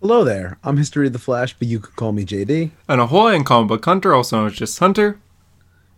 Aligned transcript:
Hello 0.00 0.24
there. 0.24 0.58
I'm 0.64 0.78
History 0.78 1.08
of 1.08 1.12
the 1.12 1.18
Flash, 1.18 1.54
but 1.58 1.68
you 1.68 1.78
could 1.78 1.94
call 1.94 2.12
me 2.12 2.24
JD. 2.24 2.70
And 2.88 3.02
ahoy 3.02 3.34
and 3.34 3.44
comic 3.44 3.68
book 3.68 3.84
hunter, 3.84 4.14
also 4.14 4.38
known 4.38 4.46
as 4.46 4.54
just 4.54 4.78
Hunter. 4.78 5.20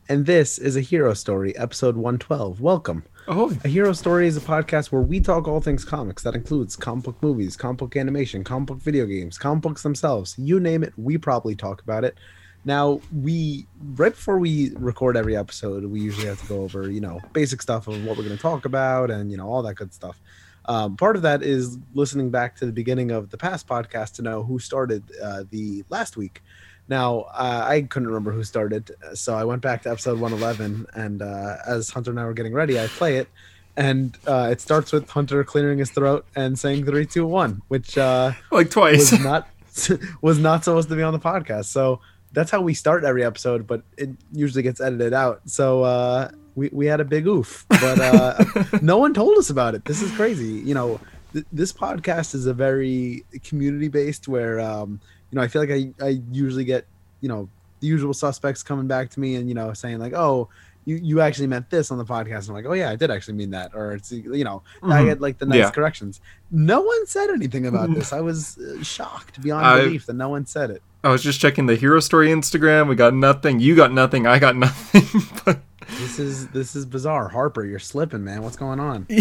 And 0.09 0.27
this 0.27 0.59
is 0.59 0.75
a 0.75 0.81
Hero 0.81 1.15
Story, 1.15 1.57
episode 1.57 1.95
112. 1.95 2.61
Welcome. 2.61 3.05
Ahoy. 3.29 3.57
A 3.63 3.69
Hero 3.69 3.93
Story 3.93 4.27
is 4.27 4.37
a 4.37 4.41
podcast 4.41 4.91
where 4.91 5.03
we 5.03 5.21
talk 5.21 5.47
all 5.47 5.61
things 5.61 5.85
comics. 5.85 6.25
That 6.25 6.35
includes 6.35 6.75
comic 6.75 7.05
book 7.05 7.17
movies, 7.23 7.57
comic 7.57 7.79
book 7.79 7.97
animation, 7.97 8.43
comic 8.43 8.67
book 8.67 8.79
video 8.79 9.07
games, 9.07 9.39
comic 9.39 9.63
books 9.63 9.85
themselves. 9.85 10.35
You 10.37 10.59
name 10.59 10.83
it, 10.83 10.93
we 10.97 11.17
probably 11.17 11.55
talk 11.55 11.81
about 11.81 12.03
it. 12.03 12.19
Now, 12.65 13.01
we, 13.13 13.69
right 13.95 14.13
before 14.13 14.41
we 14.41 14.73
record 14.75 15.17
every 15.17 15.37
episode, 15.37 15.85
we 15.85 16.01
usually 16.01 16.27
have 16.27 16.41
to 16.41 16.49
go 16.49 16.63
over, 16.63 16.91
you 16.91 17.01
know, 17.01 17.21
basic 17.33 17.63
stuff 17.63 17.87
of 17.87 18.05
what 18.05 18.17
we're 18.17 18.25
going 18.25 18.37
to 18.37 18.43
talk 18.43 18.65
about 18.65 19.13
and, 19.13 19.31
you 19.31 19.37
know, 19.37 19.49
all 19.49 19.63
that 19.63 19.75
good 19.75 19.95
stuff. 19.95 20.21
Um, 20.67 20.97
part 20.97 21.17
of 21.17 21.23
that 21.23 21.43
is 21.43 21.79
listening 21.95 22.31
back 22.31 22.57
to 22.57 22.67
the 22.67 22.73
beginning 22.73 23.11
of 23.11 23.31
the 23.31 23.37
past 23.37 23.67
podcast 23.67 24.15
to 24.15 24.23
know 24.23 24.43
who 24.43 24.59
started 24.59 25.03
uh, 25.23 25.45
the 25.51 25.85
last 25.89 26.17
week. 26.17 26.43
Now, 26.89 27.21
uh, 27.33 27.65
I 27.67 27.83
couldn't 27.83 28.09
remember 28.09 28.33
who 28.33 28.45
started, 28.45 28.91
so 29.15 29.35
I 29.35 29.45
went 29.45 29.63
back 29.63 29.83
to 29.83 29.91
episode 29.91 30.19
111, 30.21 30.87
and 30.95 31.23
uh, 31.23 31.57
as 31.67 31.91
Hunter 31.91 32.11
and 32.11 32.21
I 32.21 32.25
were 32.25 32.35
getting 32.35 32.53
ready, 32.53 32.79
I 32.79 32.87
play 32.89 33.17
it, 33.19 33.29
and 33.77 34.17
uh, 34.27 34.49
it 34.51 34.61
starts 34.61 34.93
with 34.93 35.09
Hunter 35.09 35.43
clearing 35.45 35.79
his 35.79 35.91
throat 35.91 36.27
and 36.37 36.59
saying 36.59 36.85
three, 36.85 37.07
two, 37.07 37.25
one, 37.27 37.63
which 37.69 37.97
uh, 37.97 38.33
Like 38.51 38.71
twice. 38.71 39.13
was 39.13 39.21
not 39.25 39.49
was 40.23 40.39
not 40.39 40.65
supposed 40.65 40.89
to 40.91 40.97
be 40.97 41.03
on 41.03 41.13
the 41.15 41.19
podcast. 41.21 41.67
So 41.67 42.01
that's 42.33 42.51
how 42.51 42.61
we 42.61 42.75
start 42.75 43.05
every 43.05 43.25
episode, 43.25 43.67
but 43.67 43.83
it 43.97 44.11
usually 44.33 44.63
gets 44.63 44.81
edited 44.81 45.15
out. 45.15 45.41
So 45.47 45.83
uh, 45.85 46.31
we 46.55 46.69
we 46.73 46.87
had 46.87 47.01
a 47.01 47.05
big 47.05 47.27
oof, 47.27 47.65
but 47.69 47.99
uh, 48.01 48.45
no 48.83 48.99
one 48.99 49.15
told 49.15 49.39
us 49.39 49.51
about 49.51 49.75
it. 49.75 49.85
This 49.85 50.03
is 50.03 50.11
crazy. 50.13 50.61
You 50.65 50.75
know, 50.75 51.01
th- 51.33 51.47
this 51.53 51.73
podcast 51.73 52.35
is 52.35 52.47
a 52.47 52.55
very 52.55 53.25
community 53.45 53.89
based 53.89 54.29
where 54.29 54.61
um, 54.61 55.01
you 55.31 55.37
know 55.37 55.43
I 55.43 55.49
feel 55.49 55.63
like 55.63 55.71
I 55.71 55.91
I 56.05 56.21
usually 56.31 56.65
get 56.65 56.87
you 57.21 57.29
know 57.29 57.49
the 57.81 57.87
usual 57.87 58.15
suspects 58.15 58.63
coming 58.63 58.87
back 58.87 59.11
to 59.11 59.21
me 59.21 59.37
and 59.37 59.49
you 59.49 59.55
know 59.55 59.73
saying 59.73 59.99
like 59.99 60.13
oh. 60.15 60.49
You, 60.85 60.97
you 60.97 61.21
actually 61.21 61.47
meant 61.47 61.71
this 61.71 61.93
on 61.93 61.99
the 61.99 62.05
podcast. 62.05 62.49
I'm 62.49 62.55
like, 62.57 62.65
oh 62.67 62.73
yeah, 62.73 62.91
I 62.91 62.97
did 62.97 63.09
actually 63.09 63.35
mean 63.35 63.51
that, 63.51 63.71
or 63.73 63.93
it's 63.93 64.11
you 64.11 64.43
know, 64.43 64.65
I 64.83 65.03
Mhm. 65.03 65.05
get 65.05 65.21
like 65.21 65.39
the 65.39 65.47
nice 65.47 65.59
Yeah. 65.59 65.71
corrections. 65.71 66.21
No 66.51 66.81
one 66.81 67.07
said 67.07 67.31
anything 67.31 67.67
about 67.69 67.95
this. 67.95 68.13
I 68.13 68.21
was 68.21 68.59
uh, 68.59 68.83
shocked 68.83 69.41
beyond 69.41 69.65
I- 69.65 69.85
belief 69.85 70.07
that 70.07 70.15
no 70.15 70.29
one 70.29 70.45
said 70.45 70.73
it. 70.73 70.83
I 71.05 71.11
was 71.11 71.23
just 71.23 71.39
checking 71.39 71.67
the 71.67 71.77
Hero 71.77 72.01
Story 72.01 72.31
Instagram. 72.31 72.89
We 72.89 72.97
got 72.97 73.15
nothing. 73.15 73.61
You 73.61 73.77
got 73.77 73.93
nothing. 73.93 74.27
I 74.27 74.41
got 74.41 74.57
nothing. 74.57 75.05
but 75.45 75.61
This 75.99 76.19
is 76.19 76.49
this 76.49 76.75
is 76.75 76.87
bizarre. 76.87 77.29
Harper, 77.29 77.65
you're 77.65 77.79
slipping, 77.79 78.25
man. 78.25 78.43
What's 78.43 78.57
going 78.57 78.81
on? 78.81 79.07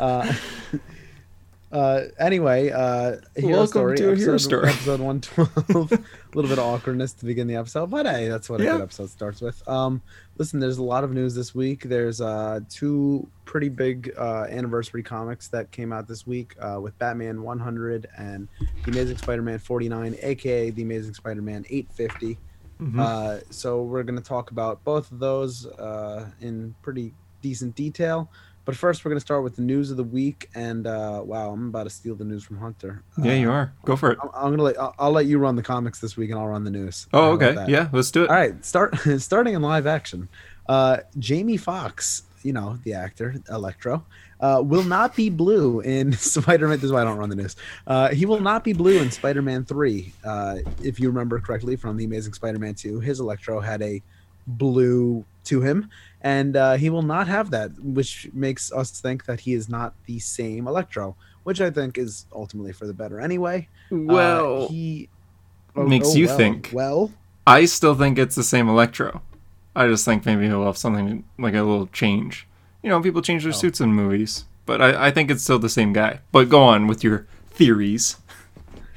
Uh, 0.00 0.32
uh, 1.72 2.00
anyway, 2.18 2.70
uh, 2.70 3.16
Hero 3.36 3.58
Welcome 3.58 3.66
Story, 3.66 3.96
to 3.96 4.08
a 4.08 4.12
episode, 4.12 4.24
Hero 4.24 4.36
Story. 4.38 4.68
episode 4.68 5.00
112. 5.00 5.92
a 5.92 5.98
little 6.34 6.48
bit 6.48 6.58
of 6.58 6.64
awkwardness 6.64 7.12
to 7.14 7.24
begin 7.24 7.46
the 7.46 7.54
episode, 7.56 7.88
but 7.90 8.04
hey, 8.06 8.28
that's 8.28 8.50
what 8.50 8.60
a 8.60 8.64
good 8.64 8.80
episode 8.80 9.08
starts 9.10 9.40
with. 9.40 9.66
Um, 9.68 10.02
listen, 10.38 10.58
there's 10.60 10.78
a 10.78 10.82
lot 10.82 11.04
of 11.04 11.12
news 11.12 11.34
this 11.34 11.54
week. 11.54 11.84
There's 11.84 12.20
uh, 12.20 12.60
two 12.68 13.26
pretty 13.44 13.68
big 13.68 14.12
uh, 14.18 14.46
anniversary 14.50 15.02
comics 15.02 15.48
that 15.48 15.70
came 15.70 15.92
out 15.92 16.08
this 16.08 16.26
week 16.26 16.54
uh, 16.60 16.78
with 16.80 16.98
Batman 16.98 17.42
100 17.42 18.08
and 18.18 18.48
The 18.84 18.90
Amazing 18.90 19.18
Spider-Man 19.18 19.58
49, 19.58 20.16
aka 20.20 20.70
The 20.70 20.82
Amazing 20.82 21.14
Spider-Man 21.14 21.64
850. 21.70 22.38
Mhm. 22.80 22.98
Uh, 23.00 23.40
so 23.50 23.82
we're 23.82 24.02
going 24.02 24.18
to 24.18 24.24
talk 24.24 24.50
about 24.50 24.84
both 24.84 25.10
of 25.12 25.18
those 25.18 25.66
uh, 25.66 26.28
in 26.40 26.74
pretty 26.82 27.14
decent 27.42 27.74
detail. 27.74 28.30
But 28.66 28.74
first, 28.76 29.04
we're 29.04 29.10
going 29.10 29.16
to 29.20 29.24
start 29.24 29.44
with 29.44 29.54
the 29.54 29.62
news 29.62 29.92
of 29.92 29.96
the 29.96 30.02
week. 30.04 30.50
And 30.54 30.86
uh, 30.88 31.22
wow, 31.24 31.52
I'm 31.52 31.68
about 31.68 31.84
to 31.84 31.90
steal 31.90 32.16
the 32.16 32.24
news 32.24 32.42
from 32.42 32.58
Hunter. 32.58 33.02
yeah, 33.16 33.34
you 33.34 33.48
Uh, 33.48 33.54
are. 33.54 33.72
Go 33.84 33.94
for 33.94 34.10
it. 34.10 34.18
I'm, 34.20 34.28
I'm 34.34 34.50
gonna 34.50 34.62
let 34.64 34.78
I'll, 34.80 34.94
I'll 34.98 35.12
let 35.12 35.26
you 35.26 35.38
run 35.38 35.54
the 35.54 35.62
comics 35.62 36.00
this 36.00 36.16
week, 36.16 36.30
and 36.30 36.38
I'll 36.38 36.48
run 36.48 36.64
the 36.64 36.70
news. 36.72 37.06
Oh, 37.12 37.30
okay. 37.32 37.54
Yeah, 37.68 37.88
let's 37.92 38.10
do 38.10 38.24
it. 38.24 38.30
All 38.30 38.34
right. 38.36 38.62
Start 38.64 38.96
starting 39.18 39.54
in 39.54 39.62
live 39.62 39.86
action. 39.86 40.28
Uh, 40.68 40.98
Jamie 41.16 41.56
Foxx, 41.56 42.24
you 42.42 42.52
know 42.52 42.78
the 42.84 42.92
actor 42.94 43.34
Electro, 43.50 44.04
uh, 44.40 44.60
will 44.64 44.82
not 44.84 45.16
be 45.16 45.30
blue 45.30 45.80
in 45.80 46.12
Spider-Man. 46.16 46.76
This 46.76 46.84
is 46.84 46.92
why 46.92 47.02
I 47.02 47.04
don't 47.04 47.18
run 47.18 47.28
the 47.28 47.36
news. 47.36 47.56
Uh, 47.86 48.08
he 48.08 48.26
will 48.26 48.40
not 48.40 48.64
be 48.64 48.72
blue 48.72 49.00
in 49.00 49.10
Spider-Man 49.10 49.64
Three. 49.64 50.12
Uh, 50.24 50.58
if 50.82 51.00
you 51.00 51.08
remember 51.08 51.40
correctly 51.40 51.76
from 51.76 51.96
the 51.96 52.04
Amazing 52.04 52.34
Spider-Man 52.34 52.74
Two, 52.74 53.00
his 53.00 53.20
Electro 53.20 53.60
had 53.60 53.82
a 53.82 54.02
blue 54.46 55.24
to 55.44 55.60
him, 55.60 55.90
and 56.22 56.56
uh, 56.56 56.74
he 56.74 56.90
will 56.90 57.02
not 57.02 57.28
have 57.28 57.50
that, 57.50 57.70
which 57.80 58.28
makes 58.32 58.72
us 58.72 59.00
think 59.00 59.24
that 59.26 59.40
he 59.40 59.54
is 59.54 59.68
not 59.68 59.94
the 60.06 60.18
same 60.18 60.66
Electro, 60.66 61.16
which 61.44 61.60
I 61.60 61.70
think 61.70 61.98
is 61.98 62.26
ultimately 62.32 62.72
for 62.72 62.86
the 62.86 62.94
better 62.94 63.20
anyway. 63.20 63.68
Uh, 63.92 63.96
Well, 63.96 64.68
he 64.68 65.08
makes 65.74 66.14
you 66.14 66.26
well, 66.26 66.36
think. 66.36 66.70
Well, 66.72 67.12
I 67.46 67.64
still 67.66 67.94
think 67.94 68.18
it's 68.18 68.34
the 68.34 68.42
same 68.42 68.68
Electro. 68.68 69.22
I 69.76 69.86
just 69.88 70.04
think 70.04 70.24
maybe 70.26 70.46
he'll 70.46 70.64
have 70.64 70.76
something 70.76 71.22
like 71.38 71.54
a 71.54 71.62
little 71.62 71.86
change. 71.88 72.48
You 72.82 72.88
know, 72.90 73.00
people 73.00 73.22
change 73.22 73.42
their 73.44 73.52
Oh. 73.52 73.56
suits 73.56 73.80
in 73.80 73.92
movies, 73.92 74.44
but 74.64 74.80
I, 74.80 75.06
I 75.08 75.10
think 75.10 75.30
it's 75.30 75.42
still 75.42 75.58
the 75.58 75.68
same 75.68 75.92
guy. 75.92 76.20
But 76.32 76.48
go 76.48 76.62
on 76.62 76.86
with 76.86 77.04
your 77.04 77.26
theories. 77.50 78.16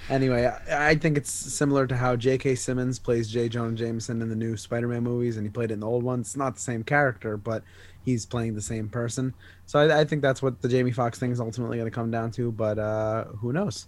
Anyway, 0.10 0.46
I, 0.72 0.90
I 0.90 0.96
think 0.96 1.18
it's 1.18 1.32
similar 1.32 1.86
to 1.86 1.96
how 1.96 2.16
J.K. 2.16 2.56
Simmons 2.56 2.98
plays 2.98 3.30
J. 3.30 3.48
Jonah 3.48 3.76
Jameson 3.76 4.22
in 4.24 4.30
the 4.30 4.36
new 4.36 4.58
Spider-Man 4.58 5.04
movies, 5.04 5.38
and 5.38 5.46
he 5.46 5.52
played 5.52 5.70
it 5.70 5.76
in 5.76 5.82
the 5.82 5.88
old 5.88 6.04
ones. 6.04 6.30
It's 6.30 6.36
not 6.38 6.56
the 6.56 6.62
same 6.62 6.84
character, 6.84 7.38
but 7.38 7.64
he's 8.04 8.26
playing 8.26 8.56
the 8.56 8.62
same 8.62 8.90
person. 8.90 9.36
So 9.68 9.78
I, 9.80 10.00
I 10.00 10.06
think 10.06 10.24
that's 10.24 10.42
what 10.42 10.62
the 10.64 10.68
Jamie 10.70 10.92
Foxx 10.92 11.20
thing 11.20 11.32
is 11.32 11.40
ultimately 11.40 11.78
going 11.78 11.90
to 11.92 11.94
come 11.94 12.10
down 12.10 12.32
to. 12.32 12.52
But 12.52 12.80
uh, 12.80 13.26
who 13.26 13.54
knows? 13.54 13.86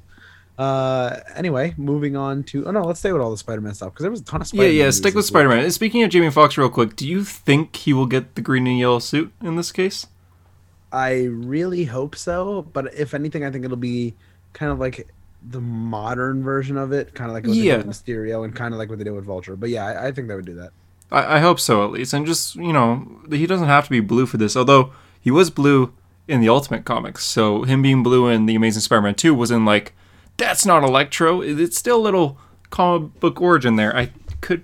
Uh, 0.61 1.19
anyway, 1.35 1.73
moving 1.75 2.15
on 2.15 2.43
to 2.43 2.67
oh 2.67 2.71
no, 2.71 2.83
let's 2.83 2.99
stay 2.99 3.11
with 3.11 3.19
all 3.19 3.31
the 3.31 3.37
Spider-Man 3.37 3.73
stuff 3.73 3.93
because 3.93 4.03
there 4.03 4.11
was 4.11 4.21
a 4.21 4.23
ton 4.23 4.41
of 4.41 4.47
Spider-Man 4.47 4.75
yeah. 4.75 4.83
news 4.83 4.97
Stick 4.97 5.15
with. 5.15 5.25
Spider-Man. 5.25 5.71
Speaking 5.71 6.03
of 6.03 6.11
Jamie 6.11 6.29
Foxx, 6.29 6.55
real 6.55 6.69
quick, 6.69 6.95
do 6.95 7.07
you 7.07 7.23
think 7.23 7.75
he 7.75 7.93
will 7.93 8.05
get 8.05 8.35
the 8.35 8.41
green 8.41 8.67
and 8.67 8.77
yellow 8.77 8.99
suit 8.99 9.33
in 9.41 9.55
this 9.55 9.71
case? 9.71 10.05
I 10.91 11.23
really 11.23 11.85
hope 11.85 12.15
so, 12.15 12.61
but 12.73 12.93
if 12.93 13.15
anything, 13.15 13.43
I 13.43 13.49
think 13.49 13.65
it'll 13.65 13.75
be 13.75 14.13
kind 14.53 14.71
of 14.71 14.79
like 14.79 15.09
the 15.41 15.61
modern 15.61 16.43
version 16.43 16.77
of 16.77 16.91
it, 16.91 17.15
kind 17.15 17.31
of 17.31 17.33
like 17.33 17.47
what 17.47 17.53
they 17.53 17.61
Yeah. 17.61 17.77
did 17.77 17.87
with 17.87 17.95
Mysterio 17.95 18.45
and 18.45 18.55
kind 18.55 18.71
of 18.73 18.77
like 18.77 18.89
what 18.89 18.99
they 18.99 19.03
did 19.03 19.13
with 19.13 19.25
Vulture. 19.25 19.55
But 19.55 19.71
yeah, 19.71 19.85
I, 19.87 20.07
I 20.07 20.11
think 20.11 20.27
they 20.27 20.35
would 20.35 20.45
do 20.45 20.55
that. 20.55 20.71
I, 21.11 21.37
I 21.37 21.39
hope 21.39 21.59
so 21.59 21.83
at 21.83 21.91
least, 21.91 22.13
and 22.13 22.23
just 22.23 22.55
you 22.55 22.71
know, 22.71 23.07
he 23.31 23.47
doesn't 23.47 23.67
have 23.67 23.85
to 23.85 23.89
be 23.89 23.99
blue 23.99 24.27
for 24.27 24.37
this. 24.37 24.55
Although 24.55 24.91
he 25.19 25.31
was 25.31 25.49
blue 25.49 25.91
in 26.27 26.39
the 26.39 26.49
Ultimate 26.49 26.85
comics, 26.85 27.25
so 27.25 27.63
him 27.63 27.81
being 27.81 28.03
blue 28.03 28.27
in 28.27 28.45
the 28.45 28.53
Amazing 28.53 28.81
Spider-Man 28.81 29.15
Two 29.15 29.33
was 29.33 29.49
in 29.49 29.65
like 29.65 29.93
that's 30.37 30.65
not 30.65 30.83
Electro. 30.83 31.41
It's 31.41 31.77
still 31.77 31.97
a 31.97 32.01
little 32.01 32.37
comic 32.69 33.19
book 33.19 33.41
origin 33.41 33.75
there. 33.75 33.95
I 33.95 34.11
could 34.41 34.63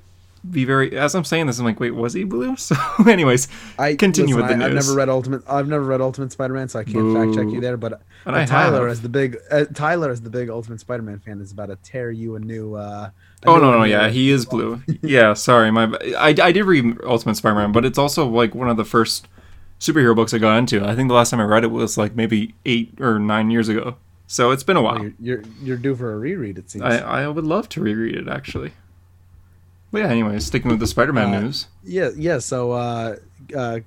be 0.49 0.65
very 0.65 0.97
as 0.97 1.13
I'm 1.15 1.23
saying 1.25 1.47
this, 1.47 1.59
I'm 1.59 1.65
like, 1.65 1.79
wait, 1.79 1.91
was 1.91 2.13
he 2.13 2.23
blue? 2.23 2.55
So, 2.67 2.75
anyways, 3.07 3.47
I 3.77 3.95
Continue 3.95 4.35
listen, 4.35 4.49
with 4.49 4.59
the 4.59 4.65
I, 4.65 4.67
I've 4.67 4.73
never 4.73 4.93
read 4.93 5.09
Ultimate. 5.09 5.43
I've 5.47 5.67
never 5.67 5.83
read 5.83 6.01
Ultimate 6.01 6.31
Spider-Man, 6.31 6.69
so 6.69 6.79
I 6.79 6.83
can't 6.83 7.15
fact 7.15 7.35
check 7.35 7.53
you 7.53 7.61
there. 7.61 7.77
But, 7.77 8.01
but 8.25 8.33
I 8.33 8.45
Tyler, 8.45 8.87
as 8.87 9.01
the 9.01 9.09
big 9.09 9.37
uh, 9.51 9.65
Tyler, 9.73 10.09
as 10.09 10.21
the 10.21 10.29
big 10.29 10.49
Ultimate 10.49 10.79
Spider-Man 10.79 11.19
fan, 11.19 11.39
is 11.39 11.51
about 11.51 11.67
to 11.67 11.75
tear 11.77 12.11
you 12.11 12.35
a 12.35 12.39
new. 12.39 12.75
Uh, 12.75 13.09
a 13.43 13.49
Oh 13.49 13.55
new 13.55 13.61
no, 13.61 13.77
no, 13.79 13.83
yeah, 13.83 14.09
he 14.09 14.31
is 14.31 14.45
blue. 14.45 14.81
yeah, 15.01 15.33
sorry, 15.33 15.71
my 15.71 15.85
I, 16.17 16.29
I 16.41 16.51
did 16.51 16.63
read 16.65 16.97
Ultimate 17.03 17.35
Spider-Man, 17.35 17.71
but 17.71 17.85
it's 17.85 17.97
also 17.97 18.27
like 18.27 18.55
one 18.55 18.69
of 18.69 18.77
the 18.77 18.85
first 18.85 19.27
superhero 19.79 20.15
books 20.15 20.33
I 20.33 20.39
got 20.39 20.57
into. 20.57 20.83
I 20.83 20.95
think 20.95 21.07
the 21.07 21.15
last 21.15 21.29
time 21.29 21.39
I 21.39 21.43
read 21.43 21.63
it 21.63 21.71
was 21.71 21.97
like 21.97 22.15
maybe 22.15 22.55
eight 22.65 22.99
or 22.99 23.19
nine 23.19 23.51
years 23.51 23.69
ago. 23.69 23.97
So 24.27 24.51
it's 24.51 24.63
been 24.63 24.75
a 24.77 24.81
while. 24.81 24.99
you're, 25.01 25.13
you're 25.19 25.43
you're 25.63 25.77
due 25.77 25.95
for 25.95 26.13
a 26.13 26.17
reread. 26.17 26.57
It 26.57 26.69
seems. 26.69 26.83
I, 26.83 26.97
I 27.23 27.27
would 27.27 27.45
love 27.45 27.69
to 27.69 27.81
reread 27.81 28.15
it 28.15 28.27
actually. 28.27 28.71
But 29.91 29.99
yeah, 29.99 30.09
anyway, 30.09 30.37
sticking 30.39 30.69
with 30.69 30.81
the 30.81 30.87
Spider-Man 30.87 31.33
Uh, 31.33 31.39
news. 31.41 31.67
Yeah, 31.83 32.09
yeah. 32.17 32.39
So, 32.39 32.73
uh, 32.73 33.15
uh, 33.55 33.79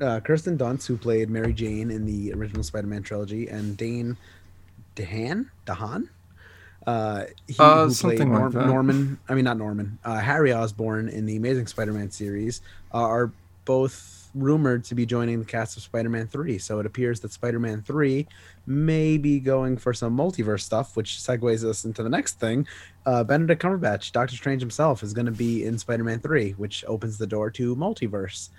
uh, 0.00 0.20
Kirsten 0.20 0.56
Dunst, 0.56 0.86
who 0.86 0.96
played 0.96 1.28
Mary 1.28 1.52
Jane 1.52 1.90
in 1.90 2.06
the 2.06 2.32
original 2.34 2.62
Spider-Man 2.62 3.02
trilogy, 3.02 3.48
and 3.48 3.76
Dane 3.76 4.16
DeHaan, 4.94 5.46
DeHaan, 5.66 6.08
uh, 6.86 7.24
he 7.48 7.56
Uh, 7.58 7.88
who 7.88 7.94
played 7.94 8.18
like 8.20 8.28
Norm- 8.28 8.52
that. 8.52 8.66
Norman. 8.66 9.18
I 9.28 9.34
mean, 9.34 9.44
not 9.44 9.58
Norman. 9.58 9.98
Uh, 10.04 10.20
Harry 10.20 10.52
Osborn 10.52 11.08
in 11.08 11.26
the 11.26 11.36
Amazing 11.36 11.66
Spider-Man 11.66 12.12
series 12.12 12.60
uh, 12.94 12.98
are 12.98 13.32
both 13.64 14.19
rumored 14.34 14.84
to 14.84 14.94
be 14.94 15.04
joining 15.06 15.38
the 15.38 15.44
cast 15.44 15.76
of 15.76 15.82
Spider-Man 15.82 16.26
Three. 16.28 16.58
So 16.58 16.78
it 16.80 16.86
appears 16.86 17.20
that 17.20 17.32
Spider-Man 17.32 17.82
Three 17.82 18.26
may 18.66 19.18
be 19.18 19.40
going 19.40 19.76
for 19.76 19.92
some 19.92 20.16
multiverse 20.16 20.60
stuff, 20.60 20.96
which 20.96 21.16
segues 21.16 21.64
us 21.64 21.84
into 21.84 22.02
the 22.02 22.08
next 22.08 22.38
thing. 22.38 22.66
Uh, 23.06 23.24
Benedict 23.24 23.62
Cumberbatch, 23.62 24.12
Doctor 24.12 24.36
Strange 24.36 24.62
himself, 24.62 25.02
is 25.02 25.12
going 25.12 25.26
to 25.26 25.32
be 25.32 25.64
in 25.64 25.78
Spider-Man 25.78 26.20
Three, 26.20 26.52
which 26.52 26.84
opens 26.86 27.18
the 27.18 27.26
door 27.26 27.50
to 27.50 27.74
multiverse. 27.76 28.50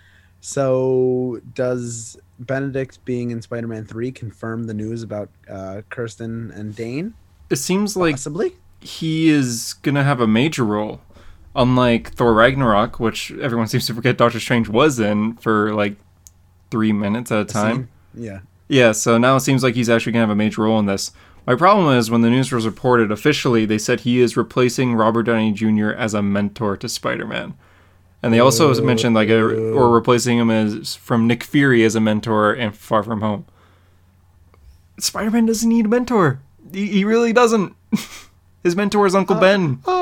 So, 0.43 1.39
does 1.53 2.17
Benedict 2.39 3.03
being 3.05 3.29
in 3.29 3.41
Spider-Man 3.41 3.85
Three 3.85 4.11
confirm 4.11 4.65
the 4.65 4.73
news 4.73 5.03
about 5.03 5.29
uh, 5.49 5.81
Kirsten 5.89 6.51
and 6.51 6.75
Dane? 6.75 7.13
It 7.51 7.57
seems 7.57 7.95
like 7.95 8.15
Possibly. 8.15 8.55
he 8.79 9.29
is 9.29 9.73
gonna 9.83 10.03
have 10.03 10.19
a 10.19 10.25
major 10.27 10.65
role, 10.65 11.01
unlike 11.55 12.11
Thor 12.11 12.33
Ragnarok, 12.33 12.99
which 12.99 13.31
everyone 13.41 13.67
seems 13.69 13.85
to 13.87 13.93
forget 13.93 14.17
Doctor 14.17 14.39
Strange 14.39 14.69
was 14.69 14.99
in 14.99 15.33
for 15.37 15.73
like 15.73 15.95
three 16.69 16.91
minutes 16.91 17.31
at 17.31 17.39
a 17.39 17.45
time. 17.45 17.89
Yeah. 18.13 18.39
Yeah, 18.67 18.93
so 18.93 19.17
now 19.17 19.35
it 19.35 19.41
seems 19.41 19.63
like 19.63 19.75
he's 19.75 19.89
actually 19.89 20.13
gonna 20.13 20.23
have 20.23 20.29
a 20.29 20.35
major 20.35 20.61
role 20.63 20.79
in 20.79 20.85
this. 20.85 21.11
My 21.45 21.55
problem 21.55 21.97
is 21.97 22.09
when 22.09 22.21
the 22.21 22.29
news 22.29 22.51
was 22.51 22.65
reported 22.65 23.11
officially, 23.11 23.65
they 23.65 23.77
said 23.77 24.01
he 24.01 24.21
is 24.21 24.37
replacing 24.37 24.95
Robert 24.95 25.23
Downey 25.23 25.51
Jr. 25.51 25.89
as 25.89 26.13
a 26.13 26.21
mentor 26.21 26.77
to 26.77 26.87
Spider-Man, 26.87 27.55
and 28.23 28.33
they 28.33 28.39
also 28.39 28.73
mentioned 28.81 29.15
like 29.15 29.27
a, 29.27 29.41
or 29.41 29.89
replacing 29.89 30.37
him 30.37 30.49
as 30.49 30.95
from 30.95 31.27
Nick 31.27 31.43
Fury 31.43 31.83
as 31.83 31.95
a 31.95 31.99
mentor 31.99 32.53
in 32.53 32.71
Far 32.71 33.03
From 33.03 33.19
Home. 33.21 33.45
Spider-Man 34.99 35.47
doesn't 35.47 35.67
need 35.67 35.85
a 35.85 35.89
mentor. 35.89 36.39
He, 36.71 36.87
he 36.87 37.03
really 37.03 37.33
doesn't. 37.33 37.75
His 38.63 38.75
mentor 38.75 39.07
is 39.07 39.15
Uncle 39.15 39.35
Ben. 39.35 39.81
Uh, 39.85 40.00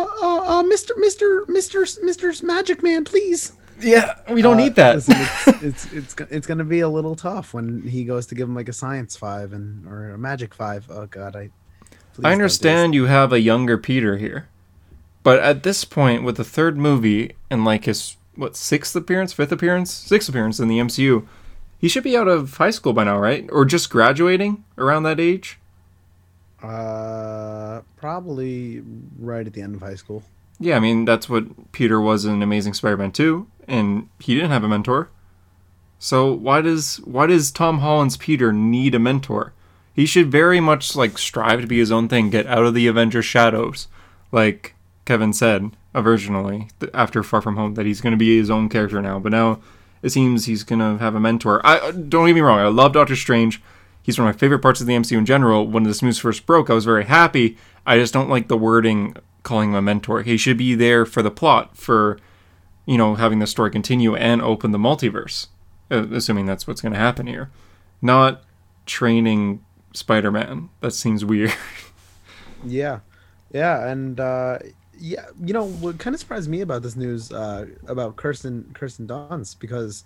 uh, 0.50 0.64
Mr. 0.64 0.92
Mr. 0.98 1.46
Mr. 1.46 1.86
Mr. 2.04 2.44
Magic 2.44 2.82
Man, 2.84 3.06
please. 3.06 3.54
Yeah, 3.80 4.16
we 4.30 4.42
don't 4.42 4.56
Uh, 4.56 4.64
need 4.64 4.76
that. 4.76 4.96
listen, 4.96 5.16
it's, 5.20 5.48
it's 5.64 5.94
it's 5.94 6.16
it's 6.32 6.48
gonna 6.48 6.66
be 6.66 6.82
a 6.82 6.90
little 6.90 7.16
tough 7.16 7.54
when 7.54 7.84
he 7.84 8.04
goes 8.04 8.26
to 8.28 8.36
give 8.36 8.50
him 8.50 8.56
like 8.56 8.68
a 8.68 8.74
science 8.74 9.16
five 9.16 9.54
and 9.54 9.88
or 9.88 10.10
a 10.12 10.18
magic 10.18 10.54
five. 10.54 10.86
Oh 10.90 11.06
god, 11.06 11.36
I. 11.36 11.50
please 11.80 11.92
don't 12.16 12.24
do 12.24 12.28
I 12.28 12.32
understand 12.34 12.94
you 12.96 13.06
have 13.06 13.32
a 13.32 13.40
younger 13.40 13.78
Peter 13.78 14.18
here, 14.18 14.50
but 15.24 15.40
at 15.40 15.64
this 15.64 15.86
point, 15.86 16.24
with 16.24 16.36
the 16.38 16.44
third 16.44 16.78
movie 16.78 17.36
and 17.50 17.64
like 17.64 17.86
his 17.86 18.18
what 18.36 18.56
sixth 18.58 18.96
appearance, 18.96 19.32
fifth 19.34 19.52
appearance, 19.54 19.92
sixth 19.94 20.28
appearance 20.30 20.60
in 20.60 20.68
the 20.68 20.80
MCU, 20.80 21.26
he 21.78 21.88
should 21.88 22.04
be 22.04 22.18
out 22.18 22.28
of 22.28 22.58
high 22.58 22.72
school 22.72 22.92
by 22.94 23.04
now, 23.06 23.18
right? 23.20 23.48
Or 23.52 23.64
just 23.66 23.90
graduating 23.90 24.64
around 24.78 25.04
that 25.04 25.20
age. 25.22 25.58
Uh, 26.62 27.82
probably 27.96 28.84
right 29.18 29.48
at 29.48 29.54
the 29.54 29.62
end 29.62 29.76
of 29.76 29.82
high 29.82 29.96
school. 29.96 30.22
Yeah, 30.60 30.76
I 30.76 30.80
mean 30.80 31.06
that's 31.06 31.30
what 31.30 31.72
Peter 31.72 32.02
was 32.02 32.26
in 32.26 32.44
Amazing 32.44 32.74
Spider-Man 32.74 33.12
2, 33.12 33.48
and 33.68 34.10
he 34.20 34.36
didn't 34.36 34.52
have 34.52 34.64
a 34.64 34.68
mentor. 34.68 35.10
So 36.00 36.32
why 36.32 36.62
does 36.62 36.98
why 36.98 37.28
does 37.28 37.52
Tom 37.52 37.80
Holland's 37.80 38.18
Peter 38.18 38.52
need 38.54 38.96
a 38.96 39.00
mentor? 39.00 39.54
He 39.94 40.06
should 40.06 40.32
very 40.32 40.60
much 40.60 40.96
like 40.96 41.18
strive 41.18 41.62
to 41.62 41.68
be 41.68 41.80
his 41.80 41.92
own 41.92 42.08
thing, 42.08 42.30
get 42.30 42.48
out 42.48 42.66
of 42.66 42.74
the 42.74 42.88
Avengers 42.88 43.26
shadows, 43.26 43.88
like 44.32 44.76
Kevin 45.06 45.34
said 45.34 45.72
originally 45.96 46.70
after 46.94 47.24
Far 47.24 47.42
From 47.42 47.56
Home 47.58 47.74
that 47.74 47.86
he's 47.86 48.02
going 48.02 48.12
to 48.12 48.18
be 48.18 48.38
his 48.38 48.50
own 48.50 48.70
character 48.70 49.02
now. 49.02 49.20
But 49.20 49.32
now 49.32 49.60
it 50.02 50.10
seems 50.10 50.46
he's 50.46 50.64
going 50.64 50.80
to 50.80 51.04
have 51.04 51.16
a 51.16 51.20
mentor. 51.20 51.62
I 51.66 51.92
don't 51.92 52.28
get 52.28 52.34
me 52.34 52.42
wrong, 52.42 52.60
I 52.60 52.68
love 52.68 52.94
Doctor 52.94 53.16
Strange. 53.16 53.62
He's 54.02 54.18
one 54.18 54.28
of 54.28 54.36
my 54.36 54.40
favorite 54.40 54.60
parts 54.60 54.82
of 54.82 54.88
the 54.88 54.94
MCU 54.94 55.18
in 55.18 55.26
general. 55.26 55.68
When 55.68 55.84
this 55.84 56.02
news 56.02 56.18
first 56.18 56.46
broke, 56.46 56.70
I 56.70 56.74
was 56.74 56.86
very 56.86 57.06
happy. 57.06 57.58
I 57.86 57.98
just 57.98 58.14
don't 58.14 58.30
like 58.30 58.48
the 58.48 58.58
wording 58.58 59.16
calling 59.44 59.70
him 59.70 59.76
a 59.76 59.82
mentor. 59.82 60.22
He 60.22 60.38
should 60.38 60.58
be 60.58 60.76
there 60.76 61.06
for 61.06 61.22
the 61.22 61.32
plot, 61.32 61.78
for 61.78 62.20
you 62.86 62.98
know 62.98 63.16
having 63.16 63.40
the 63.40 63.48
story 63.48 63.72
continue 63.72 64.16
and 64.16 64.42
open 64.42 64.72
the 64.72 64.78
multiverse, 64.78 65.48
uh, 65.92 66.08
assuming 66.12 66.46
that's 66.46 66.68
what's 66.68 66.82
going 66.82 66.94
to 66.94 67.00
happen 67.00 67.28
here. 67.28 67.50
Not 68.02 68.44
training 68.86 69.64
Spider-Man. 69.94 70.70
That 70.82 70.92
seems 70.92 71.24
weird. 71.26 71.54
Yeah, 72.66 73.00
yeah, 73.54 73.88
and 73.88 74.20
uh, 74.20 74.60
yeah, 75.00 75.28
you 75.42 75.54
know 75.54 75.66
what 75.66 75.98
kind 75.98 76.14
of 76.14 76.20
surprised 76.20 76.50
me 76.50 76.60
about 76.60 76.82
this 76.82 76.98
news 76.98 77.32
uh, 77.32 77.68
about 77.88 78.18
Kirsten 78.18 78.70
Kirsten 78.74 79.08
Dunst 79.08 79.60
because 79.60 80.04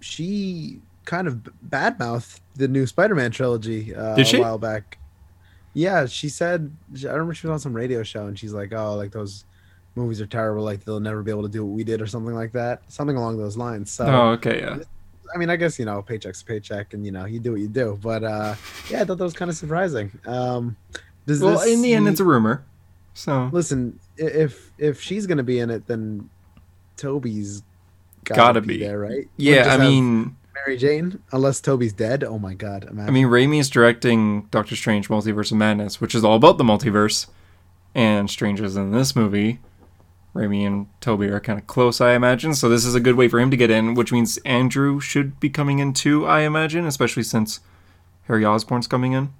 she 0.00 0.80
kind 1.04 1.26
of 1.26 1.48
badmouthed 1.66 2.40
the 2.54 2.68
new 2.68 2.86
Spider-Man 2.86 3.30
trilogy 3.30 3.94
uh, 3.94 4.16
a 4.16 4.40
while 4.40 4.58
back. 4.58 4.98
Yeah, 5.74 6.06
she 6.06 6.28
said 6.28 6.70
I 7.04 7.12
remember 7.12 7.34
she 7.34 7.46
was 7.46 7.52
on 7.54 7.60
some 7.60 7.74
radio 7.74 8.02
show 8.02 8.26
and 8.26 8.38
she's 8.38 8.52
like, 8.52 8.72
"Oh, 8.72 8.94
like 8.94 9.10
those 9.10 9.44
movies 9.94 10.20
are 10.20 10.26
terrible. 10.26 10.62
Like 10.62 10.84
they'll 10.84 11.00
never 11.00 11.22
be 11.22 11.30
able 11.30 11.42
to 11.42 11.48
do 11.48 11.64
what 11.64 11.74
we 11.74 11.84
did, 11.84 12.02
or 12.02 12.06
something 12.06 12.34
like 12.34 12.52
that, 12.52 12.82
something 12.88 13.16
along 13.16 13.38
those 13.38 13.56
lines." 13.56 13.90
So, 13.90 14.06
oh, 14.06 14.28
okay, 14.32 14.60
yeah. 14.60 14.78
I 15.34 15.38
mean, 15.38 15.48
I 15.48 15.56
guess 15.56 15.78
you 15.78 15.84
know, 15.84 16.02
paycheck's 16.02 16.42
a 16.42 16.44
paycheck, 16.44 16.92
and 16.94 17.06
you 17.06 17.12
know, 17.12 17.24
you 17.24 17.40
do 17.40 17.52
what 17.52 17.60
you 17.60 17.68
do. 17.68 17.98
But 18.02 18.22
uh, 18.22 18.54
yeah, 18.90 19.00
I 19.02 19.04
thought 19.04 19.18
that 19.18 19.24
was 19.24 19.32
kind 19.32 19.50
of 19.50 19.56
surprising. 19.56 20.12
Um, 20.26 20.76
does 21.26 21.40
Well, 21.40 21.58
this 21.58 21.72
in 21.72 21.82
the 21.82 21.94
end, 21.94 22.06
it's 22.08 22.20
a 22.20 22.24
rumor. 22.24 22.64
So 23.14 23.50
listen 23.52 23.98
if 24.16 24.70
if 24.78 25.00
she's 25.00 25.26
gonna 25.26 25.42
be 25.42 25.58
in 25.58 25.70
it 25.70 25.86
then 25.86 26.28
tobey's 26.96 27.62
gotta, 28.24 28.40
Gotta 28.40 28.60
be, 28.60 28.78
be. 28.78 28.78
there 28.78 28.98
right 28.98 29.28
yeah, 29.36 29.74
I 29.74 29.76
mean, 29.78 30.36
mary 30.66 30.76
jane 30.76 31.20
unless 31.32 31.60
tobey's 31.60 31.92
dead 31.92 32.22
oh 32.24 32.38
my 32.38 32.54
god 32.54 32.84
imagine. 32.84 33.08
I 33.08 33.10
mean, 33.12 33.26
Raimi's 33.26 33.70
directing 33.70 34.42
Doctor 34.50 34.76
Strange: 34.76 35.08
Multiverse 35.08 35.50
of 35.52 35.58
Madness, 35.58 36.00
which 36.00 36.14
is 36.14 36.24
all 36.24 36.36
about 36.36 36.58
the 36.58 36.64
multiverse, 36.64 37.26
and 37.94 38.30
Strange 38.30 38.60
is 38.60 38.76
in 38.76 38.92
this 38.92 39.14
movie. 39.16 39.60
Raimi 40.34 40.66
and 40.66 40.86
Tobey 41.00 41.28
are 41.28 41.40
kind 41.40 41.58
of 41.58 41.66
close, 41.66 42.00
I 42.00 42.14
imagine. 42.14 42.54
So 42.54 42.68
this 42.68 42.86
is 42.86 42.94
a 42.94 43.00
good 43.00 43.16
way 43.16 43.28
for 43.28 43.38
him 43.38 43.50
to 43.50 43.56
get 43.56 43.70
in, 43.70 43.94
which 43.94 44.12
means 44.12 44.38
Andrew 44.38 44.98
should 44.98 45.38
be 45.38 45.50
coming 45.50 45.78
in 45.78 45.92
too, 45.92 46.26
I 46.26 46.40
imagine, 46.40 46.86
especially 46.86 47.22
since 47.22 47.60
Harry 48.28 48.44
Osborn's 48.44 48.86
coming 48.86 49.12
in. 49.12 49.34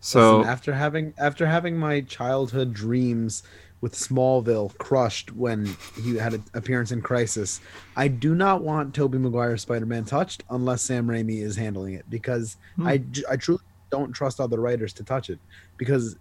So 0.00 0.38
Listen, 0.38 0.52
after 0.52 0.74
having 0.74 1.14
after 1.18 1.46
having 1.46 1.76
my 1.76 2.02
childhood 2.02 2.72
dreams 2.72 3.42
with 3.86 3.94
Smallville 3.94 4.76
crushed 4.78 5.30
when 5.36 5.76
he 6.02 6.16
had 6.16 6.34
an 6.34 6.42
appearance 6.54 6.90
in 6.90 7.00
Crisis, 7.00 7.60
I 7.94 8.08
do 8.08 8.34
not 8.34 8.60
want 8.64 8.92
Tobey 8.96 9.16
Maguire's 9.16 9.62
Spider-Man 9.62 10.04
touched 10.06 10.42
unless 10.50 10.82
Sam 10.82 11.06
Raimi 11.06 11.40
is 11.40 11.54
handling 11.54 11.94
it 11.94 12.04
because 12.10 12.56
Hmm. 12.74 12.88
I 12.88 13.00
I 13.30 13.36
truly 13.36 13.60
don't 13.92 14.12
trust 14.12 14.40
other 14.40 14.58
writers 14.58 14.92
to 14.94 15.04
touch 15.04 15.30
it 15.30 15.38
because 15.76 16.16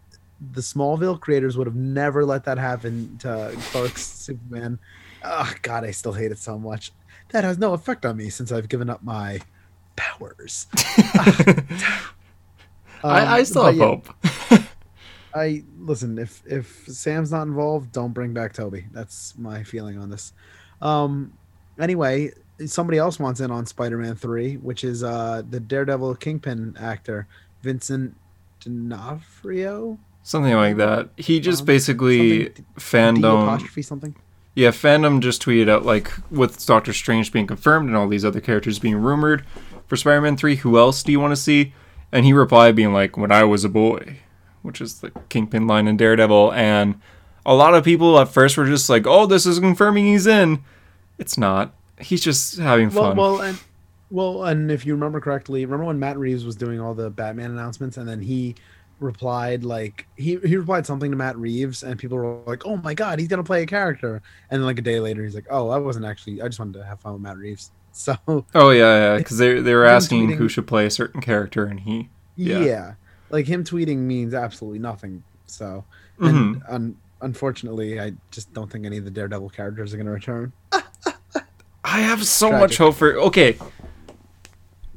the 0.53 0.61
Smallville 0.61 1.19
creators 1.19 1.57
would 1.57 1.65
have 1.65 1.75
never 1.75 2.23
let 2.23 2.43
that 2.43 2.59
happen 2.59 3.17
to 3.21 3.51
Clark's 3.71 4.05
Superman. 4.05 4.77
Oh 5.23 5.51
God, 5.63 5.83
I 5.83 5.89
still 5.89 6.13
hate 6.13 6.31
it 6.31 6.37
so 6.37 6.59
much. 6.59 6.91
That 7.29 7.43
has 7.43 7.57
no 7.57 7.73
effect 7.73 8.05
on 8.05 8.17
me 8.17 8.29
since 8.29 8.51
I've 8.51 8.69
given 8.69 8.91
up 8.91 9.03
my 9.03 9.39
powers. 9.95 10.67
I, 10.75 11.63
I 13.03 13.39
Um, 13.39 13.45
still 13.45 13.63
have 13.65 13.75
yeah, 13.75 13.85
hope. 13.85 14.61
I 15.35 15.63
listen. 15.79 16.17
If 16.17 16.41
if 16.47 16.85
Sam's 16.87 17.31
not 17.31 17.43
involved, 17.43 17.91
don't 17.91 18.13
bring 18.13 18.33
back 18.33 18.53
Tobey. 18.53 18.85
That's 18.93 19.37
my 19.37 19.63
feeling 19.63 19.97
on 19.99 20.09
this. 20.09 20.31
Um. 20.81 21.33
Anyway, 21.77 22.31
somebody 22.65 22.97
else 22.97 23.19
wants 23.19 23.41
in 23.41 23.51
on 23.51 23.65
Spider-Man 23.65 24.15
Three, 24.15 24.55
which 24.55 24.83
is 24.85 25.03
uh 25.03 25.41
the 25.49 25.59
Daredevil 25.59 26.15
Kingpin 26.15 26.75
actor 26.79 27.27
Vincent 27.61 28.15
D'Onofrio. 28.61 29.99
Something 30.23 30.53
like 30.53 30.77
that. 30.77 31.09
He 31.17 31.39
just 31.39 31.61
Um, 31.61 31.65
basically 31.67 32.45
something- 32.45 32.65
fandom. 32.77 33.43
apostrophe 33.43 33.81
something. 33.81 34.15
Yeah, 34.55 34.69
fandom 34.69 35.19
just 35.19 35.43
tweeted 35.45 35.69
out 35.69 35.85
like 35.85 36.11
with 36.31 36.65
Doctor 36.65 36.93
Strange 36.93 37.31
being 37.31 37.45
confirmed 37.45 37.87
and 37.89 37.97
all 37.97 38.07
these 38.07 38.23
other 38.25 38.39
characters 38.39 38.79
being 38.79 38.95
rumored 38.95 39.43
for 39.85 39.97
Spider-Man 39.97 40.37
3, 40.37 40.55
who 40.57 40.77
else 40.79 41.03
do 41.03 41.11
you 41.11 41.19
want 41.19 41.31
to 41.33 41.35
see? 41.35 41.73
And 42.11 42.25
he 42.25 42.31
replied 42.33 42.75
being 42.75 42.93
like, 42.93 43.17
"When 43.17 43.31
I 43.31 43.43
was 43.43 43.63
a 43.65 43.69
boy," 43.69 44.19
which 44.65 44.81
is 44.81 44.99
the 45.01 45.11
Kingpin 45.29 45.67
line 45.67 45.87
in 45.87 45.95
Daredevil 45.97 46.51
and 46.53 46.99
a 47.45 47.53
lot 47.53 47.75
of 47.75 47.83
people 47.83 48.19
at 48.19 48.27
first 48.29 48.57
were 48.57 48.65
just 48.65 48.89
like, 48.89 49.05
"Oh, 49.05 49.25
this 49.27 49.45
is 49.45 49.59
confirming 49.59 50.05
he's 50.05 50.25
in." 50.27 50.63
It's 51.19 51.37
not. 51.37 51.73
He's 51.99 52.21
just 52.21 52.57
having 52.57 52.89
fun. 52.89 53.15
well, 53.15 53.39
and 53.41 53.59
well, 54.09 54.43
and 54.45 54.71
if 54.71 54.85
you 54.85 54.93
remember 54.93 55.19
correctly, 55.21 55.63
remember 55.63 55.85
when 55.85 55.99
Matt 55.99 56.17
Reeves 56.17 56.43
was 56.43 56.55
doing 56.55 56.79
all 56.79 56.93
the 56.95 57.09
Batman 57.09 57.51
announcements, 57.51 57.97
and 57.97 58.07
then 58.09 58.19
he 58.19 58.55
replied 58.99 59.63
like 59.63 60.07
he 60.15 60.37
he 60.37 60.57
replied 60.57 60.85
something 60.85 61.11
to 61.11 61.17
Matt 61.17 61.37
Reeves, 61.37 61.83
and 61.83 61.99
people 61.99 62.17
were 62.17 62.39
like, 62.47 62.65
"Oh 62.65 62.77
my 62.77 62.93
god, 62.93 63.19
he's 63.19 63.27
gonna 63.27 63.43
play 63.43 63.61
a 63.61 63.65
character," 63.67 64.21
and 64.49 64.59
then 64.61 64.65
like 64.65 64.79
a 64.79 64.81
day 64.81 64.99
later, 64.99 65.23
he's 65.23 65.35
like, 65.35 65.45
"Oh, 65.49 65.69
I 65.69 65.77
wasn't 65.77 66.05
actually. 66.05 66.41
I 66.41 66.47
just 66.47 66.59
wanted 66.59 66.79
to 66.79 66.85
have 66.85 66.99
fun 66.99 67.13
with 67.13 67.21
Matt 67.21 67.37
Reeves." 67.37 67.71
So 67.97 68.17
oh 68.53 68.71
yeah, 68.71 69.13
yeah, 69.13 69.17
because 69.19 69.37
they 69.37 69.61
they 69.61 69.73
were 69.73 69.85
asking 69.85 70.27
tweeting- 70.27 70.35
who 70.35 70.49
should 70.49 70.67
play 70.67 70.85
a 70.85 70.89
certain 70.91 71.21
character, 71.21 71.65
and 71.65 71.79
he. 71.79 72.09
yeah, 72.35 72.59
Yeah. 72.59 72.93
Like 73.35 73.45
him 73.47 73.63
tweeting 73.63 73.97
means 73.97 74.33
absolutely 74.33 74.79
nothing. 74.79 75.23
So 75.45 75.83
Mhm. 76.19 76.29
and 76.29 76.63
un- 76.69 76.95
unfortunately, 77.21 77.99
I 77.99 78.13
just 78.31 78.53
don't 78.53 78.71
think 78.71 78.85
any 78.85 78.97
of 78.97 79.03
the 79.05 79.11
Daredevil 79.11 79.49
characters 79.49 79.93
are 79.93 79.97
gonna 79.97 80.11
return. 80.11 80.51
I 81.83 81.99
have 81.99 82.25
so 82.25 82.51
much 82.51 82.77
hope 82.77 82.95
for. 82.95 83.13
Okay, 83.19 83.57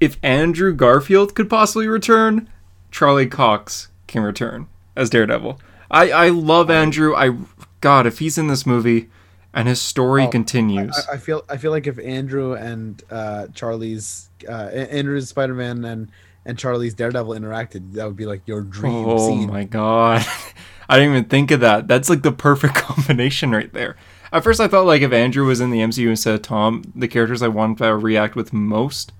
if 0.01 0.17
Andrew 0.23 0.73
Garfield 0.73 1.35
could 1.35 1.51
possibly 1.51 1.87
return, 1.87 2.49
Charlie 2.91 3.27
Cox 3.27 3.89
can 4.07 4.23
return 4.23 4.67
as 4.97 5.11
Daredevil. 5.11 5.61
I 5.91 6.11
I 6.11 6.29
love 6.31 6.71
Andrew. 6.71 7.15
I 7.15 7.37
God, 7.81 8.07
if 8.07 8.19
he's 8.21 8.39
in 8.39 8.47
this 8.49 8.65
movie 8.67 9.09
and 9.53 9.69
his 9.69 9.81
story 9.81 10.25
Oh, 10.25 10.29
continues, 10.29 10.97
I, 11.11 11.15
I 11.15 11.17
feel 11.19 11.45
I 11.49 11.57
feel 11.57 11.71
like 11.73 11.87
if 11.87 11.99
Andrew 11.99 12.55
and 12.55 13.03
uh, 13.11 13.49
Charlie's 13.55 14.29
uh, 14.49 14.53
Andrew's 14.53 15.29
Spider 15.29 15.55
Man 15.55 15.85
and 15.85 16.09
and 16.45 16.59
Charlie's 16.59 16.95
Daredevil 16.95 17.35
interacted, 17.35 17.93
that 17.93 18.07
would 18.07 18.17
be 18.17 18.27
like 18.27 18.43
your 18.47 18.63
dream 18.63 19.05
oh 19.07 19.19
scene. 19.19 19.49
my 19.49 19.65
God, 19.65 20.25
I 20.89 20.99
didn't 20.99 21.13
even 21.13 21.25
think 21.27 21.51
of 21.51 21.61
that. 21.61 21.89
That's 21.89 22.09
like 22.09 22.23
the 22.23 22.33
perfect 22.33 22.75
combination 22.77 23.51
right 23.51 23.73
there. 23.73 23.97
At 24.33 24.45
first, 24.45 24.61
I 24.61 24.69
thought 24.69 24.87
like 24.87 25.03
if 25.03 25.13
Andrew 25.13 25.47
was 25.47 25.61
in 25.61 25.71
the 25.71 25.81
MCU 25.81 26.09
instead 26.09 26.35
of 26.35 26.43
Tom, 26.43 26.83
the 26.95 27.09
characters 27.09 27.43
I 27.43 27.49
want 27.49 27.79
to 27.79 27.97
react 27.97 28.37
with 28.37 28.53
most 28.53 29.13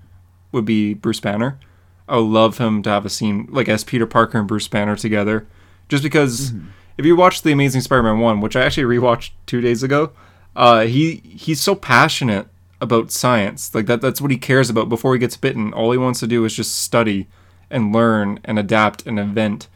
would 0.51 0.65
be 0.65 0.93
Bruce 0.93 1.19
Banner. 1.19 1.59
I 2.07 2.15
would 2.17 2.21
love 2.23 2.57
him 2.57 2.81
to 2.83 2.89
have 2.89 3.05
a 3.05 3.09
scene 3.09 3.47
like 3.51 3.69
as 3.69 3.83
Peter 3.83 4.07
Parker 4.07 4.39
and 4.39 4.47
Bruce 4.47 4.67
Banner 4.67 4.95
together. 4.95 5.47
Just 5.87 6.03
because 6.03 6.53
if 6.97 7.05
you 7.05 7.15
watch 7.15 7.41
the 7.41 7.51
Amazing 7.51 7.81
Spider-Man 7.81 8.19
one, 8.19 8.41
which 8.41 8.55
I 8.55 8.63
actually 8.63 8.83
rewatched 8.83 9.31
two 9.45 9.61
days 9.61 9.83
ago, 9.83 10.11
uh, 10.55 10.81
he 10.81 11.17
he's 11.23 11.61
so 11.61 11.75
passionate 11.75 12.47
about 12.81 13.11
science. 13.11 13.73
Like 13.75 13.85
that 13.87 14.01
that's 14.01 14.21
what 14.21 14.31
he 14.31 14.37
cares 14.37 14.69
about 14.69 14.89
before 14.89 15.13
he 15.13 15.19
gets 15.19 15.37
bitten. 15.37 15.73
All 15.73 15.91
he 15.91 15.97
wants 15.97 16.19
to 16.21 16.27
do 16.27 16.45
is 16.45 16.55
just 16.55 16.75
study 16.75 17.27
and 17.69 17.93
learn 17.93 18.39
and 18.45 18.57
adapt 18.57 19.05
and 19.05 19.19
invent. 19.19 19.67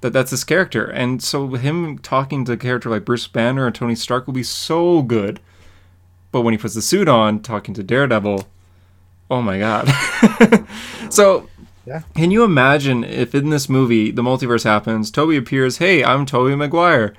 that 0.00 0.12
that's 0.12 0.30
his 0.30 0.44
character. 0.44 0.84
And 0.86 1.22
so 1.22 1.48
him 1.54 1.98
talking 1.98 2.44
to 2.46 2.52
a 2.52 2.56
character 2.56 2.88
like 2.90 3.04
Bruce 3.04 3.26
Banner 3.28 3.66
or 3.66 3.70
Tony 3.70 3.94
Stark 3.94 4.26
will 4.26 4.34
be 4.34 4.42
so 4.42 5.02
good. 5.02 5.40
But 6.30 6.42
when 6.42 6.52
he 6.54 6.58
puts 6.58 6.74
the 6.74 6.82
suit 6.82 7.08
on, 7.08 7.40
talking 7.40 7.74
to 7.74 7.82
Daredevil, 7.82 8.46
oh 9.30 9.42
my 9.42 9.58
god. 9.58 9.88
so 11.10 11.48
Yeah. 11.86 12.02
can 12.14 12.30
you 12.30 12.44
imagine 12.44 13.02
if 13.04 13.34
in 13.34 13.50
this 13.50 13.68
movie 13.68 14.10
the 14.10 14.22
multiverse 14.22 14.64
happens, 14.64 15.10
Tobey 15.10 15.36
appears, 15.36 15.78
hey, 15.78 16.04
I'm 16.04 16.26
Tobey 16.26 16.54
Maguire. 16.54 17.14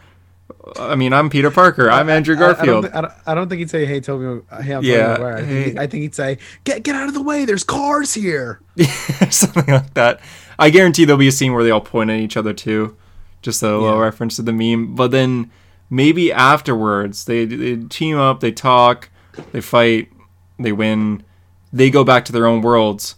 I 0.77 0.95
mean, 0.95 1.13
I'm 1.13 1.29
Peter 1.29 1.49
Parker. 1.51 1.89
I'm 1.89 2.09
Andrew 2.09 2.35
I- 2.35 2.37
I, 2.37 2.41
don't 2.41 2.55
Garfield. 2.55 2.85
I, 2.87 3.01
don't, 3.01 3.13
I 3.27 3.33
don't 3.33 3.49
think 3.49 3.59
he'd 3.59 3.69
say, 3.69 3.85
"Hey, 3.85 3.99
Tobey, 4.01 4.45
hey, 4.61 4.73
I'm 4.75 4.83
Yeah, 4.83 4.97
Tobey 5.15 5.23
Maguire." 5.23 5.37
I, 5.37 5.41
hey. 5.43 5.63
think 5.63 5.79
I 5.79 5.87
think 5.87 6.01
he'd 6.03 6.15
say, 6.15 6.37
"Get 6.65 6.83
get 6.83 6.95
out 6.95 7.07
of 7.07 7.13
the 7.13 7.21
way. 7.23 7.45
There's 7.45 7.63
cars 7.63 8.13
here." 8.13 8.59
something 9.29 9.65
like 9.73 9.93
that. 9.93 10.19
I 10.57 10.69
guarantee 10.69 11.05
there'll 11.05 11.17
be 11.17 11.27
a 11.29 11.31
scene 11.31 11.53
where 11.53 11.63
they 11.63 11.71
all 11.71 11.81
point 11.81 12.09
at 12.09 12.19
each 12.19 12.35
other 12.37 12.53
too, 12.53 12.97
just 13.41 13.63
a 13.63 13.67
little 13.67 13.95
Yeah. 13.97 14.01
reference 14.03 14.35
to 14.35 14.41
the 14.41 14.51
meme. 14.53 14.95
But 14.95 15.11
then 15.11 15.49
maybe 15.89 16.31
afterwards 16.33 17.25
they, 17.25 17.45
they 17.45 17.77
team 17.77 18.17
up, 18.17 18.41
they 18.41 18.51
talk, 18.51 19.09
they 19.53 19.61
fight, 19.61 20.11
they 20.59 20.73
win, 20.73 21.23
they 21.71 21.89
go 21.89 22.03
back 22.03 22.25
to 22.25 22.31
their 22.33 22.45
own 22.45 22.61
worlds. 22.61 23.15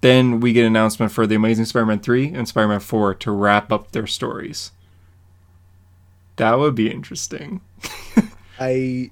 Then 0.00 0.40
we 0.40 0.52
get 0.52 0.62
an 0.62 0.66
announcement 0.68 1.12
for 1.12 1.26
the 1.26 1.34
Amazing 1.36 1.66
Spider-Man 1.66 2.00
three 2.00 2.28
and 2.34 2.48
Spider-Man 2.48 2.80
four 2.80 3.14
to 3.14 3.30
wrap 3.30 3.70
up 3.70 3.92
their 3.92 4.06
stories. 4.08 4.72
That 6.40 6.58
would 6.58 6.74
be 6.74 6.90
interesting. 6.90 7.60
I 8.58 9.10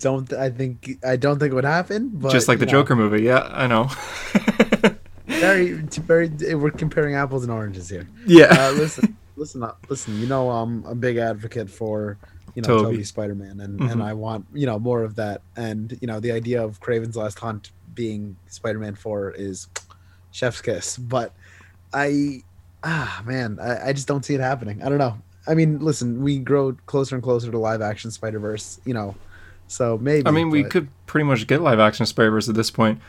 don't. 0.00 0.32
I 0.32 0.50
think 0.50 0.98
I 1.04 1.16
don't 1.16 1.38
think 1.38 1.52
it 1.52 1.54
would 1.54 1.64
happen. 1.64 2.10
But 2.12 2.32
just 2.32 2.48
like 2.48 2.58
the 2.58 2.66
know, 2.66 2.72
Joker 2.72 2.96
movie. 2.96 3.22
Yeah, 3.22 3.48
I 3.52 3.66
know. 3.66 3.88
Very, 5.26 5.72
very. 5.72 6.28
We're 6.54 6.70
comparing 6.70 7.14
apples 7.16 7.42
and 7.44 7.52
oranges 7.52 7.88
here. 7.88 8.06
yeah. 8.26 8.46
Uh, 8.50 8.72
listen, 8.72 9.16
listen, 9.36 9.62
up, 9.62 9.84
listen. 9.88 10.18
You 10.20 10.26
know, 10.26 10.50
I'm 10.50 10.84
a 10.84 10.94
big 10.94 11.16
advocate 11.16 11.68
for 11.70 12.18
you 12.54 12.62
know 12.62 12.68
Tobey. 12.68 12.84
Tobey, 12.92 13.04
Spider-Man, 13.04 13.60
and 13.60 13.80
Mhm. 13.80 13.92
and 13.92 14.02
I 14.02 14.12
want 14.12 14.46
you 14.52 14.66
know 14.66 14.78
more 14.78 15.02
of 15.02 15.16
that. 15.16 15.40
And 15.56 15.96
you 16.00 16.06
know, 16.06 16.20
the 16.20 16.32
idea 16.32 16.62
of 16.62 16.80
Kraven's 16.80 17.16
Last 17.16 17.38
Hunt 17.38 17.72
being 17.94 18.36
Spider-Man 18.48 18.94
Four 18.94 19.32
is 19.32 19.66
chef's 20.30 20.60
kiss. 20.60 20.98
But 20.98 21.32
I, 21.92 22.42
ah, 22.82 23.22
man, 23.26 23.58
I, 23.60 23.88
I 23.88 23.92
just 23.92 24.06
don't 24.08 24.24
see 24.24 24.34
it 24.34 24.40
happening. 24.40 24.82
I 24.82 24.88
don't 24.88 24.98
know. 24.98 25.16
I 25.46 25.54
mean, 25.54 25.78
listen, 25.78 26.22
we 26.22 26.38
grow 26.38 26.76
closer 26.86 27.14
and 27.14 27.22
closer 27.22 27.50
to 27.50 27.58
live 27.58 27.82
action 27.82 28.10
Spider 28.10 28.38
Verse. 28.38 28.80
You 28.84 28.94
know, 28.94 29.14
so 29.68 29.98
maybe. 29.98 30.26
I 30.26 30.30
mean, 30.30 30.50
we 30.50 30.64
could 30.64 30.88
pretty 31.06 31.24
much 31.24 31.46
get 31.46 31.60
live 31.60 31.78
action 31.78 32.06
Spider 32.06 32.30
Verse 32.30 32.48
at 32.48 32.54
this 32.54 32.70
point. 32.70 33.00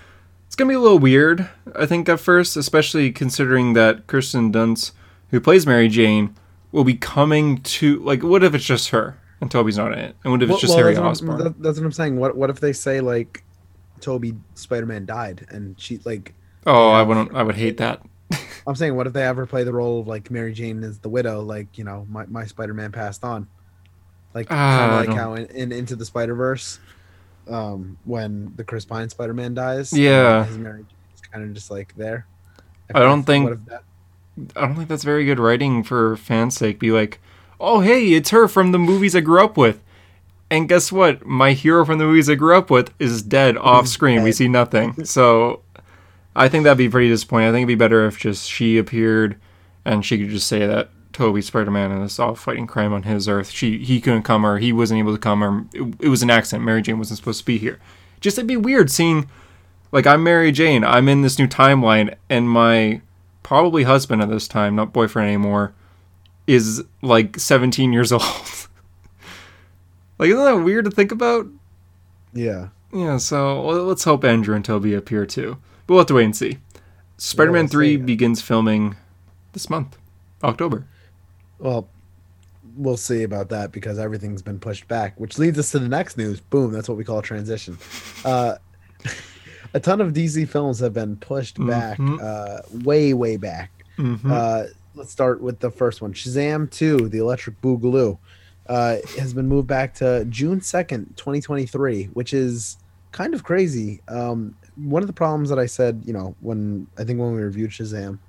It's 0.48 0.56
gonna 0.56 0.70
be 0.70 0.76
a 0.76 0.80
little 0.80 1.00
weird, 1.00 1.50
I 1.76 1.86
think, 1.86 2.08
at 2.08 2.20
first, 2.20 2.56
especially 2.56 3.12
considering 3.12 3.74
that 3.74 4.08
Kirsten 4.08 4.52
Dunst, 4.52 4.92
who 5.32 5.40
plays 5.42 5.66
Mary 5.66 5.88
Jane, 5.88 6.36
will 6.72 6.84
be 6.84 6.96
coming 6.96 7.62
to 7.62 8.00
like. 8.00 8.22
What 8.24 8.44
if 8.44 8.54
it's 8.54 8.66
just 8.66 8.90
her 8.90 9.18
and 9.42 9.50
Tobey's 9.50 9.78
not 9.78 9.92
in 9.94 10.00
it? 10.00 10.16
And 10.24 10.32
what 10.32 10.44
if 10.44 10.50
it's 10.50 10.54
Well- 10.54 10.60
just 10.60 10.72
well, 10.72 10.78
Harry 10.78 10.94
that's 10.94 11.02
what 11.04 11.10
Osborn? 11.12 11.38
that- 11.40 11.62
that's 11.62 11.78
what 11.80 11.86
I'm 11.86 11.92
saying. 11.92 12.18
What 12.18 12.38
what 12.38 12.50
if 12.50 12.60
they 12.60 12.74
say 12.74 13.02
like 13.02 13.44
Tobey 14.02 14.36
Spider 14.54 14.86
Man 14.86 15.06
died 15.06 15.48
and 15.50 15.80
she 15.80 16.00
like 16.06 16.34
oh, 16.68 16.90
I 16.90 17.02
wouldn't. 17.02 17.36
I 17.36 17.44
would 17.44 17.56
hate 17.56 17.78
that. 17.78 18.02
I'm 18.68 18.76
saying 18.76 18.96
what 18.96 19.06
if 19.08 19.14
they 19.14 19.24
ever 19.24 19.46
play 19.46 19.64
the 19.64 19.74
role 19.74 20.00
of 20.02 20.08
like 20.08 20.32
Mary 20.32 20.54
Jane 20.54 20.84
as 20.84 21.00
the 21.00 21.10
widow, 21.10 21.42
like 21.42 21.78
you 21.78 21.84
know 21.84 22.06
my, 22.10 22.26
my 22.26 22.46
Spider 22.46 22.74
Man 22.74 22.92
passed 22.92 23.24
on, 23.24 23.48
like 24.34 24.48
kind 24.50 24.92
I 24.92 25.02
of 25.02 25.08
like 25.08 25.16
how 25.18 25.34
in, 25.36 25.46
in 25.48 25.72
Into 25.72 25.96
the 25.96 26.06
Spider 26.06 26.36
Verse, 26.36 26.80
um, 27.50 27.98
when 28.06 28.52
the 28.56 28.64
Chris 28.64 28.86
Pine 28.86 29.10
Spider 29.10 29.34
Man 29.34 29.54
dies, 29.54 29.94
Yeah. 29.94 30.46
his 30.46 30.58
Mary 30.58 30.86
is 31.14 31.22
kind 31.22 31.44
of 31.46 31.54
just 31.54 31.70
like 31.70 31.96
there. 31.96 32.26
I 32.94 33.00
don't 33.00 33.24
think- 33.24 33.46
What 33.46 33.54
if 33.54 33.66
that, 33.66 33.84
I 34.56 34.62
don't 34.68 34.76
think 34.76 34.90
that's 34.90 35.04
very 35.04 35.26
good 35.26 35.40
writing 35.40 35.82
for 35.84 36.18
fans' 36.18 36.58
sake. 36.58 36.78
Be 36.80 36.92
like, 36.92 37.20
oh 37.60 37.80
hey, 37.82 38.14
it's 38.14 38.32
her 38.32 38.48
from 38.48 38.72
the 38.72 38.80
movies 38.80 39.16
I 39.16 39.22
grew 39.22 39.44
up 39.44 39.58
with. 39.58 39.82
And 40.52 40.68
guess 40.70 40.92
what? 40.92 41.26
My 41.26 41.54
hero 41.54 41.86
from 41.86 41.98
the 42.00 42.06
movies 42.06 42.30
I 42.30 42.36
grew 42.36 42.56
up 42.58 42.70
with 42.70 42.94
is 43.00 43.22
dead 43.24 43.58
off 43.58 43.88
screen. 43.88 44.24
We 44.24 44.32
see 44.32 44.48
nothing. 44.48 44.94
So 45.06 45.62
I 46.36 46.50
think 46.50 46.64
that'd 46.64 46.78
be 46.78 46.90
pretty 46.90 47.10
disappointing. 47.10 47.48
I 47.48 47.52
think 47.52 47.64
it'd 47.64 47.68
be 47.68 47.76
better 47.76 48.06
if 48.06 48.18
just 48.18 48.50
she 48.50 48.78
appeared 48.78 49.38
and 49.86 50.06
she 50.06 50.18
could 50.18 50.30
just 50.30 50.48
say 50.48 50.66
that 50.66 50.90
Tobey 51.14 51.42
Spider 51.42 51.72
Man 51.72 51.92
and 51.92 52.04
is 52.04 52.20
all 52.20 52.36
fighting 52.36 52.68
crime 52.68 52.92
on 52.92 53.04
his 53.04 53.30
Earth. 53.30 53.50
She 53.50 53.78
he 53.78 54.02
couldn't 54.02 54.24
come 54.24 54.46
or 54.46 54.58
he 54.58 54.74
wasn't 54.74 55.00
able 55.00 55.14
to 55.14 55.20
come 55.20 55.44
or 55.44 55.66
it, 55.74 55.96
it 56.02 56.10
was 56.10 56.24
an 56.24 56.30
accident. 56.30 56.66
Mary 56.66 56.82
Jane 56.82 56.98
wasn't 56.98 57.18
supposed 57.18 57.40
to 57.40 57.46
be 57.46 57.58
here. 57.58 57.80
Just 58.20 58.38
it'd 58.38 58.48
be 58.48 58.58
weird 58.58 58.92
seeing 58.92 59.30
like 59.92 60.06
I'm 60.06 60.24
Mary 60.24 60.52
Jane. 60.52 60.84
I'm 60.84 61.08
in 61.08 61.22
this 61.22 61.40
new 61.40 61.48
timeline 61.48 62.16
and 62.30 62.50
my 62.50 63.02
probably 63.44 63.84
husband 63.84 64.22
at 64.22 64.30
this 64.30 64.48
time, 64.48 64.76
not 64.76 64.92
boyfriend 64.92 65.28
anymore, 65.28 65.74
is 66.48 66.84
like 67.02 67.40
17 67.40 67.94
years 67.94 68.12
old. 68.12 68.68
like, 70.18 70.30
isn't 70.30 70.44
that 70.44 70.64
weird 70.66 70.86
to 70.86 70.92
think 70.92 71.12
about? 71.12 71.48
yeah, 72.34 72.70
Yeah, 72.92 73.18
so 73.18 73.62
let's 73.62 74.04
hope 74.04 74.26
Andrew 74.26 74.56
and 74.56 74.66
Tobey 74.66 74.94
appear 74.94 75.26
too. 75.26 75.58
But 75.88 75.94
we'll 75.94 76.00
have 76.02 76.08
to 76.08 76.14
wait 76.16 76.26
and 76.26 76.36
see. 76.36 76.58
Spider 77.18 77.52
Man 77.52 77.68
3 77.68 77.94
see. 77.94 77.98
begins 77.98 78.42
filming 78.42 78.96
this 79.54 79.70
month, 79.70 79.98
October. 80.44 80.86
well, 81.60 81.88
we'll 82.76 82.98
see 82.98 83.24
about 83.24 83.48
that 83.50 83.72
because 83.72 83.98
everything's 83.98 84.42
been 84.42 84.60
pushed 84.60 84.88
back, 84.90 85.18
which 85.20 85.38
leads 85.38 85.58
us 85.58 85.72
to 85.72 85.80
the 85.80 85.88
next 85.88 86.18
news. 86.18 86.42
Boom, 86.42 86.74
that's 86.74 86.90
what 86.90 86.98
we 86.98 87.04
call 87.06 87.20
a 87.20 87.24
transition. 87.24 87.78
Uh, 88.26 88.58
a 89.76 89.80
ton 89.80 90.02
of 90.02 90.14
DC 90.14 90.48
films 90.50 90.80
have 90.80 90.94
been 90.94 91.16
pushed 91.18 91.64
back, 91.68 92.00
Mhm. 92.00 92.20
uh, 92.22 92.62
way 92.84 93.14
way 93.14 93.38
back. 93.38 93.72
Mm-hmm. 94.00 94.32
Uh, 94.32 94.64
let's 94.96 95.12
start 95.12 95.42
with 95.42 95.60
the 95.60 95.70
first 95.70 96.02
one. 96.02 96.12
Shazam 96.14 96.70
2, 96.72 97.10
The 97.10 97.20
Electric 97.20 97.62
Boogaloo, 97.62 98.18
uh, 98.68 98.98
has 99.20 99.34
been 99.34 99.48
moved 99.48 99.68
back 99.68 99.94
to 99.96 100.26
June 100.26 100.60
2nd, 100.60 101.16
2023, 101.18 102.06
which 102.14 102.34
is 102.34 102.78
kind 103.12 103.34
of 103.36 103.44
crazy. 103.44 104.02
Um, 104.08 104.56
one 104.76 105.04
of 105.04 105.08
the 105.08 105.14
problems 105.14 105.50
that 105.50 105.60
I 105.60 105.66
said, 105.66 106.04
you 106.06 106.14
know, 106.14 106.36
when 106.42 106.88
I 106.98 107.04
think 107.04 107.20
when 107.20 107.34
we 107.34 107.42
reviewed 107.42 107.72
Shazam 107.72 108.20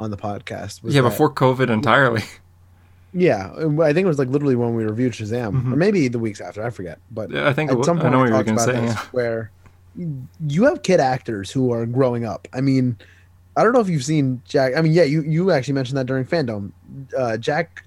on 0.00 0.10
the 0.10 0.16
podcast 0.16 0.82
was 0.82 0.94
yeah, 0.94 1.00
that- 1.02 1.08
before 1.10 1.32
COVID 1.32 1.70
entirely. 1.70 2.22
yeah, 3.14 3.50
I 3.56 3.92
think 3.92 4.04
it 4.04 4.08
was 4.08 4.18
like 4.18 4.28
literally 4.28 4.54
when 4.56 4.74
we 4.74 4.84
reviewed 4.84 5.12
Shazam, 5.12 5.62
Mhm. 5.62 5.72
or 5.72 5.76
maybe 5.76 6.08
the 6.08 6.18
weeks 6.18 6.40
after. 6.40 6.62
I 6.62 6.70
forget, 6.70 6.98
but 7.10 7.34
I 7.34 7.52
think 7.52 7.70
at 7.72 7.84
some 7.84 7.98
I 7.98 8.02
point 8.02 8.12
know 8.12 8.18
we 8.22 8.30
what 8.30 8.30
you 8.30 8.34
were 8.36 8.44
going 8.44 8.56
to 8.58 8.62
say. 8.64 8.84
Yeah. 8.84 8.98
where 9.12 9.50
you 10.46 10.64
have 10.64 10.82
kid 10.82 11.00
actors 11.00 11.50
who 11.50 11.72
are 11.72 11.84
growing 11.86 12.24
up. 12.24 12.46
I 12.52 12.60
mean, 12.60 12.96
I 13.56 13.64
don't 13.64 13.72
know 13.72 13.80
if 13.80 13.88
you've 13.88 14.04
seen 14.04 14.42
Jack. 14.46 14.74
I 14.76 14.82
mean, 14.82 14.92
yeah, 14.92 15.02
you 15.02 15.22
you 15.22 15.50
actually 15.50 15.74
mentioned 15.74 15.96
that 15.98 16.06
during 16.06 16.24
FanDome. 16.24 16.70
Uh, 17.16 17.36
Jack 17.36 17.84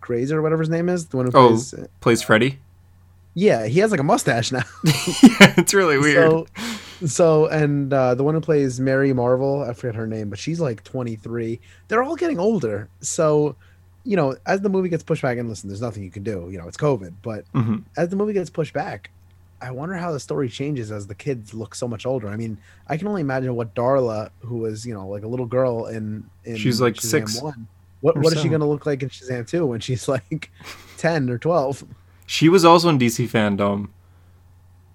Grazer, 0.00 0.38
or 0.38 0.42
whatever 0.42 0.62
his 0.62 0.70
name 0.70 0.88
is, 0.88 1.06
the 1.08 1.16
one 1.18 1.26
who 1.26 1.32
Oh. 1.34 1.48
plays. 1.48 1.74
Plays 2.00 2.22
Freddy. 2.22 2.60
Yeah, 3.34 3.66
he 3.66 3.80
has 3.80 3.90
like 3.90 4.00
a 4.00 4.04
mustache 4.04 4.50
now. 4.50 4.62
yeah, 4.84 5.54
it's 5.58 5.74
really 5.74 5.98
weird. 5.98 6.30
So, 6.30 6.46
so 7.06 7.46
and 7.46 7.92
uh, 7.92 8.14
the 8.14 8.24
one 8.24 8.34
who 8.34 8.40
plays 8.40 8.80
Mary 8.80 9.12
Marvel, 9.12 9.62
I 9.62 9.72
forget 9.72 9.94
her 9.94 10.06
name, 10.06 10.30
but 10.30 10.38
she's 10.38 10.60
like 10.60 10.82
23. 10.84 11.60
They're 11.88 12.02
all 12.02 12.16
getting 12.16 12.38
older. 12.38 12.88
So, 13.00 13.56
you 14.04 14.16
know, 14.16 14.36
as 14.46 14.60
the 14.60 14.68
movie 14.68 14.88
gets 14.88 15.02
pushed 15.02 15.22
back, 15.22 15.38
and 15.38 15.48
listen, 15.48 15.68
there's 15.68 15.80
nothing 15.80 16.02
you 16.02 16.10
can 16.10 16.22
do. 16.22 16.48
You 16.50 16.58
know, 16.58 16.68
it's 16.68 16.76
COVID, 16.76 17.14
but 17.22 17.44
hmm 17.54 17.78
as 17.96 18.08
the 18.08 18.16
movie 18.16 18.32
gets 18.32 18.50
pushed 18.50 18.72
back, 18.72 19.10
I 19.60 19.70
wonder 19.72 19.94
how 19.96 20.12
the 20.12 20.20
story 20.20 20.48
changes 20.48 20.90
as 20.90 21.06
the 21.06 21.14
kids 21.14 21.52
look 21.52 21.74
so 21.74 21.86
much 21.88 22.06
older. 22.06 22.28
I 22.28 22.36
mean, 22.36 22.58
I 22.86 22.96
can 22.96 23.08
only 23.08 23.20
imagine 23.20 23.54
what 23.54 23.74
Darla, 23.74 24.30
who 24.40 24.58
was 24.58 24.86
you 24.86 24.94
know 24.94 25.08
like 25.08 25.22
a 25.22 25.28
little 25.28 25.46
girl 25.46 25.86
in, 25.86 26.24
in 26.44 26.56
She's, 26.56 26.80
like, 26.80 26.94
Shazam 26.94 27.00
six 27.02 27.42
One, 27.42 27.68
what 28.00 28.16
what 28.16 28.32
is 28.32 28.40
she 28.40 28.48
gonna 28.48 28.68
look 28.68 28.86
like 28.86 29.02
in 29.02 29.08
Shazam 29.08 29.46
Two 29.46 29.66
when 29.66 29.80
she's 29.80 30.08
like 30.16 30.50
ten 30.96 31.28
or 31.30 31.38
twelve? 31.38 31.84
She 32.26 32.48
was 32.48 32.64
also 32.64 32.88
in 32.88 32.98
DC 32.98 33.28
FanDome, 33.28 33.88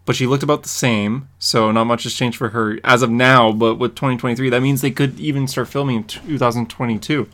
but 0.06 0.16
she 0.16 0.28
looked 0.28 0.44
about 0.44 0.64
the 0.64 0.70
same, 0.70 1.28
so 1.40 1.72
not 1.72 1.86
much 1.86 2.04
has 2.04 2.14
changed 2.14 2.38
for 2.38 2.50
her 2.50 2.80
as 2.84 3.02
of 3.02 3.10
now. 3.10 3.52
But 3.52 3.76
with 3.76 3.96
2023, 3.96 4.50
that 4.50 4.62
means 4.62 4.82
they 4.82 4.92
could 4.92 5.20
even 5.20 5.48
start 5.48 5.68
filming 5.68 5.98
in 5.98 6.04
2022, 6.04 7.28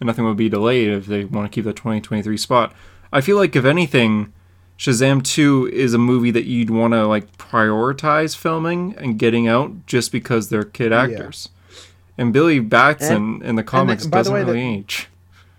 and 0.00 0.06
nothing 0.06 0.24
would 0.24 0.36
be 0.36 0.48
delayed 0.48 0.88
if 0.90 1.06
they 1.06 1.24
want 1.24 1.50
to 1.50 1.54
keep 1.54 1.64
the 1.64 1.72
2023 1.72 2.36
spot. 2.36 2.74
I 3.12 3.20
feel 3.20 3.36
like 3.36 3.56
if 3.56 3.64
anything, 3.64 4.32
Shazam 4.78 5.22
2 5.22 5.70
is 5.72 5.94
a 5.94 5.98
movie 5.98 6.30
that 6.30 6.44
you'd 6.44 6.70
want 6.70 6.94
to 6.94 7.06
like 7.06 7.36
prioritize 7.36 8.36
filming 8.36 8.94
and 8.98 9.18
getting 9.18 9.48
out 9.48 9.86
just 9.86 10.12
because 10.12 10.48
they're 10.48 10.64
kid 10.64 10.92
Yeah. 10.92 11.02
actors. 11.02 11.48
And 12.16 12.32
Billy 12.32 12.60
Batson 12.60 13.40
in 13.42 13.56
the 13.56 13.62
comics 13.62 14.06
by 14.06 14.18
the 14.18 14.20
doesn't 14.30 14.34
way, 14.34 14.44
really 14.44 14.60
age. 14.76 15.08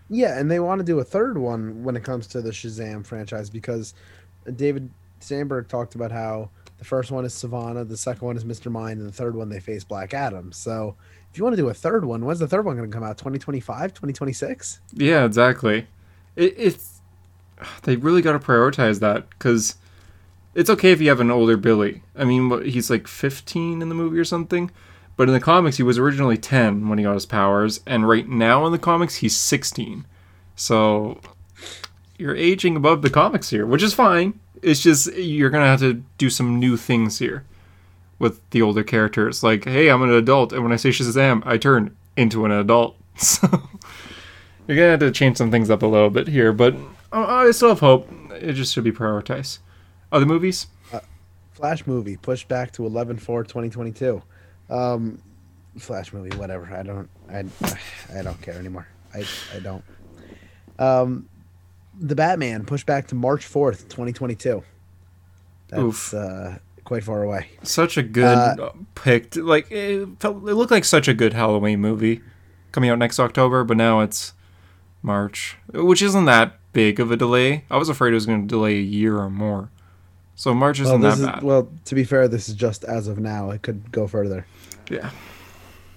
Yeah, 0.09 0.37
and 0.37 0.51
they 0.51 0.59
want 0.59 0.79
to 0.79 0.85
do 0.85 0.99
a 0.99 1.03
third 1.03 1.37
one 1.37 1.83
when 1.83 1.95
it 1.95 2.03
comes 2.03 2.27
to 2.27 2.41
the 2.41 2.51
Shazam 2.51 3.05
franchise 3.05 3.49
because 3.49 3.93
David 4.55 4.89
Sandberg 5.23 5.67
talked 5.67 5.95
about 5.95 6.11
how 6.11 6.49
the 6.77 6.85
first 6.85 7.11
one 7.11 7.25
is 7.25 7.33
Sivana, 7.33 7.87
the 7.87 7.97
second 7.97 8.25
one 8.25 8.37
is 8.37 8.43
Mr. 8.43 8.71
Mind, 8.71 8.99
and 8.99 9.07
the 9.07 9.13
third 9.13 9.35
one 9.35 9.49
they 9.49 9.59
face 9.59 9.83
Black 9.83 10.13
Adam. 10.13 10.51
So 10.51 10.95
if 11.31 11.37
you 11.37 11.43
want 11.43 11.55
to 11.55 11.61
do 11.61 11.69
a 11.69 11.73
third 11.73 12.03
one, 12.03 12.25
when's 12.25 12.39
the 12.39 12.47
third 12.47 12.65
one 12.65 12.75
going 12.75 12.89
to 12.89 12.93
come 12.93 13.03
out? 13.03 13.17
2025, 13.17 13.93
2026? 13.93 14.79
Yeah, 14.93 15.23
exactly. 15.25 15.87
It, 16.35 16.55
it's 16.57 17.01
they 17.83 17.95
really 17.95 18.21
got 18.21 18.33
to 18.33 18.39
prioritize 18.39 18.99
that 18.99 19.29
because 19.29 19.75
it's 20.55 20.69
okay 20.69 20.91
if 20.91 20.99
you 20.99 21.09
have 21.09 21.19
an 21.19 21.31
older 21.31 21.55
Billy. 21.55 22.03
I 22.15 22.25
mean, 22.25 22.63
he's 22.65 22.89
like 22.89 23.07
15 23.07 23.81
in 23.81 23.89
the 23.89 23.95
movie 23.95 24.19
or 24.19 24.25
something, 24.25 24.71
but 25.15 25.27
in 25.27 25.33
the 25.33 25.39
comics 25.39 25.77
he 25.77 25.83
was 25.83 25.97
originally 25.97 26.37
10 26.37 26.89
when 26.89 26.97
he 26.97 27.03
got 27.03 27.13
his 27.13 27.25
powers, 27.25 27.81
and 27.85 28.07
right 28.09 28.27
now 28.27 28.65
in 28.65 28.71
the 28.71 28.79
comics 28.79 29.17
he's 29.17 29.37
16. 29.37 30.05
So 30.55 31.21
you're 32.17 32.35
aging 32.35 32.75
above 32.75 33.01
the 33.01 33.09
comics 33.09 33.49
here, 33.51 33.65
which 33.65 33.83
is 33.83 33.93
fine. 33.93 34.39
It's 34.61 34.81
just 34.81 35.13
you're 35.13 35.49
gonna 35.49 35.65
have 35.65 35.79
to 35.79 36.03
do 36.17 36.29
some 36.29 36.59
new 36.59 36.77
things 36.77 37.19
here 37.19 37.45
with 38.19 38.47
the 38.51 38.61
older 38.61 38.83
characters. 38.83 39.43
Like, 39.43 39.65
hey, 39.65 39.89
I'm 39.89 40.01
an 40.03 40.11
adult, 40.11 40.53
and 40.53 40.63
when 40.63 40.71
I 40.71 40.75
say 40.75 40.89
Shazam, 40.89 41.41
I 41.45 41.57
turn 41.57 41.95
into 42.15 42.45
an 42.45 42.51
adult. 42.51 42.97
So 43.17 43.47
you're 44.67 44.77
gonna 44.77 44.91
have 44.91 44.99
to 45.01 45.11
change 45.11 45.37
some 45.37 45.51
things 45.51 45.69
up 45.69 45.81
a 45.81 45.85
little 45.87 46.09
bit 46.09 46.27
here, 46.27 46.53
but 46.53 46.75
I 47.11 47.51
still 47.51 47.69
have 47.69 47.79
hope. 47.79 48.07
It 48.31 48.53
just 48.53 48.73
should 48.73 48.83
be 48.83 48.91
prioritized. 48.91 49.59
Other 50.11 50.25
movies? 50.25 50.67
Flash 51.51 51.85
movie 51.85 52.17
pushed 52.17 52.47
back 52.47 52.71
to 52.73 52.85
11 52.85 53.17
4 53.17 53.43
2022. 53.43 54.21
Um, 54.69 55.21
Flash 55.77 56.13
movie, 56.13 56.35
whatever. 56.37 56.73
I 56.73 56.83
don't, 56.83 57.09
I, 57.29 57.43
I 58.17 58.21
don't 58.21 58.41
care 58.41 58.55
anymore. 58.55 58.87
I, 59.13 59.25
I 59.55 59.59
don't. 59.59 59.83
Um, 60.79 61.29
the 62.01 62.15
Batman 62.15 62.65
pushed 62.65 62.86
back 62.86 63.08
to 63.08 63.15
March 63.15 63.46
4th, 63.48 63.84
2022. 63.89 64.63
That's 65.70 65.81
Oof. 65.81 66.13
uh, 66.13 66.55
quite 66.84 67.03
far 67.03 67.24
away. 67.24 67.48
Such 67.63 67.96
a 67.98 68.03
good 68.03 68.25
Uh, 68.38 68.72
pick. 68.96 69.36
Like 69.36 69.72
it, 69.72 70.08
felt, 70.20 70.38
it 70.38 70.55
looked 70.55 70.72
like 70.72 70.84
such 70.84 71.08
a 71.08 71.13
good 71.13 71.34
Halloween 71.34 71.79
movie 71.79 72.22
coming 72.72 72.89
out 72.89 72.98
next 73.00 73.20
October, 73.20 73.63
but 73.63 73.77
now 73.77 74.01
it's 74.01 74.34
March, 75.01 75.58
which 75.74 76.01
isn't 76.01 76.25
that 76.25 76.58
big 76.74 77.00
of 77.00 77.12
a 77.12 77.17
delay. 77.17 77.65
I 77.70 77.77
was 77.77 77.88
afraid 77.89 78.12
it 78.12 78.15
was 78.15 78.25
going 78.25 78.41
to 78.41 78.48
delay 78.48 78.74
a 78.77 78.81
year 78.81 79.17
or 79.17 79.29
more. 79.29 79.70
So 80.36 80.53
March 80.53 80.79
isn't 80.79 81.01
that 81.01 81.13
is, 81.20 81.25
bad. 81.25 81.43
well, 81.43 81.70
to 81.86 81.96
be 81.96 82.03
fair, 82.03 82.27
this 82.27 82.50
is 82.50 82.55
just 82.55 82.84
as 82.84 83.08
of 83.08 83.20
now. 83.20 83.51
It 83.51 83.62
could 83.62 83.91
go 83.91 84.08
further. 84.08 84.46
yeah. 84.89 85.12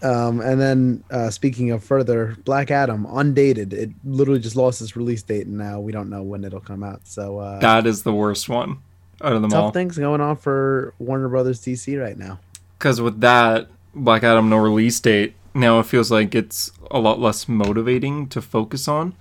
Um, 0.05 0.41
and 0.41 0.61
then 0.61 1.05
uh, 1.11 1.31
speaking 1.31 1.71
of 1.71 1.83
further, 1.83 2.37
Black 2.45 2.71
Adam, 2.71 3.07
undated. 3.09 3.73
It 3.73 3.91
literally 4.05 4.41
just 4.41 4.55
lost 4.55 4.83
its 4.83 4.97
release 4.97 5.23
date, 5.23 5.47
and 5.47 5.57
now 5.57 5.81
we 5.81 5.93
don't 5.93 6.11
know 6.11 6.23
when 6.23 6.45
it'll 6.45 6.61
come 6.61 6.83
out. 6.85 7.07
So 7.07 7.39
uh, 7.39 7.59
That 7.61 7.87
is 7.87 8.03
the 8.03 8.13
worst 8.13 8.49
one 8.49 8.79
out 9.23 9.33
of 9.33 9.41
them 9.43 9.53
all. 9.55 9.67
tough 9.69 9.75
things 9.75 9.97
going 9.97 10.21
on 10.21 10.37
for 10.37 10.93
Warner 10.99 11.29
Brothers 11.29 11.61
DC 11.61 12.01
right 12.01 12.19
now. 12.19 12.39
Because 12.79 13.01
with 13.01 13.21
that 13.21 13.69
Black 13.95 14.23
Adam 14.23 14.51
no 14.51 14.59
release 14.59 15.01
date, 15.01 15.35
now 15.55 15.79
it 15.81 15.87
feels 15.87 16.11
like 16.11 16.35
it's 16.35 16.71
a 16.91 16.99
lot 16.99 17.19
less 17.19 17.49
motivating 17.49 18.29
to 18.29 18.43
focus 18.43 18.87
on. 18.87 19.15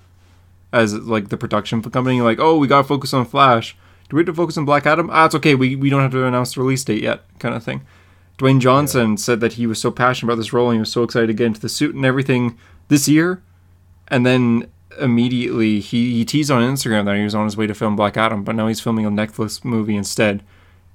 As 0.74 0.96
like 0.96 1.30
the 1.30 1.38
production 1.38 1.82
company, 1.84 2.20
like, 2.22 2.40
oh, 2.40 2.58
we 2.58 2.68
gotta 2.68 2.84
focus 2.88 3.14
on 3.14 3.26
Flash. 3.26 3.78
Do 4.10 4.18
we 4.18 4.22
have 4.22 4.26
to 4.26 4.34
focus 4.34 4.58
on 4.58 4.66
Black 4.66 4.86
Adam? 4.88 5.08
Ah, 5.14 5.28
it's 5.28 5.36
okay. 5.36 5.54
We 5.56 5.76
we 5.76 5.90
don't 5.92 6.02
have 6.02 6.12
to 6.12 6.26
announce 6.26 6.56
the 6.56 6.62
release 6.62 6.84
date 6.84 7.04
yet, 7.04 7.22
kind 7.40 7.54
of 7.56 7.64
thing. 7.64 7.82
Dwayne 8.38 8.60
Johnson 8.60 9.18
said 9.18 9.40
that 9.42 9.54
he 9.54 9.68
was 9.68 9.80
so 9.80 9.92
passionate 9.92 10.32
about 10.32 10.40
this 10.40 10.54
role 10.54 10.70
and 10.70 10.78
he 10.78 10.80
was 10.80 10.92
so 10.92 11.04
excited 11.04 11.28
to 11.28 11.34
get 11.34 11.48
into 11.48 11.62
the 11.62 11.70
suit 11.70 11.96
and 11.96 12.06
everything 12.06 12.58
this 12.88 13.08
year, 13.08 13.42
and 14.08 14.26
then 14.26 14.70
immediately 15.00 15.80
he, 15.80 16.14
he 16.14 16.26
teased 16.26 16.52
on 16.52 16.62
Instagram 16.62 17.06
that 17.06 17.18
he 17.18 17.24
was 17.24 17.36
on 17.36 17.46
his 17.46 17.58
way 17.58 17.68
to 17.68 17.74
film 17.74 17.96
Black 17.96 18.18
Adam, 18.18 18.44
but 18.44 18.56
now 18.56 18.68
he's 18.68 18.82
filming 18.82 19.06
a 19.06 19.12
Netflix 19.12 19.64
movie 19.64 19.96
instead. 19.96 20.44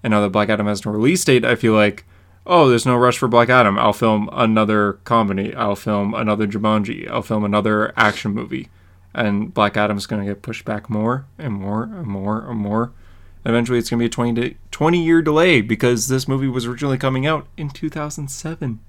And 0.02 0.12
now 0.12 0.20
that 0.20 0.30
Black 0.30 0.48
Adam 0.48 0.66
has 0.66 0.84
no 0.84 0.92
release 0.92 1.24
date, 1.24 1.44
I 1.44 1.56
feel 1.56 1.72
like, 1.72 2.04
oh, 2.46 2.68
there's 2.68 2.86
no 2.86 2.96
rush 2.96 3.18
for 3.18 3.28
Black 3.28 3.48
Adam. 3.48 3.78
I'll 3.78 3.92
film 3.92 4.28
another 4.32 4.94
comedy. 5.04 5.54
I'll 5.54 5.76
film 5.76 6.14
another 6.14 6.46
Jumanji. 6.46 7.08
I'll 7.10 7.22
film 7.22 7.44
another 7.44 7.92
action 7.96 8.32
movie. 8.32 8.68
And 9.14 9.52
Black 9.52 9.76
Adam's 9.76 10.06
going 10.06 10.22
to 10.24 10.32
get 10.32 10.42
pushed 10.42 10.64
back 10.64 10.88
more 10.88 11.26
and 11.36 11.52
more 11.52 11.82
and 11.82 12.06
more 12.06 12.48
and 12.48 12.58
more. 12.58 12.92
Eventually, 13.48 13.78
it's 13.78 13.90
going 13.90 13.98
to 13.98 14.02
be 14.02 14.06
a 14.06 14.10
20, 14.10 14.40
day, 14.40 14.56
20 14.70 15.02
year 15.02 15.22
delay 15.22 15.60
because 15.62 16.08
this 16.08 16.28
movie 16.28 16.48
was 16.48 16.66
originally 16.66 16.98
coming 16.98 17.26
out 17.26 17.46
in 17.56 17.70
2007. 17.70 18.80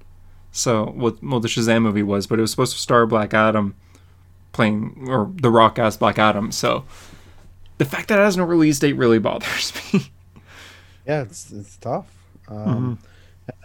So, 0.52 0.86
what 0.86 1.22
well, 1.22 1.40
the 1.40 1.48
Shazam 1.48 1.82
movie 1.82 2.02
was, 2.02 2.26
but 2.26 2.38
it 2.38 2.42
was 2.42 2.50
supposed 2.50 2.72
to 2.72 2.78
star 2.78 3.06
Black 3.06 3.32
Adam 3.34 3.74
playing, 4.52 5.06
or 5.08 5.32
The 5.40 5.50
Rock 5.50 5.78
as 5.78 5.96
Black 5.96 6.18
Adam. 6.18 6.52
So, 6.52 6.84
the 7.78 7.84
fact 7.84 8.08
that 8.08 8.18
it 8.18 8.22
has 8.22 8.36
no 8.36 8.44
release 8.44 8.78
date 8.78 8.94
really 8.94 9.18
bothers 9.20 9.72
me. 9.92 10.10
Yeah, 11.06 11.22
it's 11.22 11.50
it's 11.52 11.76
tough. 11.76 12.06
Um, 12.48 12.98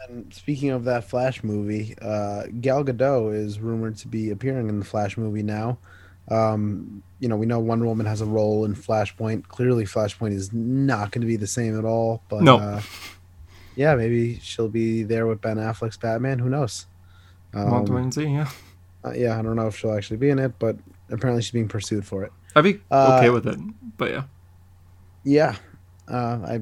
And 0.07 0.33
speaking 0.33 0.69
of 0.71 0.83
that 0.85 1.03
Flash 1.05 1.43
movie, 1.43 1.95
uh, 2.01 2.45
Gal 2.61 2.83
Gadot 2.83 3.35
is 3.35 3.59
rumored 3.59 3.97
to 3.97 4.07
be 4.07 4.29
appearing 4.31 4.69
in 4.69 4.79
the 4.79 4.85
Flash 4.85 5.17
movie 5.17 5.43
now. 5.43 5.77
Um, 6.29 7.03
you 7.19 7.27
know, 7.27 7.35
we 7.37 7.45
know 7.45 7.59
Wonder 7.59 7.85
Woman 7.85 8.05
has 8.05 8.21
a 8.21 8.25
role 8.25 8.65
in 8.65 8.75
Flashpoint. 8.75 9.47
Clearly, 9.47 9.85
Flashpoint 9.85 10.33
is 10.33 10.51
not 10.53 11.11
going 11.11 11.21
to 11.21 11.27
be 11.27 11.35
the 11.35 11.47
same 11.47 11.77
at 11.77 11.85
all. 11.85 12.21
But 12.29 12.43
No. 12.43 12.57
uh, 12.57 12.81
yeah, 13.75 13.95
maybe 13.95 14.39
she'll 14.41 14.69
be 14.69 15.03
there 15.03 15.27
with 15.27 15.41
Ben 15.41 15.57
Affleck's 15.57 15.97
Batman. 15.97 16.39
Who 16.39 16.49
knows? 16.49 16.85
We'll 17.53 17.85
to 17.85 17.91
wait 17.93 17.97
Um, 17.99 18.03
and 18.03 18.13
see, 18.13 18.25
yeah. 18.25 18.49
uh, 19.05 19.11
yeah, 19.11 19.39
I 19.39 19.41
don't 19.41 19.55
know 19.55 19.67
if 19.67 19.77
she'll 19.77 19.93
actually 19.95 20.17
be 20.17 20.29
in 20.29 20.39
it, 20.39 20.53
but 20.59 20.75
apparently 21.09 21.41
she's 21.41 21.51
being 21.51 21.67
pursued 21.69 22.05
for 22.05 22.23
it. 22.23 22.31
I'd 22.55 22.63
be 22.63 22.79
Uh, 22.91 23.17
okay 23.19 23.29
with 23.29 23.47
it, 23.47 23.57
but 23.97 24.11
yeah. 24.11 24.23
Yeah, 25.23 25.55
uh, 26.07 26.39
I, 26.45 26.61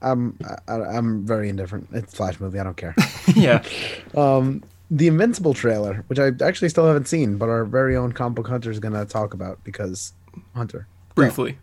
I'm 0.00 0.38
I, 0.66 0.72
I'm 0.74 1.24
very 1.26 1.48
indifferent. 1.48 1.88
It's 1.92 2.12
a 2.12 2.16
Flash 2.16 2.40
movie. 2.40 2.58
I 2.58 2.64
don't 2.64 2.76
care. 2.76 2.94
yeah. 3.36 3.62
Um, 4.16 4.62
the 4.92 5.08
Invincible 5.08 5.54
trailer, 5.54 6.04
which 6.08 6.18
I 6.18 6.32
actually 6.44 6.68
still 6.68 6.86
haven't 6.86 7.08
seen, 7.08 7.38
but 7.38 7.48
our 7.48 7.64
very 7.64 7.96
own 7.96 8.12
comic 8.12 8.36
book 8.36 8.48
hunter 8.48 8.70
is 8.70 8.78
gonna 8.78 9.06
talk 9.06 9.32
about 9.32 9.64
because 9.64 10.12
Hunter. 10.54 10.86
briefly, 11.14 11.58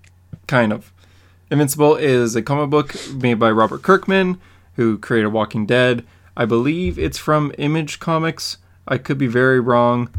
kind 0.48 0.74
of. 0.74 0.92
Invincible 1.52 1.96
is 1.96 2.36
a 2.36 2.42
comic 2.42 2.72
book 2.72 2.96
made 3.14 3.36
by 3.36 3.52
Robert 3.52 3.84
Kirkman, 3.84 4.40
who 4.78 4.98
created 4.98 5.28
Walking 5.28 5.68
Dead. 5.68 6.04
I 6.36 6.46
believe 6.46 6.98
it's 6.98 7.20
from 7.20 7.54
Image 7.60 8.00
Comics. 8.00 8.58
I 8.88 8.98
could 8.98 9.20
be 9.20 9.28
very 9.28 9.60
wrong. 9.60 10.10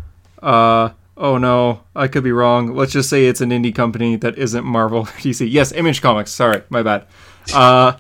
Uh, 0.41 0.91
oh 1.17 1.37
no, 1.37 1.83
I 1.97 2.07
could 2.07 2.23
be 2.23 2.33
wrong. 2.33 2.77
Let's 2.77 2.93
just 2.93 3.11
say 3.11 3.27
it's 3.27 3.41
an 3.41 3.51
indie 3.51 3.75
company 3.75 4.15
that 4.17 4.39
isn't 4.39 4.65
Marvel 4.65 5.05
DC. 5.19 5.51
Yes, 5.51 5.73
Image 5.73 6.01
Comics. 6.01 6.31
Sorry, 6.31 6.63
my 6.69 6.85
bad. 6.85 7.07
Uh, 7.53 7.95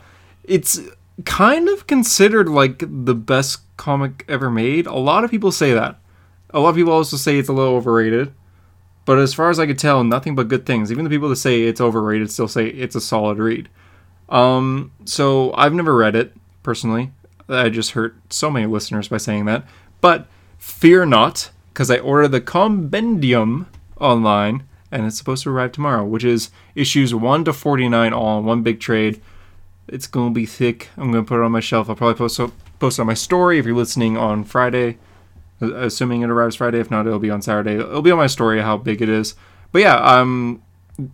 it's 0.44 0.81
kind 1.24 1.68
of 1.68 1.87
considered 1.87 2.48
like 2.48 2.78
the 2.80 3.14
best 3.14 3.61
comic 3.76 4.24
ever 4.28 4.50
made. 4.50 4.87
A 4.87 4.94
lot 4.94 5.24
of 5.24 5.30
people 5.30 5.52
say 5.52 5.72
that. 5.72 5.98
A 6.50 6.61
lot 6.61 6.70
of 6.70 6.76
people 6.76 6.92
also 6.92 7.16
say 7.16 7.38
it's 7.38 7.48
a 7.48 7.52
little 7.52 7.74
overrated. 7.74 8.33
But 9.04 9.18
as 9.18 9.35
far 9.35 9.50
as 9.50 9.59
I 9.59 9.66
could 9.66 9.78
tell, 9.78 10.04
nothing 10.04 10.35
but 10.35 10.48
good 10.48 10.66
things. 10.66 10.92
Even 10.92 11.04
the 11.04 11.11
people 11.11 11.28
that 11.30 11.37
say 11.37 11.62
it's 11.62 11.80
overrated 11.80 12.30
still 12.30 12.48
say 12.48 12.68
it's 12.68 12.94
a 12.94 13.00
solid 13.00 13.38
read. 13.38 13.68
Um, 14.28 14.92
so 15.04 15.52
I've 15.54 15.74
never 15.74 15.96
read 15.96 16.14
it 16.14 16.33
personally. 16.62 17.11
I 17.48 17.70
just 17.70 17.92
hurt 17.92 18.14
so 18.30 18.50
many 18.50 18.66
listeners 18.66 19.09
by 19.09 19.16
saying 19.16 19.46
that. 19.46 19.64
But 20.00 20.28
fear 20.59 21.04
not, 21.06 21.50
because 21.72 21.90
I 21.90 21.98
ordered 21.98 22.28
the 22.28 22.40
compendium 22.40 23.66
online, 23.98 24.64
and 24.92 25.06
it's 25.06 25.18
supposed 25.18 25.44
to 25.44 25.50
arrive 25.50 25.72
tomorrow, 25.72 26.04
which 26.04 26.24
is 26.24 26.50
issues 26.74 27.14
one 27.14 27.44
to 27.44 27.52
forty 27.52 27.88
nine 27.88 28.12
all 28.12 28.38
in 28.38 28.44
one 28.44 28.62
big 28.62 28.78
trade. 28.80 29.20
It's 29.92 30.07
gonna 30.07 30.31
be 30.31 30.46
thick. 30.46 30.88
I'm 30.96 31.12
gonna 31.12 31.24
put 31.24 31.40
it 31.40 31.44
on 31.44 31.53
my 31.53 31.61
shelf. 31.61 31.88
I'll 31.88 31.96
probably 31.96 32.16
post 32.16 32.40
post 32.79 33.00
on 33.00 33.07
my 33.07 33.14
story 33.14 33.59
if 33.59 33.66
you're 33.66 33.74
listening 33.74 34.16
on 34.16 34.44
Friday 34.44 34.98
assuming 35.61 36.22
it 36.22 36.31
arrives 36.31 36.57
Friday. 36.57 36.81
If 36.81 36.90
not, 36.90 37.07
it'll 37.07 37.18
be 37.18 37.31
on 37.31 37.42
Saturday. 37.42 37.74
It'll 37.74 38.03
be 38.03 38.11
on 38.11 38.18
my 38.18 38.26
story 38.26 38.61
how 38.61 38.76
big 38.76 39.03
it 39.03 39.09
is. 39.09 39.35
But 39.72 39.81
yeah, 39.81 39.96
um, 39.96 40.62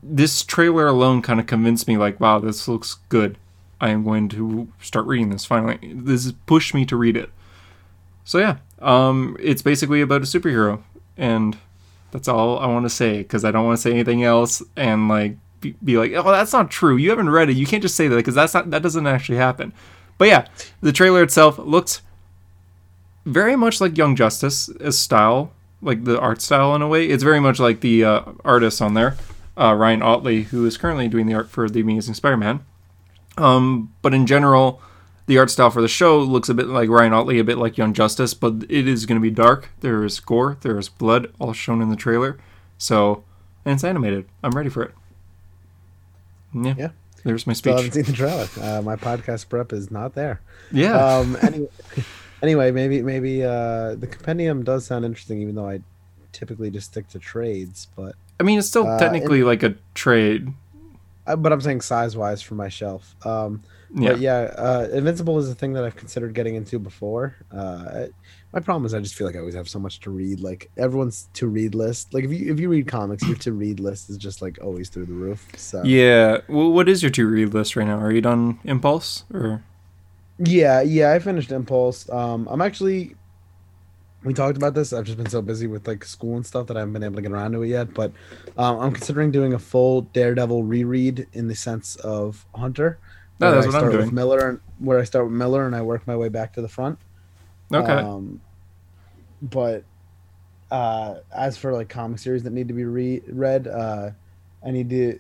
this 0.02 0.42
trailer 0.42 0.86
alone 0.86 1.22
kind 1.22 1.40
of 1.40 1.46
convinced 1.46 1.88
me 1.88 1.96
like, 1.96 2.20
wow, 2.20 2.38
this 2.38 2.68
looks 2.68 2.98
good. 3.08 3.38
I 3.80 3.90
am 3.90 4.04
going 4.04 4.28
to 4.30 4.68
start 4.80 5.06
reading 5.06 5.30
this 5.30 5.44
finally. 5.44 5.78
This 5.94 6.32
pushed 6.46 6.74
me 6.74 6.86
to 6.86 6.96
read 6.96 7.16
it. 7.16 7.30
So 8.24 8.38
yeah, 8.38 8.56
um, 8.80 9.36
it's 9.38 9.62
basically 9.62 10.00
about 10.00 10.22
a 10.22 10.24
superhero, 10.24 10.82
and 11.16 11.56
that's 12.10 12.26
all 12.26 12.58
I 12.58 12.66
want 12.66 12.84
to 12.86 12.90
say 12.90 13.18
because 13.18 13.44
I 13.44 13.50
don't 13.50 13.66
want 13.66 13.76
to 13.76 13.82
say 13.82 13.92
anything 13.92 14.24
else 14.24 14.62
and 14.76 15.08
like 15.08 15.36
be, 15.84 15.98
like, 15.98 16.12
oh, 16.12 16.30
that's 16.30 16.52
not 16.52 16.70
true. 16.70 16.96
You 16.96 17.10
haven't 17.10 17.30
read 17.30 17.50
it. 17.50 17.56
You 17.56 17.66
can't 17.66 17.82
just 17.82 17.96
say 17.96 18.08
that 18.08 18.16
because 18.16 18.34
that's 18.34 18.54
not 18.54 18.70
that 18.70 18.82
doesn't 18.82 19.06
actually 19.06 19.38
happen. 19.38 19.72
But 20.18 20.28
yeah, 20.28 20.46
the 20.80 20.92
trailer 20.92 21.22
itself 21.22 21.58
looks 21.58 22.02
very 23.24 23.56
much 23.56 23.80
like 23.80 23.98
Young 23.98 24.16
Justice 24.16 24.68
as 24.80 24.98
style, 24.98 25.52
like 25.82 26.04
the 26.04 26.18
art 26.18 26.40
style 26.40 26.74
in 26.74 26.82
a 26.82 26.88
way. 26.88 27.06
It's 27.06 27.22
very 27.22 27.40
much 27.40 27.58
like 27.58 27.80
the 27.80 28.04
uh, 28.04 28.22
artist 28.44 28.80
on 28.80 28.94
there, 28.94 29.16
uh, 29.58 29.74
Ryan 29.74 30.02
Ottley, 30.02 30.44
who 30.44 30.64
is 30.64 30.78
currently 30.78 31.08
doing 31.08 31.26
the 31.26 31.34
art 31.34 31.50
for 31.50 31.68
The 31.68 31.80
Amazing 31.80 32.14
Spider-Man. 32.14 32.64
Um, 33.36 33.92
but 34.00 34.14
in 34.14 34.26
general, 34.26 34.80
the 35.26 35.38
art 35.38 35.50
style 35.50 35.70
for 35.70 35.82
the 35.82 35.88
show 35.88 36.18
looks 36.18 36.48
a 36.48 36.54
bit 36.54 36.68
like 36.68 36.88
Ryan 36.88 37.12
Ottley, 37.12 37.38
a 37.38 37.44
bit 37.44 37.58
like 37.58 37.76
Young 37.76 37.92
Justice, 37.92 38.32
but 38.32 38.64
it 38.68 38.86
is 38.86 39.06
going 39.06 39.20
to 39.20 39.22
be 39.22 39.30
dark. 39.30 39.70
There 39.80 40.04
is 40.04 40.20
gore, 40.20 40.56
there 40.60 40.78
is 40.78 40.88
blood, 40.88 41.32
all 41.38 41.52
shown 41.52 41.82
in 41.82 41.90
the 41.90 41.96
trailer. 41.96 42.38
So, 42.78 43.24
and 43.64 43.74
it's 43.74 43.84
animated. 43.84 44.26
I'm 44.42 44.52
ready 44.52 44.70
for 44.70 44.82
it. 44.84 44.94
Yeah. 46.54 46.74
Yeah. 46.78 46.90
There's 47.24 47.46
my 47.46 47.52
speech. 47.54 47.72
Still 47.72 47.76
haven't 47.76 47.92
seen 47.92 48.04
the 48.04 48.12
trailer. 48.12 48.46
Uh, 48.60 48.82
my 48.82 48.94
podcast 48.96 49.48
prep 49.48 49.72
is 49.72 49.90
not 49.90 50.14
there. 50.14 50.40
Yeah. 50.70 50.92
Um, 50.96 51.36
anyway, 51.42 51.68
anyway, 52.42 52.70
maybe 52.70 53.02
maybe 53.02 53.42
uh, 53.42 53.94
the 53.96 54.06
compendium 54.06 54.62
does 54.62 54.86
sound 54.86 55.04
interesting, 55.04 55.42
even 55.42 55.54
though 55.56 55.68
I 55.68 55.80
typically 56.32 56.70
just 56.70 56.86
stick 56.92 57.08
to 57.08 57.18
trades. 57.18 57.88
But 57.96 58.14
I 58.38 58.44
mean, 58.44 58.58
it's 58.58 58.68
still 58.68 58.86
uh, 58.86 58.98
technically 58.98 59.42
like 59.42 59.62
a 59.64 59.74
trade. 59.94 60.52
uh, 61.26 61.34
but 61.36 61.52
I'm 61.52 61.60
saying 61.60 61.80
size 61.80 62.16
wise 62.16 62.42
for 62.42 62.54
my 62.54 62.68
shelf. 62.68 63.16
Um, 63.26 63.62
Yeah. 63.94 64.12
But 64.12 64.20
yeah, 64.20 64.38
uh, 64.56 64.88
Invincible 64.92 65.38
is 65.38 65.48
a 65.48 65.54
thing 65.54 65.72
that 65.72 65.84
I've 65.84 65.96
considered 65.96 66.32
getting 66.34 66.54
into 66.54 66.78
before. 66.78 67.34
Uh, 67.50 68.06
My 68.56 68.62
problem 68.62 68.86
is 68.86 68.94
I 68.94 69.00
just 69.00 69.14
feel 69.14 69.26
like 69.26 69.36
I 69.36 69.40
always 69.40 69.54
have 69.54 69.68
so 69.68 69.78
much 69.78 70.00
to 70.00 70.10
read. 70.10 70.40
Like 70.40 70.70
everyone's 70.78 71.28
to 71.34 71.46
read 71.46 71.74
list. 71.74 72.14
Like 72.14 72.24
if 72.24 72.32
you 72.32 72.50
if 72.50 72.58
you 72.58 72.70
read 72.70 72.88
comics, 72.88 73.22
your 73.22 73.36
to 73.36 73.52
read 73.52 73.80
list 73.80 74.08
is 74.08 74.16
just 74.16 74.40
like 74.40 74.58
always 74.62 74.88
through 74.88 75.04
the 75.04 75.12
roof. 75.12 75.46
So 75.58 75.82
Yeah. 75.84 76.38
Well, 76.48 76.72
what 76.72 76.88
is 76.88 77.02
your 77.02 77.10
to 77.10 77.26
read 77.26 77.52
list 77.52 77.76
right 77.76 77.86
now? 77.86 77.98
Are 77.98 78.10
you 78.10 78.22
done 78.22 78.58
Impulse 78.64 79.24
or? 79.30 79.62
yeah, 80.38 80.80
yeah. 80.80 81.12
I 81.12 81.18
finished 81.18 81.52
Impulse. 81.52 82.08
Um, 82.08 82.48
I'm 82.50 82.62
actually. 82.62 83.14
We 84.24 84.32
talked 84.32 84.56
about 84.56 84.72
this. 84.72 84.94
I've 84.94 85.04
just 85.04 85.18
been 85.18 85.28
so 85.28 85.42
busy 85.42 85.66
with 85.66 85.86
like 85.86 86.02
school 86.02 86.36
and 86.36 86.46
stuff 86.46 86.66
that 86.68 86.78
I 86.78 86.80
haven't 86.80 86.94
been 86.94 87.04
able 87.04 87.16
to 87.16 87.22
get 87.22 87.32
around 87.32 87.52
to 87.52 87.62
it 87.62 87.68
yet. 87.68 87.92
But 87.92 88.10
um, 88.56 88.78
I'm 88.78 88.92
considering 88.92 89.32
doing 89.32 89.52
a 89.52 89.58
full 89.58 90.00
Daredevil 90.00 90.62
reread 90.62 91.26
in 91.34 91.46
the 91.46 91.54
sense 91.54 91.96
of 91.96 92.46
Hunter. 92.54 92.98
No, 93.38 93.48
where 93.48 93.54
that's 93.56 93.66
I 93.66 93.68
what 93.68 93.76
I'm 93.84 93.90
start 93.90 94.02
with. 94.02 94.12
Miller, 94.14 94.48
and 94.48 94.60
where 94.78 94.98
I 94.98 95.04
start 95.04 95.26
with 95.26 95.34
Miller 95.34 95.66
and 95.66 95.76
I 95.76 95.82
work 95.82 96.06
my 96.06 96.16
way 96.16 96.30
back 96.30 96.54
to 96.54 96.62
the 96.62 96.68
front. 96.68 96.98
Okay. 97.72 97.92
Um, 97.92 98.40
but 99.42 99.84
uh, 100.70 101.16
as 101.34 101.56
for 101.56 101.72
like 101.72 101.88
comic 101.88 102.18
series 102.18 102.42
that 102.42 102.52
need 102.52 102.68
to 102.68 102.74
be 102.74 102.84
re- 102.84 103.22
read, 103.28 103.68
uh, 103.68 104.10
I 104.64 104.70
need 104.70 104.90
to 104.90 105.18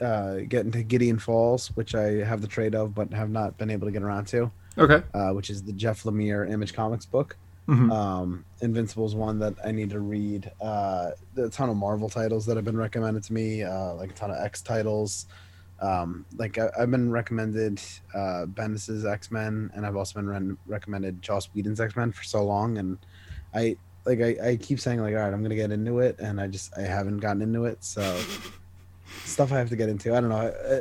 uh, 0.00 0.34
get 0.48 0.64
into 0.64 0.82
Gideon 0.82 1.18
Falls, 1.18 1.68
which 1.76 1.94
I 1.94 2.24
have 2.24 2.40
the 2.40 2.48
trade 2.48 2.74
of, 2.74 2.94
but 2.94 3.12
have 3.12 3.30
not 3.30 3.58
been 3.58 3.70
able 3.70 3.86
to 3.86 3.92
get 3.92 4.02
around 4.02 4.26
to, 4.28 4.50
okay. 4.76 5.02
uh, 5.14 5.30
which 5.30 5.50
is 5.50 5.62
the 5.62 5.72
Jeff 5.72 6.02
Lemire 6.04 6.50
Image 6.50 6.72
Comics 6.72 7.06
book. 7.06 7.36
Mhm. 7.68 7.92
Um, 7.92 8.44
Invincible's 8.62 9.14
one 9.14 9.38
that 9.40 9.54
I 9.62 9.72
need 9.72 9.90
to 9.90 10.00
read. 10.00 10.50
Uh, 10.58 11.10
a 11.36 11.48
ton 11.50 11.68
of 11.68 11.76
Marvel 11.76 12.08
titles 12.08 12.46
that 12.46 12.56
have 12.56 12.64
been 12.64 12.78
recommended 12.78 13.22
to 13.24 13.32
me, 13.32 13.62
uh, 13.62 13.92
like 13.94 14.10
a 14.10 14.14
ton 14.14 14.30
of 14.30 14.38
X 14.38 14.62
titles. 14.62 15.26
Um, 15.80 16.24
like 16.36 16.58
I, 16.58 16.70
I've 16.78 16.90
been 16.90 17.10
recommended 17.10 17.80
uh, 18.14 18.46
Bendis's 18.46 19.04
X 19.04 19.30
Men, 19.30 19.70
and 19.74 19.86
I've 19.86 19.96
also 19.96 20.14
been 20.18 20.28
re- 20.28 20.56
recommended 20.66 21.20
Joss 21.20 21.50
Whedon's 21.54 21.78
X 21.80 21.94
Men 21.94 22.10
for 22.10 22.24
so 22.24 22.42
long, 22.42 22.78
and 22.78 22.98
I 23.54 23.76
like 24.04 24.20
I, 24.20 24.36
I 24.50 24.56
keep 24.56 24.80
saying 24.80 25.00
like 25.00 25.14
all 25.14 25.20
right, 25.20 25.32
I'm 25.32 25.42
gonna 25.42 25.54
get 25.54 25.70
into 25.72 25.98
it, 26.00 26.18
and 26.18 26.40
I 26.40 26.46
just 26.46 26.76
I 26.76 26.82
haven't 26.82 27.18
gotten 27.18 27.42
into 27.42 27.64
it. 27.66 27.82
So 27.84 28.02
stuff 29.24 29.52
I 29.52 29.58
have 29.58 29.68
to 29.70 29.76
get 29.76 29.88
into. 29.88 30.14
I 30.14 30.20
don't 30.20 30.30
know. 30.30 30.36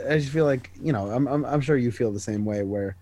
I, 0.09 0.13
I 0.13 0.17
just 0.19 0.31
feel 0.31 0.45
like 0.45 0.71
you 0.81 0.93
know 0.93 1.07
I'm, 1.09 1.27
I'm 1.27 1.45
I'm 1.45 1.61
sure 1.61 1.77
you 1.77 1.91
feel 1.91 2.11
the 2.11 2.19
same 2.19 2.45
way 2.45 2.63
where 2.63 2.95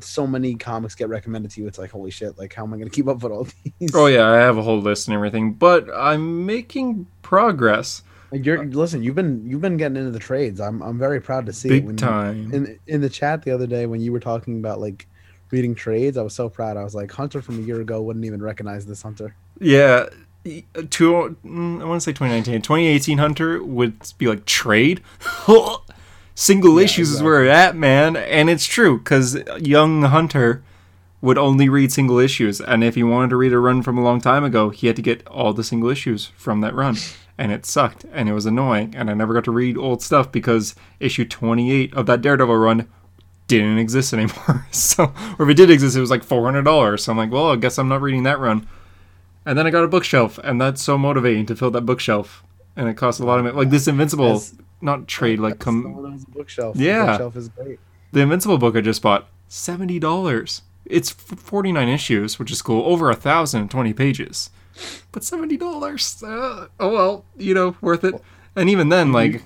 so 0.00 0.26
many 0.26 0.54
comics 0.54 0.94
get 0.94 1.08
recommended 1.08 1.50
to 1.52 1.60
you. 1.60 1.66
It's 1.66 1.78
like 1.78 1.90
holy 1.90 2.10
shit! 2.10 2.38
Like 2.38 2.52
how 2.54 2.64
am 2.64 2.74
I 2.74 2.78
gonna 2.78 2.90
keep 2.90 3.08
up 3.08 3.22
with 3.22 3.32
all 3.32 3.46
these? 3.80 3.94
Oh 3.94 4.06
yeah, 4.06 4.28
I 4.28 4.36
have 4.36 4.58
a 4.58 4.62
whole 4.62 4.80
list 4.80 5.08
and 5.08 5.14
everything, 5.14 5.52
but 5.54 5.88
I'm 5.94 6.44
making 6.46 7.06
progress 7.22 8.02
Like, 8.30 8.44
You're 8.44 8.64
listen. 8.66 9.02
You've 9.02 9.14
been 9.14 9.48
you've 9.48 9.60
been 9.62 9.76
getting 9.76 9.96
into 9.96 10.10
the 10.10 10.18
trades. 10.18 10.60
I'm 10.60 10.82
I'm 10.82 10.98
very 10.98 11.20
proud 11.20 11.46
to 11.46 11.52
see 11.52 11.68
big 11.70 11.84
When 11.86 11.94
you- 11.94 11.98
time. 11.98 12.52
in 12.52 12.78
in 12.86 13.00
the 13.00 13.08
chat 13.10 13.42
the 13.42 13.50
other 13.52 13.66
day 13.66 13.86
when 13.86 14.00
you 14.00 14.12
were 14.12 14.20
talking 14.20 14.58
about 14.58 14.80
like 14.80 15.06
reading 15.50 15.74
trades. 15.74 16.16
I 16.16 16.22
was 16.22 16.34
so 16.34 16.48
proud. 16.48 16.76
I 16.76 16.84
was 16.84 16.94
like 16.94 17.10
Hunter 17.12 17.40
from 17.42 17.58
a 17.58 17.62
year 17.62 17.80
ago 17.80 18.02
wouldn't 18.02 18.24
even 18.24 18.42
recognize 18.42 18.86
this 18.86 19.02
Hunter. 19.02 19.34
Yeah, 19.60 20.06
y- 20.44 20.64
to 20.74 21.36
mm, 21.44 21.80
I 21.80 21.84
want 21.84 22.00
to 22.00 22.04
say 22.04 22.12
2019, 22.12 22.62
2018 22.62 23.18
Hunter 23.18 23.62
would 23.62 23.94
be 24.18 24.26
like 24.26 24.44
trade. 24.44 25.02
Single 26.34 26.78
Yeah, 26.78 26.84
issues 26.84 27.10
is 27.10 27.22
where 27.22 27.44
it's 27.44 27.52
at, 27.52 27.74
man, 27.76 28.14
and 28.16 28.48
it's 28.48 28.64
true 28.64 28.98
because 28.98 29.36
young 29.58 30.02
Hunter 30.02 30.62
would 31.20 31.36
only 31.36 31.68
read 31.68 31.90
single 31.90 32.20
issues, 32.20 32.60
and 32.60 32.84
if 32.84 32.94
he 32.94 33.02
wanted 33.02 33.30
to 33.30 33.36
read 33.36 33.52
a 33.52 33.58
run 33.58 33.82
from 33.82 33.98
a 33.98 34.02
long 34.02 34.20
time 34.20 34.44
ago, 34.44 34.70
he 34.70 34.86
had 34.86 34.94
to 34.94 35.02
get 35.02 35.26
all 35.26 35.52
the 35.52 35.64
single 35.64 35.90
issues 35.90 36.26
from 36.36 36.60
that 36.60 36.76
run, 36.76 36.96
and 37.36 37.50
it 37.50 37.66
sucked, 37.66 38.04
and 38.12 38.28
it 38.28 38.34
was 38.34 38.46
annoying, 38.46 38.94
and 38.96 39.10
I 39.10 39.14
never 39.14 39.34
got 39.34 39.42
to 39.44 39.50
read 39.50 39.76
old 39.76 40.00
stuff 40.00 40.30
because 40.30 40.76
issue 41.00 41.24
28 41.24 41.92
of 41.94 42.06
that 42.06 42.22
Daredevil 42.22 42.56
run 42.56 42.88
didn't 43.48 43.78
exist 43.78 44.12
anymore. 44.12 44.66
so, 44.70 45.12
or 45.38 45.44
if 45.44 45.50
it 45.50 45.54
did 45.56 45.70
exist, 45.70 45.96
it 45.96 46.00
was 46.00 46.10
like 46.10 46.22
four 46.22 46.44
hundred 46.44 46.62
dollars. 46.62 47.04
So 47.04 47.12
I'm 47.12 47.18
like, 47.18 47.30
well, 47.32 47.50
I 47.50 47.56
guess 47.56 47.78
I'm 47.78 47.88
not 47.88 48.00
reading 48.02 48.22
that 48.22 48.38
run. 48.38 48.66
And 49.44 49.58
then 49.58 49.66
I 49.66 49.70
got 49.70 49.82
a 49.82 49.88
bookshelf, 49.88 50.38
and 50.44 50.60
that's 50.60 50.82
so 50.82 50.98
motivating 50.98 51.46
to 51.46 51.56
fill 51.56 51.70
that 51.72 51.82
bookshelf. 51.82 52.44
And 52.76 52.88
it 52.88 52.94
costs 52.94 53.20
a 53.20 53.24
lot 53.26 53.38
of 53.38 53.44
money. 53.44 53.56
Like 53.56 53.70
this 53.70 53.88
Invincible, 53.88 54.42
not 54.80 55.08
trade, 55.08 55.40
like 55.40 55.58
come 55.58 55.82
someone 55.82 56.12
who 56.12 56.18
a 56.18 56.30
bookshelf. 56.30 56.76
Yeah. 56.76 57.04
the 57.04 57.10
bookshelf 57.12 57.36
is 57.36 57.48
great. 57.48 57.80
the 58.12 58.20
Invincible 58.20 58.58
book 58.58 58.76
I 58.76 58.80
just 58.82 59.02
bought, 59.02 59.26
seventy 59.48 59.98
dollars. 59.98 60.62
It's 60.84 61.10
forty 61.10 61.72
nine 61.72 61.88
issues, 61.88 62.38
which 62.38 62.50
is 62.52 62.62
cool. 62.62 62.84
Over 62.84 63.10
a 63.10 63.16
thousand 63.16 63.62
and 63.62 63.70
twenty 63.70 63.92
pages, 63.94 64.50
but 65.12 65.24
seventy 65.24 65.56
dollars. 65.56 66.22
Uh, 66.22 66.68
oh 66.78 66.88
well, 66.90 67.24
you 67.36 67.54
know, 67.54 67.76
worth 67.80 68.04
it. 68.04 68.14
And 68.54 68.68
even 68.70 68.88
then, 68.90 69.12
like, 69.12 69.42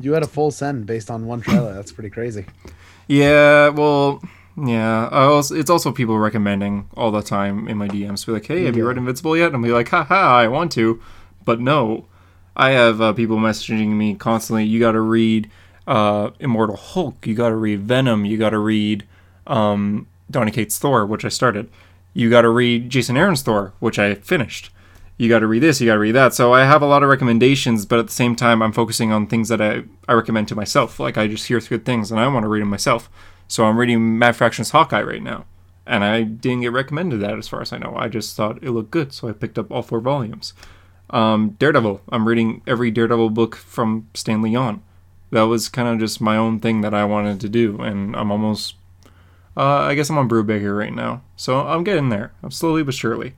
You 0.00 0.12
had 0.12 0.22
a 0.22 0.26
full 0.28 0.50
send 0.50 0.86
based 0.86 1.10
on 1.10 1.26
one 1.26 1.40
trailer. 1.40 1.74
That's 1.74 1.92
pretty 1.92 2.10
crazy. 2.10 2.46
Yeah, 3.08 3.70
well, 3.70 4.22
yeah. 4.56 5.08
I 5.10 5.24
also, 5.24 5.54
it's 5.54 5.70
also 5.70 5.92
people 5.92 6.18
recommending 6.18 6.88
all 6.96 7.10
the 7.10 7.22
time 7.22 7.66
in 7.68 7.76
my 7.78 7.88
DMs. 7.88 8.24
Be 8.26 8.32
like, 8.32 8.46
hey, 8.46 8.64
have 8.64 8.76
you 8.76 8.86
read 8.86 8.98
Invincible 8.98 9.36
yet? 9.36 9.48
And 9.48 9.56
I'll 9.56 9.62
be 9.62 9.70
like, 9.70 9.88
haha, 9.88 10.14
I 10.14 10.48
want 10.48 10.72
to, 10.72 11.02
but 11.44 11.60
no. 11.60 12.06
I 12.56 12.70
have 12.70 13.00
uh, 13.00 13.12
people 13.12 13.36
messaging 13.36 13.90
me 13.90 14.14
constantly. 14.16 14.64
You 14.64 14.80
got 14.80 14.92
to 14.92 15.00
read 15.00 15.48
uh, 15.86 16.30
Immortal 16.40 16.76
Hulk. 16.76 17.26
You 17.26 17.34
got 17.34 17.50
to 17.50 17.54
read 17.54 17.80
Venom. 17.82 18.24
You 18.24 18.36
got 18.36 18.50
to 18.50 18.58
read 18.58 19.06
um, 19.46 20.08
Donny 20.30 20.50
Cates 20.50 20.78
Thor, 20.78 21.06
which 21.06 21.24
I 21.24 21.28
started. 21.28 21.70
You 22.14 22.28
got 22.30 22.42
to 22.42 22.48
read 22.48 22.90
Jason 22.90 23.16
Aaron's 23.16 23.42
Thor, 23.42 23.72
which 23.78 23.98
I 23.98 24.16
finished. 24.16 24.70
You 25.18 25.28
got 25.28 25.40
to 25.40 25.46
read 25.46 25.62
this. 25.62 25.80
You 25.80 25.86
got 25.88 25.94
to 25.94 26.00
read 26.00 26.14
that. 26.14 26.32
So 26.32 26.54
I 26.54 26.64
have 26.64 26.80
a 26.80 26.86
lot 26.86 27.02
of 27.02 27.08
recommendations, 27.08 27.84
but 27.84 27.98
at 27.98 28.06
the 28.06 28.12
same 28.12 28.36
time, 28.36 28.62
I'm 28.62 28.72
focusing 28.72 29.12
on 29.12 29.26
things 29.26 29.48
that 29.48 29.60
I, 29.60 29.82
I 30.08 30.14
recommend 30.14 30.48
to 30.48 30.54
myself. 30.54 31.00
Like 31.00 31.18
I 31.18 31.26
just 31.26 31.48
hear 31.48 31.60
good 31.60 31.84
things 31.84 32.10
and 32.10 32.20
I 32.20 32.28
want 32.28 32.44
to 32.44 32.48
read 32.48 32.62
them 32.62 32.70
myself. 32.70 33.10
So 33.48 33.64
I'm 33.64 33.78
reading 33.78 34.18
Matt 34.18 34.36
Fraction's 34.36 34.70
Hawkeye 34.70 35.02
right 35.02 35.22
now, 35.22 35.46
and 35.86 36.04
I 36.04 36.22
didn't 36.22 36.60
get 36.60 36.72
recommended 36.72 37.20
that 37.20 37.38
as 37.38 37.48
far 37.48 37.62
as 37.62 37.72
I 37.72 37.78
know. 37.78 37.94
I 37.96 38.08
just 38.08 38.36
thought 38.36 38.62
it 38.62 38.70
looked 38.70 38.90
good, 38.90 39.12
so 39.14 39.26
I 39.26 39.32
picked 39.32 39.58
up 39.58 39.72
all 39.72 39.82
four 39.82 40.00
volumes. 40.00 40.52
Um, 41.08 41.56
Daredevil. 41.58 42.02
I'm 42.10 42.28
reading 42.28 42.60
every 42.66 42.90
Daredevil 42.90 43.30
book 43.30 43.56
from 43.56 44.06
Stan 44.12 44.42
Lee 44.42 44.54
on. 44.54 44.82
That 45.30 45.42
was 45.42 45.70
kind 45.70 45.88
of 45.88 45.98
just 45.98 46.20
my 46.20 46.36
own 46.36 46.60
thing 46.60 46.82
that 46.82 46.92
I 46.92 47.06
wanted 47.06 47.40
to 47.40 47.48
do, 47.48 47.80
and 47.80 48.14
I'm 48.14 48.30
almost. 48.30 48.74
Uh, 49.56 49.80
I 49.80 49.94
guess 49.94 50.10
I'm 50.10 50.18
on 50.18 50.28
Brubaker 50.28 50.76
right 50.76 50.94
now, 50.94 51.22
so 51.34 51.66
I'm 51.66 51.84
getting 51.84 52.10
there. 52.10 52.32
I'm 52.42 52.50
slowly 52.50 52.82
but 52.82 52.94
surely. 52.94 53.34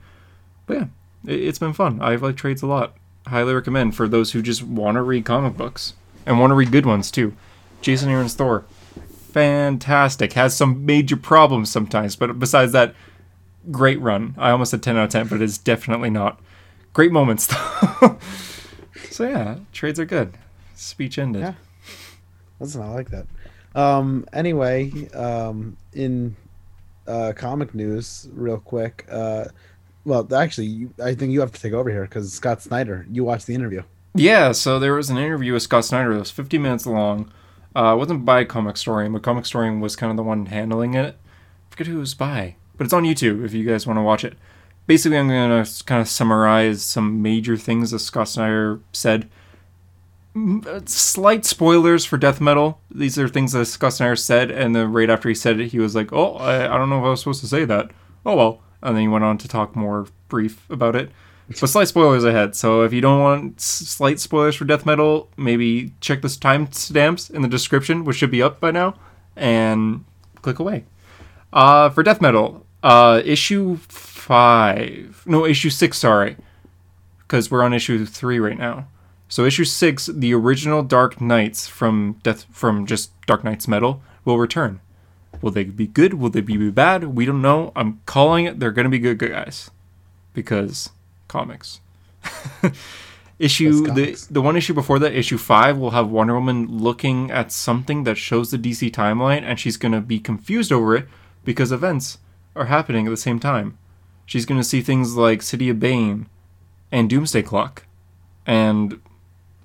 But 0.67 0.77
yeah, 0.77 0.85
it's 1.25 1.59
been 1.59 1.73
fun. 1.73 2.01
I 2.01 2.15
like 2.15 2.35
trades 2.35 2.61
a 2.61 2.67
lot. 2.67 2.95
Highly 3.27 3.53
recommend 3.53 3.95
for 3.95 4.07
those 4.07 4.31
who 4.31 4.41
just 4.41 4.63
want 4.63 4.95
to 4.95 5.01
read 5.01 5.25
comic 5.25 5.55
books 5.55 5.93
and 6.25 6.39
want 6.39 6.51
to 6.51 6.55
read 6.55 6.71
good 6.71 6.85
ones 6.85 7.11
too. 7.11 7.35
Jason 7.81 8.09
Aaron's 8.09 8.33
Thor, 8.35 8.65
fantastic. 9.31 10.33
Has 10.33 10.55
some 10.55 10.85
major 10.85 11.17
problems 11.17 11.71
sometimes, 11.71 12.15
but 12.15 12.39
besides 12.39 12.71
that, 12.71 12.95
great 13.69 13.99
run. 13.99 14.35
I 14.37 14.51
almost 14.51 14.71
said 14.71 14.83
10 14.83 14.97
out 14.97 15.05
of 15.05 15.09
10, 15.11 15.27
but 15.27 15.41
it's 15.41 15.57
definitely 15.57 16.09
not. 16.09 16.39
Great 16.93 17.11
moments 17.11 17.47
though. 18.01 18.17
so 19.09 19.27
yeah, 19.27 19.57
trades 19.71 19.99
are 19.99 20.05
good. 20.05 20.37
Speech 20.75 21.17
ended. 21.17 21.41
Yeah. 21.41 21.53
Listen, 22.59 22.81
I 22.81 22.89
like 22.89 23.09
that. 23.09 23.27
Um, 23.75 24.25
anyway, 24.33 25.09
um, 25.11 25.77
in 25.93 26.35
uh, 27.07 27.33
comic 27.35 27.73
news, 27.73 28.27
real 28.33 28.57
quick. 28.59 29.05
Uh, 29.09 29.45
well, 30.05 30.27
actually, 30.33 30.67
you, 30.67 30.93
I 31.03 31.13
think 31.15 31.31
you 31.31 31.39
have 31.41 31.51
to 31.51 31.61
take 31.61 31.73
over 31.73 31.89
here 31.89 32.03
because 32.03 32.31
Scott 32.33 32.61
Snyder. 32.61 33.05
You 33.11 33.23
watched 33.23 33.47
the 33.47 33.55
interview. 33.55 33.83
Yeah, 34.13 34.51
so 34.51 34.79
there 34.79 34.93
was 34.93 35.09
an 35.09 35.17
interview 35.17 35.53
with 35.53 35.63
Scott 35.63 35.85
Snyder 35.85 36.13
that 36.13 36.19
was 36.19 36.31
50 36.31 36.57
minutes 36.57 36.85
long. 36.85 37.31
Uh, 37.75 37.93
it 37.93 37.97
wasn't 37.97 38.25
by 38.25 38.43
Comic 38.43 38.75
Story, 38.75 39.07
but 39.07 39.23
Comic 39.23 39.45
Story 39.45 39.73
was 39.77 39.95
kind 39.95 40.11
of 40.11 40.17
the 40.17 40.23
one 40.23 40.47
handling 40.47 40.93
it. 40.95 41.15
I 41.15 41.71
forget 41.71 41.87
who 41.87 41.97
it 41.97 42.01
was 42.01 42.13
by, 42.13 42.55
but 42.77 42.83
it's 42.83 42.93
on 42.93 43.03
YouTube 43.03 43.45
if 43.45 43.53
you 43.53 43.63
guys 43.63 43.87
want 43.87 43.97
to 43.97 44.03
watch 44.03 44.25
it. 44.25 44.37
Basically, 44.87 45.17
I'm 45.17 45.29
going 45.29 45.63
to 45.63 45.83
kind 45.85 46.01
of 46.01 46.09
summarize 46.09 46.81
some 46.81 47.21
major 47.21 47.55
things 47.55 47.91
that 47.91 47.99
Scott 47.99 48.27
Snyder 48.27 48.81
said. 48.91 49.29
Uh, 50.35 50.81
Slight 50.85 51.45
spoilers 51.45 52.03
for 52.03 52.17
Death 52.17 52.41
Metal. 52.41 52.81
These 52.89 53.17
are 53.17 53.29
things 53.29 53.53
that 53.53 53.65
Scott 53.65 53.93
Snyder 53.93 54.15
said, 54.17 54.51
and 54.51 54.75
then 54.75 54.91
right 54.91 55.09
after 55.09 55.29
he 55.29 55.35
said 55.35 55.59
it, 55.59 55.71
he 55.71 55.79
was 55.79 55.93
like, 55.93 56.11
"Oh, 56.11 56.35
I, 56.35 56.73
I 56.73 56.77
don't 56.77 56.89
know 56.89 56.99
if 56.99 57.05
I 57.05 57.09
was 57.09 57.19
supposed 57.19 57.41
to 57.41 57.47
say 57.47 57.65
that." 57.65 57.91
Oh 58.25 58.35
well, 58.35 58.61
and 58.81 58.95
then 58.95 59.01
he 59.01 59.07
went 59.07 59.23
on 59.23 59.37
to 59.39 59.47
talk 59.47 59.75
more 59.75 60.07
brief 60.29 60.69
about 60.69 60.95
it. 60.95 61.11
But 61.59 61.69
slight 61.69 61.87
spoilers 61.87 62.23
ahead. 62.23 62.55
So 62.55 62.83
if 62.83 62.93
you 62.93 63.01
don't 63.01 63.19
want 63.19 63.59
slight 63.59 64.19
spoilers 64.19 64.55
for 64.55 64.63
Death 64.63 64.85
Metal, 64.85 65.29
maybe 65.35 65.93
check 65.99 66.21
the 66.21 66.29
timestamps 66.29 67.29
in 67.29 67.41
the 67.41 67.47
description, 67.47 68.05
which 68.05 68.17
should 68.17 68.31
be 68.31 68.41
up 68.41 68.59
by 68.59 68.71
now, 68.71 68.95
and 69.35 70.05
click 70.41 70.59
away. 70.59 70.85
Uh, 71.51 71.89
for 71.89 72.03
Death 72.03 72.21
Metal, 72.21 72.65
uh, 72.83 73.21
issue 73.25 73.77
five, 73.89 75.23
no, 75.25 75.45
issue 75.45 75.69
six, 75.69 75.97
sorry, 75.97 76.37
because 77.19 77.51
we're 77.51 77.63
on 77.63 77.73
issue 77.73 78.05
three 78.05 78.39
right 78.39 78.57
now. 78.57 78.87
So 79.27 79.45
issue 79.45 79.65
six, 79.65 80.07
the 80.07 80.33
original 80.33 80.83
Dark 80.83 81.19
Knights 81.19 81.67
from 81.67 82.19
Death 82.23 82.45
from 82.51 82.85
just 82.85 83.11
Dark 83.25 83.43
Nights 83.43 83.67
Metal 83.67 84.01
will 84.23 84.37
return. 84.37 84.79
Will 85.41 85.51
they 85.51 85.63
be 85.63 85.87
good? 85.87 86.15
Will 86.15 86.29
they 86.29 86.41
be 86.41 86.69
bad? 86.69 87.15
We 87.15 87.25
don't 87.25 87.41
know. 87.41 87.71
I'm 87.75 88.01
calling 88.05 88.45
it. 88.45 88.59
They're 88.59 88.71
gonna 88.71 88.89
be 88.89 88.99
good 88.99 89.19
guys 89.19 89.71
because 90.33 90.89
comics. 91.27 91.81
issue 93.39 93.87
That's 93.87 94.27
the 94.27 94.33
the 94.33 94.41
one 94.41 94.55
issue 94.57 94.73
before 94.73 94.99
that, 94.99 95.13
issue 95.13 95.37
five, 95.37 95.77
will 95.77 95.91
have 95.91 96.09
Wonder 96.09 96.35
Woman 96.35 96.67
looking 96.67 97.31
at 97.31 97.51
something 97.51 98.03
that 98.03 98.17
shows 98.17 98.51
the 98.51 98.57
DC 98.57 98.91
timeline, 98.91 99.41
and 99.43 99.59
she's 99.59 99.77
gonna 99.77 100.01
be 100.01 100.19
confused 100.19 100.71
over 100.71 100.95
it 100.95 101.07
because 101.43 101.71
events 101.71 102.19
are 102.55 102.65
happening 102.65 103.07
at 103.07 103.09
the 103.09 103.17
same 103.17 103.39
time. 103.39 103.77
she's 104.25 104.45
going 104.45 104.59
to 104.59 104.67
see 104.67 104.81
things 104.81 105.15
like 105.15 105.41
City 105.41 105.69
of 105.69 105.79
Bane 105.79 106.27
and 106.91 107.09
Doomsday 107.09 107.41
Clock 107.41 107.85
and 108.45 109.01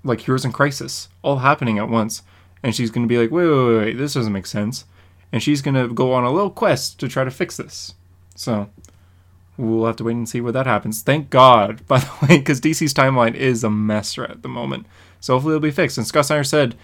like 0.03 0.23
Heroes 0.23 0.45
in 0.45 0.53
Crisis 0.53 1.09
all 1.23 1.39
happening 1.39 1.79
at 1.79 1.89
once. 1.89 2.23
And 2.63 2.75
she's 2.75 2.91
going 2.91 3.07
to 3.07 3.09
be 3.09 3.19
like, 3.19 3.31
wait, 3.31 3.47
wait, 3.47 3.67
wait, 3.67 3.77
wait, 3.77 3.99
this 3.99 4.15
doesn't 4.15 4.33
make 4.33 4.47
sense. 4.47 4.85
And 5.33 5.43
she's 5.43 5.63
going 5.63 5.75
to 5.75 5.93
go 5.93 6.13
on 6.13 6.25
a 6.25 6.31
little 6.31 6.51
quest 6.51 6.99
to 7.01 7.09
try 7.09 7.25
to 7.25 7.31
fix 7.31 7.57
this. 7.57 7.95
So 8.35 8.71
we'll 9.57 9.87
have 9.87 9.97
to 9.97 10.05
wait 10.05 10.13
and 10.17 10.29
see 10.29 10.41
what 10.41 10.55
that 10.55 10.67
happens. 10.67 11.03
Thank 11.03 11.31
God, 11.31 11.87
by 11.89 12.01
the 12.01 12.11
way, 12.23 12.39
because 12.39 12.61
DC's 12.61 12.95
timeline 12.95 13.35
is 13.35 13.65
a 13.65 13.71
mess 13.71 14.17
right 14.17 14.31
at 14.31 14.43
the 14.43 14.49
moment. 14.49 14.87
So 15.21 15.35
hopefully 15.35 15.55
it'll 15.55 15.63
be 15.63 15.71
fixed. 15.71 15.99
And 15.99 16.07
Scott 16.07 16.27
Snyder 16.27 16.45
said 16.45 16.77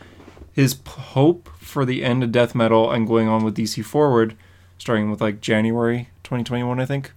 his 0.52 0.78
hope 0.87 1.48
for 1.59 1.85
the 1.85 2.05
end 2.05 2.22
of 2.22 2.33
death 2.33 2.55
metal 2.55 2.90
and 2.90 3.07
going 3.07 3.28
on 3.28 3.44
with 3.44 3.57
DC 3.57 3.85
forward, 3.85 4.37
starting 4.78 5.11
with 5.11 5.20
like 5.20 5.40
January 5.40 6.09
2021, 6.24 6.81
I 6.81 6.85
think, 6.85 7.12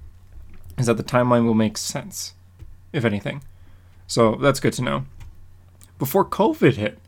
is 0.77 0.85
that 0.85 0.97
the 0.97 1.03
timeline 1.03 1.45
will 1.45 1.53
make 1.53 1.77
sense, 1.77 2.33
if 2.93 3.05
anything. 3.05 3.43
So 4.07 4.35
that's 4.35 4.59
good 4.59 4.73
to 4.73 4.81
know. 4.81 5.05
Before 5.97 6.25
COVID 6.25 6.75
hit, 6.75 6.99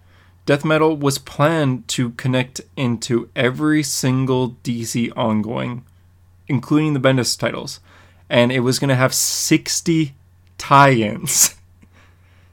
death 0.47 0.65
metal 0.65 0.95
was 0.95 1.19
planned 1.19 1.87
to 1.89 2.11
connect 2.11 2.61
into 2.75 3.29
every 3.35 3.83
single 3.83 4.51
DC 4.63 5.11
ongoing, 5.15 5.83
including 6.47 6.93
the 6.93 6.99
Bendis 6.99 7.37
titles, 7.37 7.81
and 8.29 8.51
it 8.51 8.61
was 8.61 8.79
going 8.79 8.87
to 8.87 8.95
have 8.95 9.13
60 9.13 10.15
tie-ins. 10.57 11.53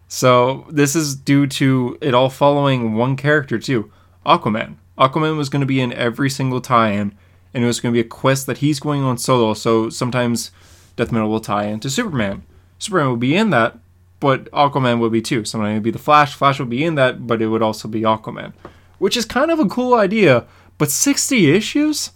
So 0.07 0.67
this 0.71 0.95
is 0.95 1.17
due 1.17 1.49
to 1.49 1.99
it 2.01 2.15
all 2.15 2.31
following 2.31 2.95
one 2.95 3.17
character 3.17 3.59
too, 3.59 3.91
Aquaman. 4.25 4.77
Aquaman 4.97 5.37
was 5.37 5.49
going 5.49 5.59
to 5.59 5.67
be 5.67 5.81
in 5.81 5.93
every 5.93 6.31
single 6.31 6.61
tie-in, 6.61 7.13
and 7.53 7.65
it 7.65 7.67
was 7.67 7.81
going 7.81 7.93
to 7.93 7.97
be 8.01 8.07
a 8.07 8.09
quest 8.09 8.47
that 8.47 8.59
he's 8.59 8.79
going 8.79 9.03
on 9.03 9.19
solo. 9.19 9.55
So 9.55 9.91
sometimes 9.91 10.53
Death 10.95 11.11
Metal 11.11 11.29
will 11.29 11.41
tie 11.41 11.65
into 11.65 11.91
Superman. 11.91 12.45
Superman 12.79 13.09
will 13.09 13.17
be 13.17 13.35
in 13.35 13.51
that, 13.51 13.77
but 14.21 14.51
Aquaman 14.53 14.99
would 15.01 15.13
be 15.13 15.23
too. 15.23 15.45
Sometimes 15.45 15.73
it 15.73 15.75
would 15.75 15.83
be 15.83 15.91
the 15.91 15.99
Flash. 15.99 16.35
Flash 16.35 16.59
would 16.59 16.71
be 16.71 16.85
in 16.85 16.95
that, 16.95 17.27
but 17.27 17.43
it 17.43 17.49
would 17.49 17.63
also 17.63 17.89
be 17.89 18.03
Aquaman, 18.03 18.53
which 18.99 19.17
is 19.17 19.25
kind 19.25 19.51
of 19.51 19.59
a 19.59 19.67
cool 19.67 19.95
idea. 19.95 20.47
But 20.79 20.91
60 20.91 21.53
issues, 21.53 22.11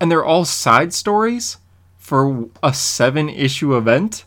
and 0.00 0.10
they're 0.10 0.24
all 0.24 0.44
side 0.44 0.92
stories 0.92 1.58
for 1.96 2.48
a 2.62 2.74
seven-issue 2.74 3.76
event. 3.76 4.24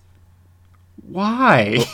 Why? 1.08 1.86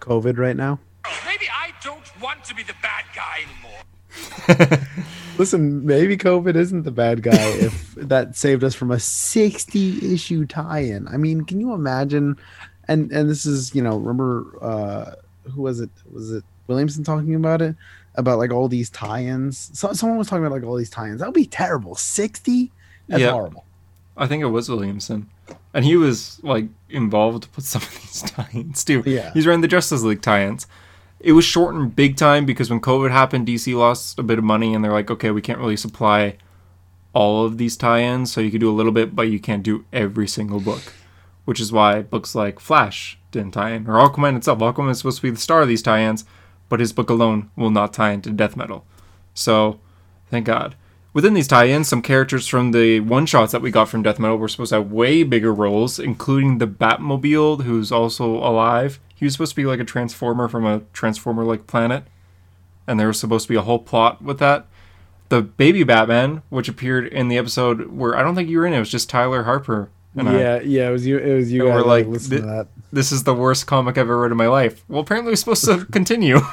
COVID 0.00 0.38
right 0.38 0.56
now. 0.56 0.78
Maybe 1.26 1.46
I 1.52 1.72
don't 1.82 2.02
want 2.20 2.44
to 2.44 2.54
be 2.54 2.62
the 2.62 2.74
bad 2.82 3.04
guy 3.14 3.44
anymore. 3.44 4.86
Listen, 5.38 5.86
maybe 5.86 6.16
COVID 6.16 6.54
isn't 6.56 6.82
the 6.82 6.90
bad 6.90 7.22
guy 7.22 7.34
if 7.36 7.94
that 7.96 8.36
saved 8.36 8.64
us 8.64 8.74
from 8.74 8.90
a 8.90 8.98
60 8.98 10.12
issue 10.12 10.44
tie-in. 10.46 11.08
I 11.08 11.16
mean, 11.16 11.44
can 11.44 11.60
you 11.60 11.72
imagine? 11.72 12.36
And 12.90 13.10
and 13.12 13.30
this 13.30 13.46
is, 13.46 13.74
you 13.74 13.82
know, 13.82 13.96
remember 13.96 14.46
uh 14.60 15.14
who 15.50 15.62
was 15.62 15.80
it? 15.80 15.88
Was 16.12 16.32
it 16.32 16.44
Williamson 16.66 17.02
talking 17.04 17.34
about 17.34 17.62
it? 17.62 17.74
About 18.16 18.38
like 18.38 18.50
all 18.52 18.68
these 18.68 18.90
tie-ins. 18.90 19.70
So, 19.72 19.92
someone 19.92 20.18
was 20.18 20.28
talking 20.28 20.44
about 20.44 20.54
like 20.54 20.64
all 20.68 20.76
these 20.76 20.90
tie-ins. 20.90 21.20
That 21.20 21.26
would 21.28 21.34
be 21.34 21.46
terrible. 21.46 21.94
60? 21.94 22.70
That's 23.08 23.20
Yeah. 23.22 23.30
horrible. 23.30 23.64
I 24.16 24.26
think 24.26 24.42
it 24.42 24.46
was 24.46 24.68
Williamson. 24.68 25.30
And 25.72 25.84
he 25.84 25.96
was 25.96 26.40
like 26.42 26.66
involved 26.90 27.46
with 27.56 27.64
some 27.64 27.80
of 27.82 27.90
these 28.02 28.22
tie-ins 28.22 28.84
too. 28.84 29.02
Yeah. 29.06 29.32
He's 29.32 29.46
running 29.46 29.62
the 29.62 29.68
Justice 29.68 30.02
League 30.02 30.20
tie-ins. 30.22 30.66
It 31.20 31.32
was 31.32 31.44
shortened 31.44 31.94
big 31.96 32.16
time 32.16 32.44
because 32.44 32.68
when 32.70 32.80
COVID 32.80 33.10
happened, 33.12 33.46
DC 33.46 33.74
lost 33.76 34.18
a 34.18 34.22
bit 34.22 34.38
of 34.38 34.44
money 34.44 34.74
and 34.74 34.82
they're 34.84 34.92
like, 34.92 35.10
okay, 35.10 35.30
we 35.30 35.40
can't 35.40 35.58
really 35.58 35.76
supply 35.76 36.36
all 37.12 37.44
of 37.44 37.58
these 37.58 37.76
tie-ins, 37.76 38.32
so 38.32 38.40
you 38.40 38.50
could 38.50 38.60
do 38.60 38.70
a 38.70 38.72
little 38.72 38.92
bit, 38.92 39.14
but 39.16 39.22
you 39.22 39.38
can't 39.40 39.62
do 39.62 39.84
every 39.92 40.28
single 40.28 40.60
book. 40.60 40.92
Which 41.50 41.58
is 41.58 41.72
why 41.72 42.02
books 42.02 42.36
like 42.36 42.60
Flash 42.60 43.18
didn't 43.32 43.54
tie 43.54 43.70
in, 43.70 43.88
or 43.88 43.94
Aquaman 43.94 44.36
itself. 44.36 44.60
Aquaman 44.60 44.92
is 44.92 44.98
supposed 44.98 45.16
to 45.16 45.22
be 45.22 45.30
the 45.30 45.36
star 45.36 45.62
of 45.62 45.66
these 45.66 45.82
tie-ins, 45.82 46.24
but 46.68 46.78
his 46.78 46.92
book 46.92 47.10
alone 47.10 47.50
will 47.56 47.72
not 47.72 47.92
tie 47.92 48.12
into 48.12 48.30
Death 48.30 48.56
Metal. 48.56 48.84
So, 49.34 49.80
thank 50.30 50.46
God. 50.46 50.76
Within 51.12 51.34
these 51.34 51.48
tie-ins, 51.48 51.88
some 51.88 52.02
characters 52.02 52.46
from 52.46 52.70
the 52.70 53.00
one-shots 53.00 53.50
that 53.50 53.62
we 53.62 53.72
got 53.72 53.88
from 53.88 54.04
Death 54.04 54.20
Metal 54.20 54.36
were 54.36 54.46
supposed 54.46 54.68
to 54.68 54.76
have 54.76 54.92
way 54.92 55.24
bigger 55.24 55.52
roles, 55.52 55.98
including 55.98 56.58
the 56.58 56.68
Batmobile, 56.68 57.64
who's 57.64 57.90
also 57.90 58.36
alive. 58.36 59.00
He 59.16 59.24
was 59.24 59.32
supposed 59.32 59.50
to 59.50 59.56
be 59.56 59.66
like 59.66 59.80
a 59.80 59.84
transformer 59.84 60.46
from 60.46 60.64
a 60.64 60.82
transformer-like 60.92 61.66
planet, 61.66 62.04
and 62.86 63.00
there 63.00 63.08
was 63.08 63.18
supposed 63.18 63.48
to 63.48 63.52
be 63.52 63.58
a 63.58 63.62
whole 63.62 63.80
plot 63.80 64.22
with 64.22 64.38
that. 64.38 64.68
The 65.30 65.42
baby 65.42 65.82
Batman, 65.82 66.42
which 66.48 66.68
appeared 66.68 67.08
in 67.08 67.26
the 67.26 67.38
episode 67.38 67.90
where 67.90 68.16
I 68.16 68.22
don't 68.22 68.36
think 68.36 68.48
you 68.48 68.58
were 68.58 68.66
in 68.68 68.72
it, 68.72 68.76
it 68.76 68.78
was 68.78 68.88
just 68.88 69.10
Tyler 69.10 69.42
Harper 69.42 69.90
and 70.16 70.28
I. 70.28 70.38
yeah, 70.38 70.60
yeah, 70.60 70.88
it 70.88 70.92
was 70.92 71.06
you 71.06 71.18
it 71.18 71.34
was 71.34 71.52
you 71.52 71.62
And 71.62 71.70
guys 71.70 71.82
we're 71.84 71.88
like 71.88 72.04
like, 72.06 72.12
listen 72.12 72.36
to 72.40 72.42
that. 72.46 72.66
This 72.92 73.12
is 73.12 73.22
the 73.24 73.34
worst 73.34 73.66
comic 73.66 73.96
I've 73.96 74.02
ever 74.02 74.18
read 74.20 74.32
in 74.32 74.36
my 74.36 74.48
life. 74.48 74.84
Well, 74.88 75.00
apparently, 75.00 75.32
it's 75.32 75.40
supposed 75.42 75.64
to 75.66 75.84
continue. 75.92 76.40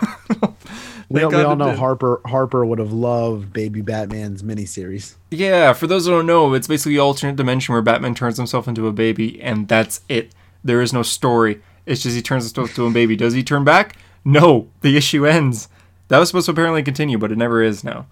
We, 1.10 1.24
all- 1.24 1.32
we 1.32 1.38
all 1.41 1.56
know 1.56 1.70
did. 1.70 1.80
Harper 1.80 2.20
Harper 2.26 2.65
would 2.65 2.80
have 2.80 2.91
loved 2.91 3.54
Baby 3.54 3.80
Batman's 3.80 4.43
miniseries. 4.43 5.15
Yeah, 5.32 5.72
for 5.72 5.88
those 5.88 6.06
who 6.06 6.12
don't 6.12 6.26
know, 6.26 6.54
it's 6.54 6.67
basically 6.67 6.96
an 6.96 7.00
alternate 7.02 7.38
dimension 7.38 7.72
where 7.72 7.82
Batman 7.82 8.13
turns 8.13 8.36
himself 8.36 8.67
into 8.67 8.88
a 8.88 8.91
baby, 8.91 9.41
and 9.41 9.70
that's 9.70 10.02
it. 10.10 10.34
There 10.65 10.82
is 10.82 10.91
no 10.91 11.04
story. 11.04 11.62
It's 11.86 12.04
just 12.04 12.13
he 12.13 12.22
turns 12.22 12.43
himself 12.43 12.72
into 12.72 12.86
a 12.88 12.91
baby. 12.91 13.15
Does 13.15 13.34
he 13.34 13.41
turn 13.41 13.63
back? 13.63 13.96
No. 14.26 14.67
The 14.82 14.98
issue 14.98 15.26
ends. 15.26 15.70
That 16.10 16.20
was 16.20 16.28
supposed 16.28 16.48
to 16.48 16.52
apparently 16.52 16.84
continue, 16.84 17.17
but 17.17 17.32
it 17.32 17.38
never 17.38 17.63
is 17.63 17.86
now. 17.86 18.06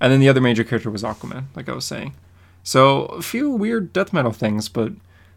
And 0.00 0.12
then 0.12 0.18
the 0.18 0.28
other 0.28 0.40
major 0.40 0.64
character 0.64 0.90
was 0.90 1.04
Aquaman, 1.04 1.44
like 1.54 1.68
I 1.68 1.72
was 1.72 1.84
saying. 1.84 2.14
So 2.62 3.06
a 3.06 3.22
few 3.22 3.50
weird 3.50 3.92
death 3.92 4.12
metal 4.12 4.32
things, 4.32 4.68
but 4.68 4.92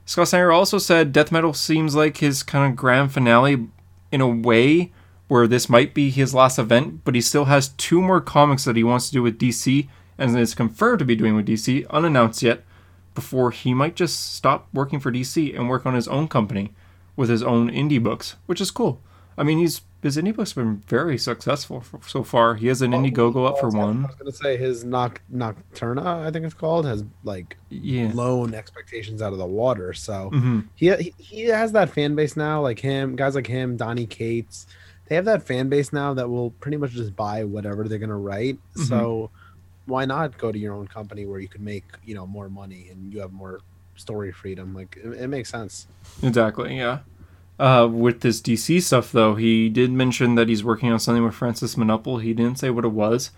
Scott 0.05 0.27
Snyder 0.27 0.51
also 0.51 0.77
said 0.77 1.13
death 1.13 1.31
metal 1.31 1.53
seems 1.53 1.95
like 1.95 2.17
his 2.17 2.43
kind 2.43 2.69
of 2.69 2.75
grand 2.75 3.13
finale 3.13 3.67
in 4.11 4.21
a 4.21 4.27
way 4.27 4.91
where 5.27 5.47
this 5.47 5.69
might 5.69 5.93
be 5.93 6.09
his 6.09 6.33
last 6.33 6.59
event, 6.59 7.01
but 7.05 7.15
he 7.15 7.21
still 7.21 7.45
has 7.45 7.69
two 7.69 8.01
more 8.01 8.21
comics 8.21 8.65
that 8.65 8.75
he 8.75 8.83
wants 8.83 9.07
to 9.07 9.13
do 9.13 9.23
with 9.23 9.39
DC 9.39 9.87
and 10.17 10.37
is 10.37 10.53
confirmed 10.53 10.99
to 10.99 11.05
be 11.05 11.15
doing 11.15 11.35
with 11.35 11.47
DC, 11.47 11.89
unannounced 11.89 12.43
yet, 12.43 12.63
before 13.15 13.51
he 13.51 13.73
might 13.73 13.95
just 13.95 14.33
stop 14.33 14.67
working 14.73 14.99
for 14.99 15.11
DC 15.11 15.57
and 15.57 15.69
work 15.69 15.85
on 15.85 15.95
his 15.95 16.07
own 16.07 16.27
company 16.27 16.73
with 17.15 17.29
his 17.29 17.43
own 17.43 17.69
indie 17.69 18.01
books, 18.01 18.35
which 18.45 18.61
is 18.61 18.71
cool. 18.71 19.01
I 19.37 19.43
mean, 19.43 19.57
he's 19.59 19.81
his 20.01 20.17
indie 20.17 20.35
books 20.35 20.51
have 20.53 20.63
been 20.65 20.77
very 20.87 21.17
successful 21.17 21.77
f- 21.93 22.09
so 22.09 22.23
far. 22.23 22.55
He 22.55 22.67
has 22.67 22.81
an 22.81 22.91
Indiegogo 22.91 23.47
up 23.47 23.57
for 23.59 23.69
one. 23.69 24.03
I 24.03 24.07
was 24.07 24.15
gonna 24.15 24.31
say 24.33 24.57
his 24.57 24.83
Noc- 24.83 25.19
Nocterra, 25.33 26.25
I 26.25 26.29
think 26.31 26.43
it's 26.45 26.53
called, 26.53 26.85
has 26.85 27.03
like 27.23 27.55
Yeah. 27.69 28.07
blown 28.11 28.53
expectations 28.53 29.21
out 29.21 29.31
of 29.31 29.39
the 29.39 29.45
water. 29.45 29.93
So 29.93 30.29
hmm 30.29 30.59
he, 30.75 30.93
he 30.97 31.13
he 31.17 31.41
has 31.45 31.71
that 31.71 31.89
fan 31.89 32.15
base 32.15 32.35
now, 32.35 32.61
like 32.61 32.79
him, 32.79 33.15
guys 33.15 33.33
like 33.35 33.47
him, 33.47 33.77
Donny 33.77 34.05
Cates. 34.05 34.67
They 35.07 35.15
have 35.15 35.25
that 35.25 35.43
fan 35.43 35.69
base 35.69 35.93
now 35.93 36.13
that 36.15 36.29
will 36.29 36.51
pretty 36.51 36.77
much 36.77 36.91
just 36.91 37.15
buy 37.15 37.43
whatever 37.43 37.87
they're 37.87 37.99
gonna 37.99 38.17
write. 38.17 38.57
Mhm. 38.75 38.87
So 38.87 39.29
why 39.85 40.05
not 40.05 40.37
go 40.37 40.51
to 40.51 40.57
your 40.59 40.73
own 40.73 40.87
company 40.87 41.25
where 41.25 41.39
you 41.39 41.47
can 41.47 41.63
make 41.63 41.85
you 42.05 42.13
know 42.15 42.27
more 42.27 42.49
money 42.49 42.87
and 42.91 43.11
you 43.13 43.19
have 43.21 43.31
more 43.31 43.61
story 43.95 44.31
freedom? 44.33 44.73
Like 44.73 44.97
it, 45.01 45.07
it 45.13 45.27
makes 45.27 45.49
sense. 45.49 45.87
Exactly, 46.21 46.75
yeah. 46.77 46.99
Uh, 47.63 47.87
with 47.87 48.19
this 48.19 48.41
DC 48.41 48.81
stuff, 48.81 49.13
though, 49.13 49.35
he 49.35 49.69
did 49.69 49.89
mention 49.89 50.35
that 50.35 50.49
he's 50.49 50.65
working 50.65 50.91
on 50.91 50.99
something 50.99 51.23
with 51.23 51.33
Francis 51.33 51.75
Manapul. 51.75 52.21
He 52.21 52.33
didn't 52.33 52.59
say 52.59 52.69
what 52.69 52.83
it 52.83 52.89
was, 52.89 53.31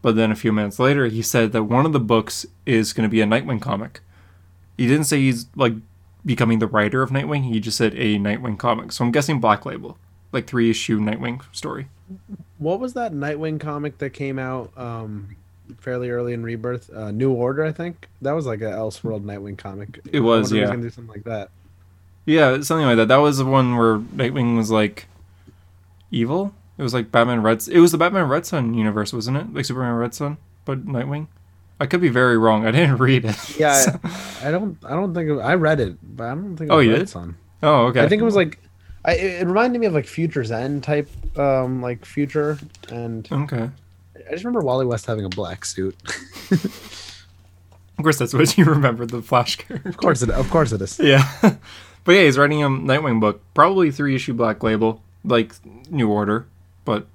but 0.00 0.16
then 0.16 0.32
a 0.32 0.34
few 0.34 0.50
minutes 0.50 0.78
later, 0.78 1.08
he 1.08 1.20
said 1.20 1.52
that 1.52 1.64
one 1.64 1.84
of 1.84 1.92
the 1.92 2.00
books 2.00 2.46
is 2.64 2.94
going 2.94 3.06
to 3.06 3.12
be 3.12 3.20
a 3.20 3.26
Nightwing 3.26 3.60
comic. 3.60 4.00
He 4.78 4.86
didn't 4.86 5.04
say 5.04 5.18
he's 5.18 5.44
like 5.54 5.74
becoming 6.24 6.58
the 6.58 6.66
writer 6.66 7.02
of 7.02 7.10
Nightwing. 7.10 7.52
He 7.52 7.60
just 7.60 7.76
said 7.76 7.92
a 7.96 8.16
Nightwing 8.18 8.58
comic. 8.58 8.92
So 8.92 9.04
I'm 9.04 9.12
guessing 9.12 9.40
Black 9.40 9.66
Label, 9.66 9.98
like 10.32 10.46
three 10.46 10.70
issue 10.70 10.98
Nightwing 10.98 11.42
story. 11.54 11.88
What 12.56 12.80
was 12.80 12.94
that 12.94 13.12
Nightwing 13.12 13.60
comic 13.60 13.98
that 13.98 14.14
came 14.14 14.38
out 14.38 14.72
um 14.78 15.36
fairly 15.80 16.08
early 16.08 16.32
in 16.32 16.42
Rebirth? 16.42 16.90
Uh, 16.90 17.10
New 17.10 17.30
Order, 17.30 17.66
I 17.66 17.72
think. 17.72 18.08
That 18.22 18.32
was 18.32 18.46
like 18.46 18.62
a 18.62 18.72
Elseworld 18.72 19.24
Nightwing 19.24 19.58
comic. 19.58 20.00
It 20.10 20.20
was, 20.20 20.24
I 20.24 20.30
wonder 20.30 20.40
if 20.40 20.46
he's 20.46 20.52
yeah. 20.52 20.66
gonna 20.66 20.82
do 20.82 20.90
something 20.90 21.12
like 21.12 21.24
that. 21.24 21.50
Yeah, 22.30 22.60
something 22.60 22.86
like 22.86 22.96
that. 22.96 23.08
That 23.08 23.16
was 23.18 23.38
the 23.38 23.44
one 23.44 23.76
where 23.76 23.98
Nightwing 23.98 24.56
was 24.56 24.70
like 24.70 25.06
evil. 26.10 26.54
It 26.78 26.82
was 26.82 26.94
like 26.94 27.10
Batman 27.12 27.42
Red. 27.42 27.66
It 27.68 27.80
was 27.80 27.92
the 27.92 27.98
Batman 27.98 28.28
Red 28.28 28.46
Sun 28.46 28.74
universe, 28.74 29.12
wasn't 29.12 29.36
it? 29.36 29.52
Like 29.52 29.64
Superman 29.64 29.94
Red 29.94 30.14
Sun, 30.14 30.38
but 30.64 30.86
Nightwing. 30.86 31.26
I 31.78 31.86
could 31.86 32.00
be 32.00 32.08
very 32.08 32.36
wrong. 32.38 32.66
I 32.66 32.70
didn't 32.70 32.96
read 33.08 33.24
it. 33.24 33.58
Yeah, 33.58 33.74
So- 33.74 33.98
I, 34.04 34.48
I 34.48 34.50
don't. 34.50 34.78
I 34.84 34.90
don't 34.90 35.14
think 35.14 35.30
it, 35.30 35.38
I 35.40 35.54
read 35.54 35.80
it, 35.80 35.96
but 36.02 36.24
I 36.24 36.34
don't 36.34 36.56
think. 36.56 36.70
It 36.70 36.72
Oh, 36.72 36.76
was 36.76 36.86
you 36.86 36.92
Red 36.92 36.98
did? 37.00 37.08
Sun. 37.08 37.36
oh, 37.62 37.86
okay. 37.86 38.02
I 38.02 38.08
think 38.08 38.20
it 38.22 38.24
was 38.24 38.36
like. 38.36 38.58
I, 39.04 39.12
it 39.14 39.42
it 39.42 39.46
reminded 39.46 39.78
me 39.80 39.86
of 39.86 39.94
like 39.94 40.06
Future's 40.06 40.50
End 40.50 40.82
type, 40.84 41.08
um, 41.38 41.80
like 41.80 42.04
future, 42.04 42.58
and 42.90 43.26
okay. 43.32 43.70
I 44.14 44.30
just 44.32 44.44
remember 44.44 44.60
Wally 44.60 44.84
West 44.86 45.06
having 45.06 45.24
a 45.24 45.30
black 45.30 45.64
suit. 45.64 45.96
Of 47.98 48.04
course, 48.04 48.18
that's 48.18 48.32
what 48.32 48.56
you 48.56 48.64
remember 48.64 49.04
the 49.04 49.20
Flash 49.20 49.56
character. 49.56 49.86
of 49.90 49.98
course, 49.98 50.22
it, 50.22 50.30
of 50.30 50.48
course 50.48 50.72
it 50.72 50.80
is. 50.80 50.98
Yeah, 50.98 51.22
but 52.04 52.12
yeah, 52.12 52.22
he's 52.22 52.38
writing 52.38 52.62
a 52.62 52.68
Nightwing 52.68 53.20
book, 53.20 53.42
probably 53.54 53.90
three 53.90 54.14
issue 54.14 54.32
Black 54.32 54.62
Label, 54.62 55.02
like 55.24 55.54
New 55.90 56.08
Order, 56.10 56.46
but 56.84 57.06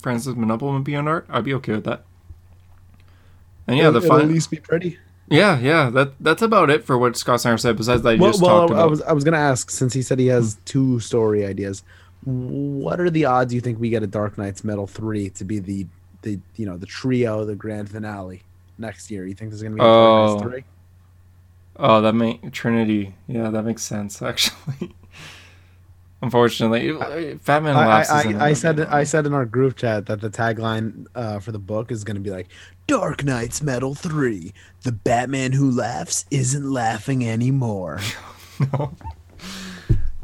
Francis 0.00 0.34
Manapul 0.34 0.72
would 0.72 0.84
be 0.84 0.96
on 0.96 1.08
art. 1.08 1.26
I'd 1.28 1.44
be 1.44 1.54
okay 1.54 1.72
with 1.72 1.84
that. 1.84 2.04
And 3.66 3.76
yeah, 3.78 3.90
the 3.90 3.98
it'll 3.98 4.08
final. 4.08 4.26
at 4.26 4.32
least 4.32 4.50
be 4.50 4.56
pretty. 4.58 4.98
Yeah, 5.28 5.58
yeah. 5.60 5.88
That 5.90 6.12
that's 6.20 6.42
about 6.42 6.68
it 6.68 6.84
for 6.84 6.98
what 6.98 7.16
Scott 7.16 7.40
Snyder 7.40 7.56
said. 7.58 7.76
Besides 7.76 8.02
that, 8.02 8.14
he 8.14 8.20
Well, 8.20 8.32
just 8.32 8.42
well 8.42 8.60
talked 8.68 8.72
I 8.72 8.74
about. 8.74 8.90
was 8.90 9.02
I 9.02 9.12
was 9.12 9.24
gonna 9.24 9.38
ask 9.38 9.70
since 9.70 9.94
he 9.94 10.02
said 10.02 10.18
he 10.18 10.26
has 10.26 10.54
hmm. 10.54 10.60
two 10.64 11.00
story 11.00 11.46
ideas. 11.46 11.82
What 12.24 13.00
are 13.00 13.10
the 13.10 13.24
odds 13.24 13.52
you 13.54 13.60
think 13.60 13.80
we 13.80 13.88
get 13.90 14.02
a 14.02 14.06
Dark 14.06 14.36
Nights 14.38 14.62
Metal 14.62 14.86
three 14.86 15.30
to 15.30 15.44
be 15.44 15.58
the 15.58 15.86
the 16.22 16.38
you 16.56 16.66
know 16.66 16.76
the 16.76 16.86
trio, 16.86 17.44
the 17.44 17.54
grand 17.54 17.90
finale 17.90 18.42
next 18.78 19.10
year? 19.10 19.26
You 19.26 19.34
think 19.34 19.50
there's 19.50 19.62
gonna 19.62 19.74
be 19.76 19.80
a 19.80 19.84
Dark 19.84 20.30
Nights 20.32 20.42
Oh. 20.44 20.48
three? 20.48 20.64
Oh, 21.76 22.00
that 22.00 22.14
make 22.14 22.52
Trinity. 22.52 23.14
Yeah, 23.26 23.50
that 23.50 23.62
makes 23.64 23.82
sense 23.82 24.20
actually. 24.22 24.94
Unfortunately, 26.22 26.92
Batman 27.44 27.74
I, 27.74 27.86
laughs. 27.86 28.10
I, 28.10 28.32
I, 28.32 28.44
I 28.46 28.52
said. 28.52 28.78
I 28.80 29.02
said 29.02 29.26
in 29.26 29.34
our 29.34 29.44
group 29.44 29.76
chat 29.76 30.06
that 30.06 30.20
the 30.20 30.30
tagline 30.30 31.06
uh, 31.16 31.40
for 31.40 31.50
the 31.50 31.58
book 31.58 31.90
is 31.90 32.04
going 32.04 32.14
to 32.14 32.20
be 32.20 32.30
like 32.30 32.46
Dark 32.86 33.24
Nights 33.24 33.60
Metal 33.60 33.96
3. 33.96 34.54
The 34.82 34.92
Batman 34.92 35.50
who 35.50 35.68
laughs 35.68 36.24
isn't 36.30 36.70
laughing 36.70 37.28
anymore. 37.28 37.98
no. 38.72 38.94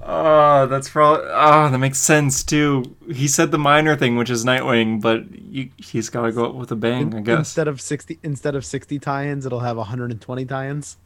Oh, 0.00 0.66
that's 0.66 0.88
probably. 0.88 1.26
Oh, 1.30 1.68
that 1.68 1.78
makes 1.78 1.98
sense 1.98 2.44
too. 2.44 2.96
He 3.12 3.26
said 3.26 3.50
the 3.50 3.58
minor 3.58 3.96
thing, 3.96 4.16
which 4.16 4.30
is 4.30 4.44
Nightwing, 4.44 5.00
but 5.00 5.24
you, 5.36 5.70
he's 5.78 6.10
got 6.10 6.22
to 6.22 6.32
go 6.32 6.46
up 6.46 6.54
with 6.54 6.70
a 6.70 6.76
bang, 6.76 7.12
I 7.12 7.20
guess. 7.22 7.38
Instead 7.38 7.66
of 7.66 7.80
60 7.80 8.20
instead 8.22 8.54
of 8.54 8.64
60 8.64 9.00
tie-ins, 9.00 9.46
it'll 9.46 9.60
have 9.60 9.76
120 9.76 10.44
tie-ins. 10.44 10.96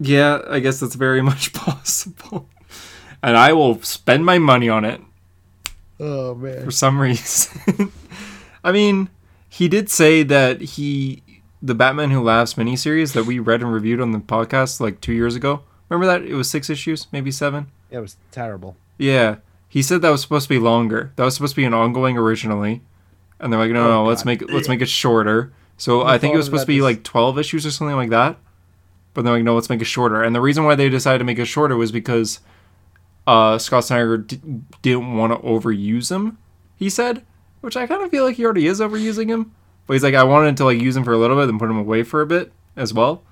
Yeah, 0.00 0.40
I 0.48 0.60
guess 0.60 0.80
that's 0.80 0.94
very 0.94 1.22
much 1.30 1.52
possible. 1.52 2.48
And 3.22 3.36
I 3.36 3.52
will 3.52 3.82
spend 3.82 4.24
my 4.24 4.38
money 4.38 4.68
on 4.68 4.84
it 4.84 5.00
Oh 6.00 6.34
man. 6.34 6.64
for 6.64 6.70
some 6.70 6.98
reason. 6.98 7.92
I 8.64 8.72
mean, 8.72 9.10
he 9.48 9.68
did 9.68 9.90
say 9.90 10.22
that 10.22 10.60
he 10.60 11.22
the 11.62 11.74
Batman 11.74 12.10
Who 12.10 12.22
Laughs 12.22 12.54
miniseries 12.54 13.12
that 13.12 13.24
we 13.26 13.38
read 13.38 13.60
and 13.60 13.70
reviewed 13.72 14.00
on 14.00 14.12
the 14.12 14.18
podcast 14.18 14.80
like 14.80 15.00
two 15.02 15.12
years 15.12 15.36
ago. 15.36 15.60
Remember 15.90 16.06
that? 16.06 16.26
It 16.26 16.34
was 16.34 16.48
six 16.48 16.70
issues, 16.70 17.06
maybe 17.12 17.30
seven. 17.30 17.66
Yeah, 17.90 17.98
It 17.98 18.00
was 18.02 18.16
terrible. 18.30 18.76
Yeah, 18.96 19.36
he 19.68 19.82
said 19.82 20.00
that 20.02 20.10
was 20.10 20.22
supposed 20.22 20.44
to 20.44 20.54
be 20.54 20.58
longer. 20.58 21.12
That 21.16 21.24
was 21.24 21.34
supposed 21.34 21.52
to 21.54 21.60
be 21.60 21.64
an 21.64 21.74
ongoing 21.74 22.16
originally, 22.16 22.80
and 23.38 23.52
they're 23.52 23.60
like, 23.60 23.70
no, 23.72 23.84
Oh, 23.86 23.90
no, 23.90 24.04
let's 24.04 24.24
make 24.24 24.40
it, 24.40 24.50
let's 24.50 24.68
make 24.68 24.80
it 24.80 24.88
shorter. 24.88 25.52
So 25.76 26.02
I 26.02 26.14
I 26.14 26.18
think 26.18 26.32
it 26.34 26.36
was 26.38 26.46
supposed 26.46 26.62
to 26.62 26.66
be 26.68 26.78
that 26.78 26.84
like 26.84 27.02
twelve 27.04 27.38
issues 27.38 27.66
or 27.66 27.70
something 27.70 27.96
like 27.96 28.10
that. 28.10 28.38
But 29.14 29.22
they're 29.24 29.34
like, 29.34 29.42
no, 29.44 29.54
let's 29.54 29.68
make 29.68 29.80
it 29.80 29.86
shorter. 29.86 30.22
And 30.22 30.34
the 30.34 30.40
reason 30.40 30.64
why 30.64 30.74
they 30.76 30.88
decided 30.88 31.18
to 31.18 31.24
make 31.24 31.38
it 31.38 31.46
shorter 31.46 31.76
was 31.76 31.90
because 31.92 32.40
uh, 33.26 33.58
Scott 33.58 33.84
Snyder 33.84 34.18
d- 34.18 34.40
didn't 34.82 35.16
want 35.16 35.32
to 35.32 35.38
overuse 35.46 36.10
him. 36.10 36.38
He 36.76 36.88
said, 36.88 37.24
which 37.60 37.76
I 37.76 37.86
kind 37.86 38.02
of 38.02 38.10
feel 38.10 38.24
like 38.24 38.36
he 38.36 38.44
already 38.44 38.66
is 38.66 38.80
overusing 38.80 39.28
him. 39.28 39.52
But 39.86 39.94
he's 39.94 40.02
like, 40.04 40.14
I 40.14 40.22
wanted 40.22 40.56
to 40.58 40.64
like 40.64 40.80
use 40.80 40.96
him 40.96 41.02
for 41.04 41.12
a 41.12 41.18
little 41.18 41.36
bit 41.36 41.48
and 41.48 41.58
put 41.58 41.68
him 41.68 41.76
away 41.76 42.02
for 42.04 42.20
a 42.20 42.26
bit 42.26 42.52
as 42.76 42.94
well. 42.94 43.22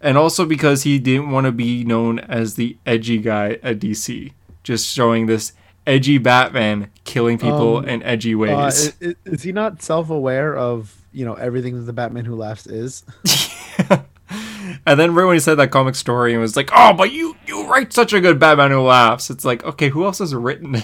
And 0.00 0.16
also 0.16 0.44
because 0.46 0.84
he 0.84 0.98
didn't 1.00 1.30
want 1.30 1.46
to 1.46 1.52
be 1.52 1.82
known 1.82 2.18
as 2.20 2.54
the 2.54 2.76
edgy 2.86 3.18
guy 3.18 3.58
at 3.62 3.80
DC, 3.80 4.32
just 4.62 4.86
showing 4.86 5.26
this 5.26 5.52
edgy 5.86 6.18
Batman 6.18 6.90
killing 7.04 7.38
people 7.38 7.78
Um, 7.78 7.88
in 7.88 8.02
edgy 8.04 8.34
Uh, 8.34 8.38
ways. 8.38 8.92
i- 9.02 9.06
i- 9.08 9.14
is 9.24 9.42
he 9.42 9.50
not 9.52 9.82
self-aware 9.82 10.56
of 10.56 10.94
you 11.12 11.24
know 11.24 11.34
everything 11.34 11.74
that 11.76 11.82
the 11.86 11.92
Batman 11.92 12.24
Who 12.26 12.36
Laughs 12.36 12.66
is? 12.66 13.02
and 14.86 14.98
then 14.98 15.14
right 15.14 15.24
when 15.24 15.34
he 15.36 15.40
said 15.40 15.56
that 15.56 15.70
comic 15.70 15.94
story 15.94 16.32
and 16.32 16.40
was 16.40 16.56
like, 16.56 16.70
"Oh, 16.74 16.92
but 16.92 17.12
you 17.12 17.36
you 17.46 17.68
write 17.68 17.92
such 17.92 18.12
a 18.12 18.20
good 18.20 18.38
Batman 18.38 18.70
who 18.70 18.80
laughs," 18.80 19.30
it's 19.30 19.44
like, 19.44 19.64
okay, 19.64 19.88
who 19.88 20.04
else 20.04 20.18
has 20.18 20.34
written? 20.34 20.82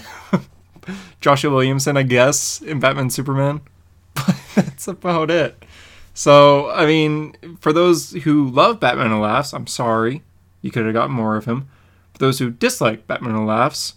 Joshua 1.21 1.51
Williamson, 1.51 1.97
I 1.97 2.03
guess, 2.03 2.61
in 2.61 2.79
Batman 2.79 3.09
Superman. 3.09 3.61
But 4.13 4.35
that's 4.55 4.87
about 4.87 5.31
it. 5.31 5.63
So, 6.13 6.69
I 6.71 6.85
mean, 6.85 7.35
for 7.59 7.73
those 7.73 8.11
who 8.11 8.49
love 8.49 8.79
Batman 8.79 9.09
who 9.09 9.19
laughs, 9.19 9.53
I'm 9.53 9.67
sorry, 9.67 10.21
you 10.61 10.69
could 10.69 10.85
have 10.85 10.93
gotten 10.93 11.15
more 11.15 11.37
of 11.37 11.45
him. 11.45 11.69
For 12.13 12.19
those 12.19 12.39
who 12.39 12.51
dislike 12.51 13.07
Batman 13.07 13.33
who 13.33 13.45
laughs, 13.45 13.95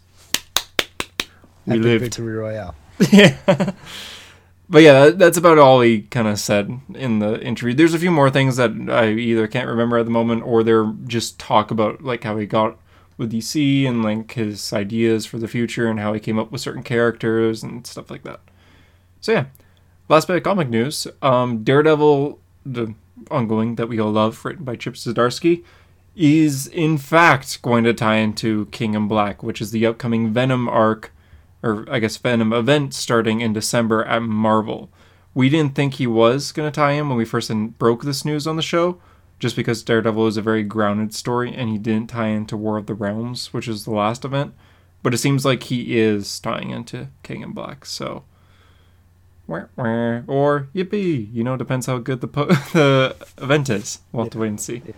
we 1.67 1.75
Epic 1.75 1.83
lived. 1.83 2.05
Victory 2.05 2.37
Royale. 2.37 2.75
yeah. 3.13 3.73
But 4.69 4.83
yeah, 4.83 5.05
that- 5.05 5.19
that's 5.19 5.39
about 5.39 5.59
all 5.59 5.81
he 5.81 6.03
kind 6.03 6.27
of 6.27 6.39
said 6.41 6.81
in 6.95 7.21
the 7.21 7.41
interview. 7.41 7.75
There's 7.75 7.95
a 7.95 7.99
few 7.99 8.11
more 8.11 8.31
things 8.31 8.57
that 8.57 8.73
I 8.89 9.11
either 9.11 9.47
can't 9.47 9.69
remember 9.69 9.99
at 9.99 10.05
the 10.07 10.11
moment 10.11 10.43
or 10.45 10.63
they're 10.65 10.93
just 11.07 11.39
talk 11.39 11.71
about 11.71 12.03
like 12.03 12.25
how 12.25 12.37
he 12.37 12.47
got 12.47 12.77
with 13.17 13.33
DC 13.33 13.87
and 13.87 14.03
like 14.03 14.33
his 14.33 14.73
ideas 14.73 15.25
for 15.25 15.39
the 15.39 15.49
future 15.49 15.87
and 15.89 16.01
how 16.01 16.13
he 16.13 16.21
came 16.21 16.39
up 16.39 16.51
with 16.51 16.61
certain 16.61 16.83
characters 16.83 17.63
and 17.63 17.87
stuff 17.87 18.11
like 18.11 18.25
that. 18.25 18.41
So 19.21 19.33
yeah, 19.33 19.45
last 20.09 20.27
bit 20.27 20.37
of 20.37 20.43
comic 20.43 20.69
news. 20.69 21.07
Um, 21.23 21.63
Daredevil, 21.63 22.39
the 22.65 22.95
ongoing 23.31 23.77
that 23.77 23.89
we 23.89 23.99
all 24.01 24.13
love, 24.13 24.45
written 24.45 24.65
by 24.65 24.77
Chip 24.77 24.95
Zdarsky, 24.95 25.63
is 26.15 26.67
in 26.67 26.99
fact 26.99 27.63
going 27.63 27.85
to 27.85 27.95
tie 27.95 28.17
into 28.17 28.67
King 28.67 28.95
in 28.95 29.07
Black, 29.09 29.43
which 29.43 29.61
is 29.61 29.71
the 29.71 29.87
upcoming 29.87 30.33
Venom 30.33 30.69
arc 30.69 31.13
or 31.67 31.85
I 31.91 31.99
guess 31.99 32.17
Venom 32.17 32.53
event 32.53 32.95
starting 32.95 33.41
in 33.41 33.53
December 33.53 34.05
at 34.05 34.23
Marvel. 34.23 34.89
We 35.35 35.49
didn't 35.49 35.75
think 35.75 35.95
he 35.95 36.07
was 36.07 36.53
going 36.53 36.71
to 36.71 36.75
tie 36.75 36.93
in 36.93 37.09
when 37.09 37.19
we 37.19 37.25
first 37.25 37.51
broke 37.79 38.05
this 38.05 38.25
news 38.25 38.47
on 38.47 38.57
the 38.57 38.63
show, 38.63 39.01
just 39.39 39.57
because 39.57 39.83
Daredevil 39.83 40.29
is 40.29 40.37
a 40.37 40.43
very 40.43 40.63
grounded 40.63 41.13
story 41.13 41.53
and 41.55 41.69
he 41.69 41.77
didn't 41.77 42.09
tie 42.11 42.29
into 42.29 42.57
War 42.57 42.79
of 42.79 42.87
the 42.87 42.95
Realms, 42.95 43.53
which 43.53 43.69
is 43.69 43.85
the 43.85 43.91
last 43.91 44.25
event. 44.25 44.55
But 45.03 45.13
it 45.13 45.19
seems 45.19 45.45
like 45.45 45.65
he 45.65 45.99
is 45.99 46.41
tying 46.41 46.71
into 46.71 47.09
King 47.23 47.43
in 47.43 47.53
Black, 47.53 47.85
so. 47.85 48.25
wah, 49.47 49.65
wah. 49.77 50.23
Or 50.27 50.69
yippee, 50.75 51.33
you 51.33 51.45
know, 51.45 51.57
depends 51.57 51.87
how 51.87 51.99
good 51.99 52.21
the 52.21 52.29
po- 52.29 52.47
the 52.73 53.15
event 53.39 53.69
is. 53.69 54.01
We'll 54.13 54.25
have 54.25 54.33
to 54.33 54.39
wait 54.39 54.49
and 54.49 54.61
see. 54.61 54.83
Yeah. 54.87 54.95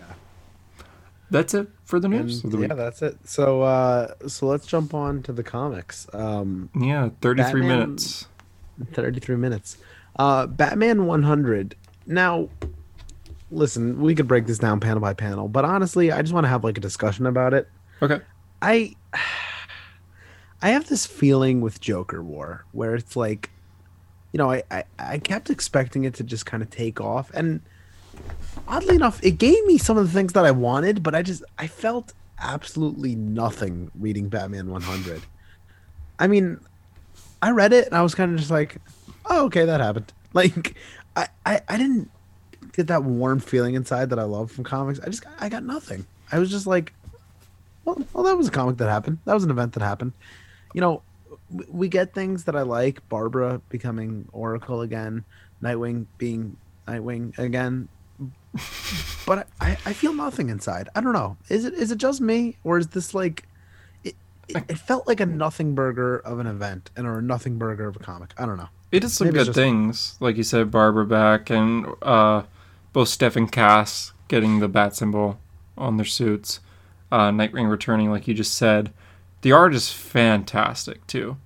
That's 1.31 1.53
it 1.53 1.67
for 1.85 1.99
the 1.99 2.07
news 2.09 2.43
And, 2.43 2.51
the 2.51 2.57
yeah, 2.57 2.67
week. 2.69 2.77
that's 2.77 3.01
it. 3.01 3.17
So 3.27 3.61
uh 3.61 4.13
so 4.27 4.47
let's 4.47 4.65
jump 4.65 4.93
on 4.93 5.21
to 5.23 5.31
the 5.33 5.43
comics. 5.43 6.07
Um 6.13 6.69
Yeah, 6.79 7.09
33 7.21 7.61
Batman- 7.61 7.67
minutes. 7.79 8.27
33 8.93 9.35
minutes. 9.35 9.77
Uh 10.17 10.47
Batman 10.47 11.05
100. 11.05 11.75
Now 12.07 12.49
listen, 13.51 13.99
we 14.01 14.13
could 14.15 14.27
break 14.27 14.45
this 14.47 14.59
down 14.59 14.79
panel 14.79 14.99
by 14.99 15.13
panel, 15.13 15.47
but 15.47 15.65
honestly, 15.65 16.11
I 16.11 16.21
just 16.21 16.33
want 16.33 16.45
to 16.45 16.49
have 16.49 16.63
like 16.63 16.77
a 16.77 16.81
discussion 16.81 17.25
about 17.25 17.53
it. 17.53 17.67
Okay. 18.01 18.21
I 18.61 18.95
I 20.61 20.69
have 20.71 20.87
this 20.89 21.05
feeling 21.05 21.61
with 21.61 21.79
Joker 21.79 22.21
War 22.21 22.65
where 22.71 22.95
it's 22.95 23.15
like 23.15 23.49
you 24.31 24.37
know, 24.37 24.51
I, 24.51 24.61
I, 24.69 24.83
I 24.99 25.17
kept 25.17 25.49
expecting 25.49 26.03
it 26.03 26.13
to 26.15 26.23
just 26.23 26.45
kind 26.45 26.61
of 26.61 26.69
take 26.69 27.01
off 27.01 27.31
and 27.33 27.61
oddly 28.67 28.95
enough, 28.95 29.23
it 29.23 29.37
gave 29.37 29.65
me 29.65 29.77
some 29.77 29.97
of 29.97 30.07
the 30.07 30.13
things 30.13 30.33
that 30.33 30.45
I 30.45 30.51
wanted, 30.51 31.03
but 31.03 31.15
I 31.15 31.21
just 31.21 31.43
I 31.57 31.67
felt 31.67 32.13
absolutely 32.39 33.15
nothing 33.15 33.91
reading 33.99 34.29
Batman 34.29 34.69
100. 34.69 35.21
I 36.19 36.27
mean, 36.27 36.59
I 37.41 37.51
read 37.51 37.73
it 37.73 37.87
and 37.87 37.95
I 37.95 38.01
was 38.01 38.15
kind 38.15 38.31
of 38.31 38.37
just 38.37 38.51
like, 38.51 38.77
oh, 39.25 39.45
okay, 39.45 39.65
that 39.65 39.79
happened. 39.79 40.13
Like, 40.31 40.75
I, 41.15 41.27
I, 41.43 41.61
I 41.67 41.77
didn't 41.77 42.11
get 42.73 42.85
that 42.85 43.03
warm 43.03 43.39
feeling 43.39 43.73
inside 43.73 44.11
that 44.11 44.19
I 44.19 44.23
love 44.25 44.51
from 44.51 44.63
comics. 44.63 44.99
I 44.99 45.07
just, 45.07 45.23
I 45.39 45.49
got 45.49 45.63
nothing. 45.63 46.05
I 46.31 46.37
was 46.37 46.51
just 46.51 46.67
like, 46.67 46.93
well, 47.83 47.97
well, 48.13 48.25
that 48.25 48.37
was 48.37 48.47
a 48.47 48.51
comic 48.51 48.77
that 48.77 48.87
happened. 48.87 49.17
That 49.25 49.33
was 49.33 49.43
an 49.43 49.49
event 49.49 49.73
that 49.73 49.81
happened. 49.81 50.13
You 50.75 50.81
know, 50.81 51.01
we 51.67 51.87
get 51.87 52.13
things 52.13 52.43
that 52.43 52.55
I 52.55 52.61
like. 52.61 53.07
Barbara 53.09 53.59
becoming 53.69 54.29
Oracle 54.31 54.81
again, 54.81 55.25
Nightwing 55.63 56.05
being 56.19 56.55
Nightwing 56.87 57.35
again. 57.39 57.87
But 59.25 59.47
I, 59.61 59.77
I 59.85 59.93
feel 59.93 60.13
nothing 60.13 60.49
inside. 60.49 60.89
I 60.95 61.01
don't 61.01 61.13
know. 61.13 61.37
Is 61.49 61.65
it 61.65 61.73
is 61.73 61.91
it 61.91 61.97
just 61.97 62.21
me 62.21 62.57
or 62.63 62.77
is 62.77 62.87
this 62.87 63.13
like 63.13 63.47
it, 64.03 64.15
it, 64.47 64.57
it 64.69 64.77
felt 64.77 65.07
like 65.07 65.19
a 65.19 65.25
nothing 65.25 65.75
burger 65.75 66.17
of 66.19 66.39
an 66.39 66.47
event 66.47 66.89
and 66.95 67.05
or 67.07 67.19
a 67.19 67.21
nothing 67.21 67.57
burger 67.57 67.87
of 67.87 67.95
a 67.95 67.99
comic. 67.99 68.33
I 68.37 68.45
don't 68.45 68.57
know. 68.57 68.69
It 68.91 69.01
did 69.01 69.09
some 69.09 69.27
Maybe 69.27 69.37
good 69.37 69.45
just- 69.47 69.55
things, 69.55 70.17
like 70.19 70.35
you 70.35 70.43
said, 70.43 70.71
Barbara 70.71 71.05
back 71.05 71.49
and 71.51 71.85
uh, 72.01 72.43
both 72.91 73.09
Steph 73.09 73.35
and 73.35 73.51
Cass 73.51 74.13
getting 74.27 74.59
the 74.59 74.67
bat 74.67 74.95
symbol 74.95 75.39
on 75.77 75.97
their 75.97 76.05
suits, 76.07 76.59
uh, 77.11 77.29
Nightwing 77.29 77.69
returning, 77.69 78.09
like 78.09 78.27
you 78.27 78.33
just 78.33 78.55
said. 78.55 78.91
The 79.41 79.51
art 79.51 79.73
is 79.75 79.91
fantastic 79.91 81.05
too. 81.07 81.37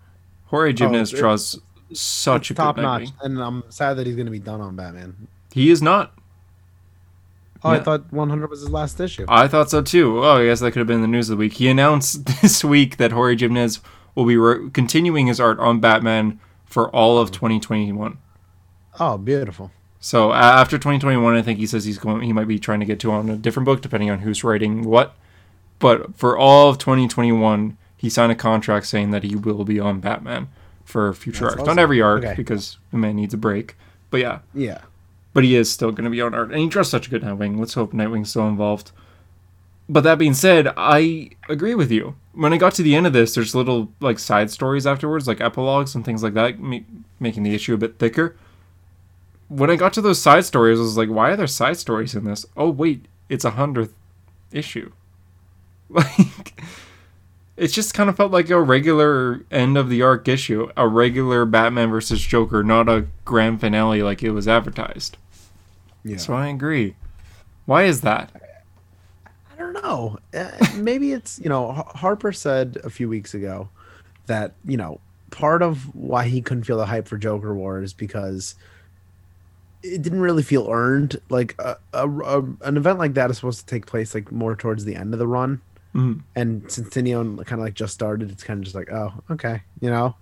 Jorge 0.45 0.73
Jimenez 0.75 1.13
Oh, 1.13 1.17
draws 1.17 1.59
such 1.91 2.49
a 2.49 2.53
top 2.53 2.75
good 2.75 2.81
notch. 2.83 3.09
And 3.21 3.39
I'm 3.41 3.63
sad 3.69 3.95
that 3.95 4.07
he's 4.07 4.15
going 4.15 4.25
to 4.25 4.31
be 4.31 4.39
done 4.39 4.61
on 4.61 4.75
Batman. 4.75 5.27
He 5.51 5.69
is 5.69 5.81
not. 5.81 6.13
Oh, 7.63 7.69
I 7.69 7.79
thought 7.79 8.11
100 8.11 8.49
was 8.49 8.59
his 8.61 8.69
last 8.69 8.99
issue. 8.99 9.25
I 9.29 9.47
thought 9.47 9.69
so 9.69 9.81
too. 9.81 10.23
Oh, 10.23 10.37
I 10.41 10.45
guess 10.45 10.59
that 10.59 10.71
could 10.71 10.79
have 10.79 10.87
been 10.87 11.01
the 11.01 11.07
news 11.07 11.29
of 11.29 11.37
the 11.37 11.39
week. 11.39 11.53
He 11.53 11.67
announced 11.69 12.25
this 12.41 12.63
week 12.63 12.97
that 12.97 13.11
Jorge 13.11 13.37
Jimenez 13.37 13.79
will 14.15 14.25
be 14.25 14.37
re- 14.37 14.69
continuing 14.71 15.27
his 15.27 15.39
art 15.39 15.59
on 15.59 15.79
Batman 15.79 16.39
for 16.65 16.89
all 16.89 17.17
of 17.17 17.31
2021. 17.31 18.17
Oh, 18.99 19.17
beautiful. 19.17 19.71
So 19.99 20.31
a- 20.31 20.35
after 20.35 20.77
2021, 20.77 21.33
I 21.35 21.41
think 21.41 21.59
he 21.59 21.65
says 21.65 21.85
he's 21.85 21.97
going. 21.97 22.21
He 22.23 22.33
might 22.33 22.47
be 22.47 22.59
trying 22.59 22.81
to 22.81 22.85
get 22.85 22.99
to 23.01 23.11
on 23.11 23.29
a 23.29 23.35
different 23.37 23.65
book, 23.65 23.81
depending 23.81 24.09
on 24.09 24.19
who's 24.19 24.43
writing 24.43 24.83
what. 24.83 25.15
But 25.79 26.15
for 26.15 26.37
all 26.37 26.69
of 26.69 26.77
2021, 26.77 27.77
he 27.97 28.09
signed 28.09 28.31
a 28.31 28.35
contract 28.35 28.85
saying 28.87 29.11
that 29.11 29.23
he 29.23 29.35
will 29.35 29.63
be 29.63 29.79
on 29.79 29.99
Batman 30.01 30.49
for 30.83 31.13
future 31.13 31.45
That's 31.45 31.53
arcs. 31.53 31.61
awesome. 31.63 31.75
Not 31.77 31.81
every 31.81 32.01
arc 32.01 32.23
Okay. 32.25 32.33
because 32.35 32.77
the 32.91 32.97
man 32.97 33.15
needs 33.15 33.33
a 33.33 33.37
break. 33.37 33.75
But 34.09 34.19
yeah, 34.19 34.39
Yeah. 34.53 34.79
But 35.33 35.43
he 35.43 35.55
is 35.55 35.71
still 35.71 35.91
going 35.91 36.05
to 36.05 36.09
be 36.09 36.21
on 36.21 36.33
art, 36.33 36.51
and 36.51 36.59
he 36.59 36.67
draws 36.67 36.89
such 36.89 37.07
a 37.07 37.09
good 37.09 37.23
Nightwing. 37.23 37.59
Let's 37.59 37.73
hope 37.73 37.91
Nightwing's 37.91 38.29
still 38.29 38.47
involved. 38.47 38.91
But 39.89 40.01
that 40.01 40.17
being 40.17 40.33
said, 40.33 40.71
I 40.77 41.31
agree 41.49 41.75
with 41.75 41.91
you. 41.91 42.15
When 42.33 42.53
I 42.53 42.57
got 42.57 42.73
to 42.75 42.83
the 42.83 42.95
end 42.95 43.05
of 43.05 43.13
this, 43.13 43.35
there's 43.35 43.53
little 43.53 43.91
like 43.99 44.17
side 44.17 44.49
stories 44.49 44.87
afterwards, 44.87 45.27
like 45.27 45.41
epilogues 45.41 45.93
and 45.93 46.05
things 46.05 46.23
like 46.23 46.33
that, 46.35 46.59
ma- 46.59 46.79
making 47.19 47.43
the 47.43 47.53
issue 47.53 47.73
a 47.73 47.77
bit 47.77 47.99
thicker. 47.99 48.35
When 49.49 49.69
I 49.69 49.75
got 49.75 49.93
to 49.93 50.01
those 50.01 50.21
side 50.21 50.45
stories, 50.45 50.79
I 50.79 50.83
was 50.83 50.97
like, 50.97 51.09
why 51.09 51.31
are 51.31 51.35
there 51.35 51.47
side 51.47 51.77
stories 51.77 52.15
in 52.15 52.23
this? 52.23 52.45
Oh 52.55 52.69
wait, 52.69 53.05
it's 53.29 53.45
a 53.45 53.51
hundredth 53.51 53.93
issue. 54.51 54.91
Like, 55.89 56.59
it 57.55 57.67
just 57.67 57.93
kind 57.93 58.09
of 58.09 58.17
felt 58.17 58.31
like 58.31 58.49
a 58.49 58.59
regular 58.59 59.45
end 59.51 59.77
of 59.77 59.89
the 59.89 60.01
arc 60.01 60.27
issue, 60.27 60.71
a 60.75 60.87
regular 60.87 61.45
Batman 61.45 61.91
versus 61.91 62.21
Joker, 62.21 62.63
not 62.63 62.89
a 62.89 63.05
grand 63.25 63.59
finale 63.59 64.01
like 64.01 64.23
it 64.23 64.31
was 64.31 64.47
advertised. 64.47 65.17
Yeah. 66.03 66.17
So 66.17 66.33
I 66.33 66.47
agree. 66.47 66.95
Why 67.65 67.83
is 67.83 68.01
that? 68.01 68.31
I 69.51 69.55
don't 69.57 69.73
know. 69.73 70.17
Uh, 70.33 70.51
maybe 70.75 71.13
it's 71.13 71.39
you 71.39 71.49
know 71.49 71.71
Harper 71.95 72.31
said 72.31 72.77
a 72.83 72.89
few 72.89 73.07
weeks 73.07 73.33
ago 73.33 73.69
that 74.25 74.53
you 74.65 74.77
know 74.77 74.99
part 75.31 75.61
of 75.61 75.93
why 75.95 76.25
he 76.25 76.41
couldn't 76.41 76.63
feel 76.65 76.77
the 76.77 76.85
hype 76.85 77.07
for 77.07 77.17
Joker 77.17 77.53
War 77.55 77.81
is 77.81 77.93
because 77.93 78.55
it 79.81 80.01
didn't 80.01 80.21
really 80.21 80.43
feel 80.43 80.67
earned. 80.69 81.17
Like 81.29 81.55
a, 81.59 81.77
a, 81.93 82.09
a 82.09 82.39
an 82.61 82.77
event 82.77 82.99
like 82.99 83.13
that 83.15 83.29
is 83.29 83.37
supposed 83.37 83.59
to 83.61 83.65
take 83.65 83.85
place 83.85 84.13
like 84.13 84.31
more 84.31 84.55
towards 84.55 84.85
the 84.85 84.95
end 84.95 85.13
of 85.13 85.19
the 85.19 85.27
run, 85.27 85.61
Mhm. 85.95 86.21
and 86.35 86.69
since 86.71 86.89
Tynion 86.89 87.37
kind 87.45 87.61
of 87.61 87.65
like 87.65 87.73
just 87.75 87.93
started, 87.93 88.31
it's 88.31 88.43
kind 88.43 88.59
of 88.59 88.63
just 88.65 88.75
like 88.75 88.91
oh 88.91 89.13
okay, 89.31 89.61
you 89.79 89.89
know. 89.89 90.15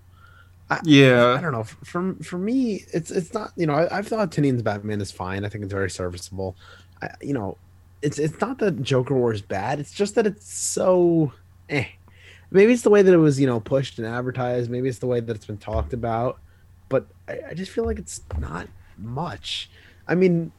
I 0.72 0.80
Yeah. 0.86 1.36
I 1.38 1.42
don't 1.42 1.52
know. 1.52 1.66
For 1.66 2.16
for 2.24 2.38
me, 2.38 2.86
it's 2.94 3.12
it's 3.12 3.34
not. 3.34 3.52
You 3.58 3.68
know, 3.68 3.74
I, 3.74 3.98
I've 3.98 4.08
thought 4.08 4.32
Tynion's 4.32 4.64
Batman 4.64 5.02
is 5.02 5.12
fine. 5.12 5.44
I 5.44 5.50
think 5.50 5.66
it's 5.66 5.74
very 5.74 5.90
serviceable. 5.90 6.56
I, 7.02 7.10
you 7.22 7.34
know, 7.34 7.58
it's 8.02 8.18
it's 8.18 8.40
not 8.40 8.58
that 8.60 8.82
Joker 8.82 9.14
War 9.14 9.34
is 9.34 9.42
bad. 9.42 9.80
It's 9.80 9.92
just 9.92 10.16
that 10.16 10.26
it's 10.26 10.52
so. 10.52 11.34
Eh. 11.70 11.86
Maybe 12.52 12.74
it's 12.74 12.82
the 12.84 12.90
way 12.90 13.02
that 13.02 13.14
it 13.14 13.18
was, 13.18 13.40
you 13.40 13.48
know, 13.48 13.60
pushed 13.60 13.98
and 13.98 14.08
advertised. 14.08 14.70
Maybe 14.70 14.90
it's 14.90 15.00
the 15.00 15.08
way 15.08 15.20
that 15.20 15.36
it's 15.36 15.46
been 15.46 15.58
talked 15.58 15.94
about. 15.94 16.40
But 16.90 17.08
I, 17.28 17.40
I 17.50 17.54
just 17.54 17.72
feel 17.72 17.86
like 17.86 18.00
it's 18.00 18.22
not 18.40 18.68
much. 18.98 19.70
I 20.08 20.16
mean, 20.16 20.54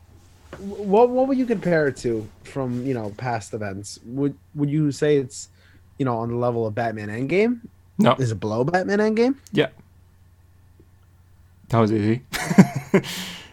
what 0.58 1.08
what 1.08 1.26
would 1.26 1.38
you 1.38 1.46
compare 1.46 1.88
it 1.88 1.96
to 1.98 2.28
from 2.44 2.84
you 2.84 2.92
know 2.92 3.14
past 3.16 3.54
events? 3.54 3.98
Would 4.04 4.36
would 4.54 4.68
you 4.68 4.92
say 4.92 5.16
it's 5.16 5.48
you 5.96 6.04
know 6.04 6.18
on 6.18 6.28
the 6.28 6.36
level 6.36 6.66
of 6.66 6.74
Batman 6.74 7.08
Endgame? 7.08 7.60
No. 7.96 8.14
Is 8.14 8.30
it 8.30 8.40
below 8.40 8.64
Batman 8.64 8.98
Endgame? 8.98 9.36
Yeah. 9.52 9.68
That 11.72 11.80
was 11.80 11.92
easy. 11.92 12.22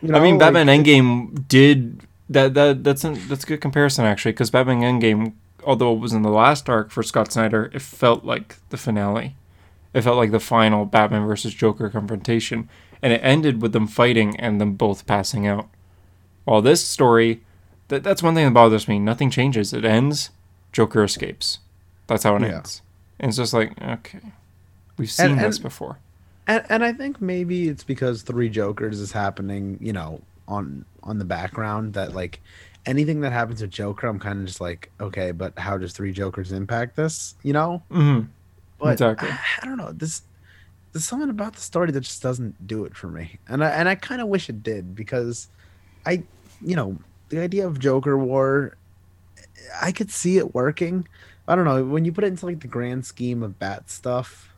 You 0.01 0.15
I 0.15 0.21
mean, 0.21 0.37
like, 0.37 0.53
Batman 0.53 0.67
Endgame 0.67 1.45
did 1.49 1.99
that. 2.29 2.53
That 2.53 2.85
that's 2.85 3.03
a, 3.03 3.09
that's 3.27 3.43
a 3.43 3.47
good 3.47 3.59
comparison 3.59 4.05
actually, 4.05 4.31
because 4.31 4.49
Batman 4.49 4.79
Endgame, 5.01 5.33
although 5.65 5.93
it 5.93 5.99
was 5.99 6.13
in 6.13 6.21
the 6.21 6.29
last 6.29 6.69
arc 6.69 6.89
for 6.89 7.03
Scott 7.03 7.33
Snyder, 7.33 7.69
it 7.73 7.81
felt 7.81 8.23
like 8.23 8.55
the 8.69 8.77
finale. 8.77 9.35
It 9.93 10.03
felt 10.03 10.15
like 10.15 10.31
the 10.31 10.39
final 10.39 10.85
Batman 10.85 11.27
versus 11.27 11.53
Joker 11.53 11.89
confrontation, 11.89 12.69
and 13.01 13.11
it 13.11 13.19
ended 13.21 13.61
with 13.61 13.73
them 13.73 13.87
fighting 13.87 14.39
and 14.39 14.61
them 14.61 14.75
both 14.75 15.05
passing 15.05 15.45
out. 15.45 15.67
While 16.45 16.61
this 16.61 16.85
story, 16.85 17.41
that 17.89 18.01
that's 18.01 18.23
one 18.23 18.35
thing 18.35 18.45
that 18.45 18.53
bothers 18.53 18.87
me. 18.87 18.99
Nothing 18.99 19.29
changes. 19.29 19.73
It 19.73 19.83
ends. 19.83 20.29
Joker 20.71 21.03
escapes. 21.03 21.59
That's 22.07 22.23
how 22.23 22.37
it 22.37 22.43
Yeah. 22.43 22.55
ends. 22.55 22.81
And 23.19 23.27
it's 23.29 23.37
just 23.37 23.53
like 23.53 23.73
okay, 23.81 24.19
we've 24.97 25.11
seen 25.11 25.31
And- 25.31 25.41
this 25.41 25.59
before. 25.59 25.97
And, 26.49 26.65
and 26.69 26.83
I 26.83 26.91
think 26.93 27.21
maybe 27.21 27.69
it's 27.69 27.83
because 27.85 28.23
Three 28.23 28.49
Jokers 28.49 28.99
is 28.99 29.11
happening, 29.13 29.77
you 29.79 29.93
know, 29.93 30.21
on 30.47 30.85
on 31.03 31.19
the 31.19 31.25
background 31.25 31.93
that 31.93 32.13
like 32.13 32.41
anything 32.85 33.21
that 33.21 33.31
happens 33.31 33.61
with 33.61 33.71
Joker, 33.71 34.07
I'm 34.07 34.19
kind 34.19 34.39
of 34.41 34.47
just 34.47 34.59
like, 34.61 34.91
okay, 34.99 35.31
but 35.31 35.57
how 35.57 35.77
does 35.77 35.93
Three 35.93 36.11
Jokers 36.11 36.51
impact 36.51 36.95
this? 36.95 37.35
You 37.43 37.53
know, 37.53 37.83
Mm-hmm. 37.91 38.27
but 38.79 38.93
Exactly. 38.93 39.29
I, 39.29 39.39
I 39.61 39.65
don't 39.65 39.77
know. 39.77 39.91
This 39.93 40.23
there's 40.91 41.05
something 41.05 41.29
about 41.29 41.53
the 41.53 41.61
story 41.61 41.91
that 41.91 42.01
just 42.01 42.21
doesn't 42.23 42.65
do 42.67 42.83
it 42.85 42.95
for 42.95 43.07
me, 43.07 43.39
and 43.47 43.63
I 43.63 43.69
and 43.69 43.87
I 43.87 43.95
kind 43.95 44.21
of 44.21 44.27
wish 44.27 44.49
it 44.49 44.63
did 44.63 44.95
because 44.95 45.47
I, 46.05 46.23
you 46.61 46.75
know, 46.75 46.97
the 47.29 47.39
idea 47.39 47.67
of 47.67 47.79
Joker 47.79 48.17
War, 48.17 48.75
I 49.81 49.91
could 49.91 50.09
see 50.11 50.37
it 50.37 50.55
working. 50.55 51.07
I 51.47 51.55
don't 51.55 51.65
know 51.65 51.83
when 51.85 52.05
you 52.05 52.11
put 52.11 52.23
it 52.23 52.27
into 52.27 52.45
like 52.47 52.61
the 52.61 52.67
grand 52.67 53.05
scheme 53.05 53.43
of 53.43 53.59
Bat 53.59 53.89
stuff, 53.89 54.48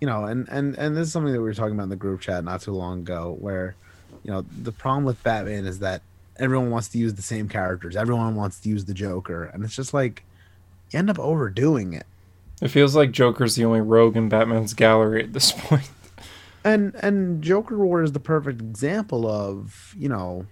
you 0.00 0.06
know, 0.06 0.24
and 0.24 0.48
and 0.48 0.76
and 0.76 0.96
this 0.96 1.08
is 1.08 1.12
something 1.12 1.32
that 1.32 1.40
we 1.40 1.44
were 1.44 1.54
talking 1.54 1.74
about 1.74 1.84
in 1.84 1.88
the 1.90 1.96
group 1.96 2.20
chat 2.20 2.44
not 2.44 2.62
too 2.62 2.72
long 2.72 3.00
ago, 3.00 3.36
where, 3.40 3.74
you 4.22 4.30
know, 4.30 4.44
the 4.62 4.72
problem 4.72 5.04
with 5.04 5.22
Batman 5.22 5.66
is 5.66 5.80
that 5.80 6.02
everyone 6.38 6.70
wants 6.70 6.88
to 6.88 6.98
use 6.98 7.14
the 7.14 7.22
same 7.22 7.48
characters, 7.48 7.96
everyone 7.96 8.34
wants 8.34 8.60
to 8.60 8.68
use 8.68 8.86
the 8.86 8.94
Joker, 8.94 9.44
and 9.44 9.64
it's 9.64 9.76
just 9.76 9.92
like 9.92 10.24
you 10.90 10.98
end 10.98 11.10
up 11.10 11.18
overdoing 11.18 11.92
it. 11.92 12.06
It 12.62 12.68
feels 12.68 12.94
like 12.94 13.10
Joker's 13.10 13.56
the 13.56 13.64
only 13.64 13.80
rogue 13.80 14.16
in 14.16 14.28
Batman's 14.28 14.74
gallery 14.74 15.22
at 15.22 15.32
this 15.32 15.52
point. 15.56 15.90
and 16.64 16.94
and 16.96 17.42
Joker 17.42 17.76
War 17.78 18.02
is 18.02 18.12
the 18.12 18.20
perfect 18.20 18.60
example 18.60 19.26
of 19.26 19.94
you 19.98 20.08
know 20.08 20.46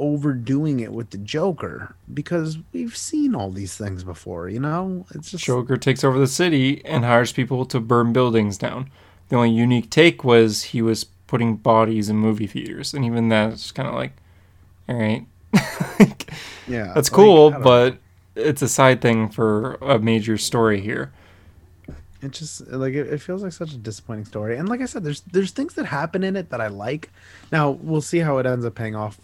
overdoing 0.00 0.80
it 0.80 0.92
with 0.92 1.10
the 1.10 1.18
Joker 1.18 1.94
because 2.12 2.58
we've 2.72 2.96
seen 2.96 3.34
all 3.34 3.50
these 3.50 3.76
things 3.76 4.02
before. 4.02 4.48
You 4.48 4.60
know, 4.60 5.06
it's 5.14 5.30
just 5.30 5.44
Joker 5.44 5.76
takes 5.76 6.02
over 6.02 6.18
the 6.18 6.26
city 6.26 6.84
and 6.84 7.04
hires 7.04 7.32
people 7.32 7.64
to 7.66 7.78
burn 7.78 8.12
buildings 8.12 8.58
down. 8.58 8.90
The 9.28 9.36
only 9.36 9.50
unique 9.50 9.90
take 9.90 10.24
was 10.24 10.64
he 10.64 10.82
was 10.82 11.04
putting 11.04 11.56
bodies 11.56 12.08
in 12.08 12.16
movie 12.16 12.48
theaters, 12.48 12.92
and 12.92 13.04
even 13.04 13.28
that's 13.28 13.70
kind 13.70 13.88
of 13.88 13.94
like, 13.94 14.12
all 14.88 14.96
right, 14.96 15.24
yeah, 16.66 16.92
that's 16.94 17.08
cool, 17.08 17.50
know. 17.50 17.60
but 17.60 17.98
it's 18.34 18.62
a 18.62 18.68
side 18.68 19.00
thing 19.00 19.28
for 19.28 19.74
a 19.74 19.98
major 19.98 20.36
story 20.38 20.80
here. 20.80 21.12
it 22.22 22.32
just 22.32 22.66
like 22.68 22.94
it, 22.94 23.06
it 23.06 23.20
feels 23.20 23.42
like 23.42 23.52
such 23.52 23.72
a 23.72 23.76
disappointing 23.76 24.24
story. 24.24 24.56
And 24.56 24.68
like 24.68 24.80
I 24.80 24.86
said, 24.86 25.04
there's 25.04 25.20
there's 25.20 25.52
things 25.52 25.74
that 25.74 25.86
happen 25.86 26.24
in 26.24 26.36
it 26.36 26.50
that 26.50 26.60
I 26.60 26.68
like. 26.68 27.10
Now 27.52 27.70
we'll 27.70 28.00
see 28.00 28.18
how 28.18 28.38
it 28.38 28.46
ends 28.46 28.64
up 28.64 28.74
paying 28.74 28.96
off 28.96 29.20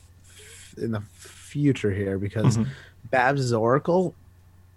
in 0.78 0.92
the 0.92 1.00
future 1.14 1.90
here 1.92 2.18
because 2.18 2.56
Mhm. 2.56 2.66
Babs' 3.10 3.52
Oracle. 3.52 4.14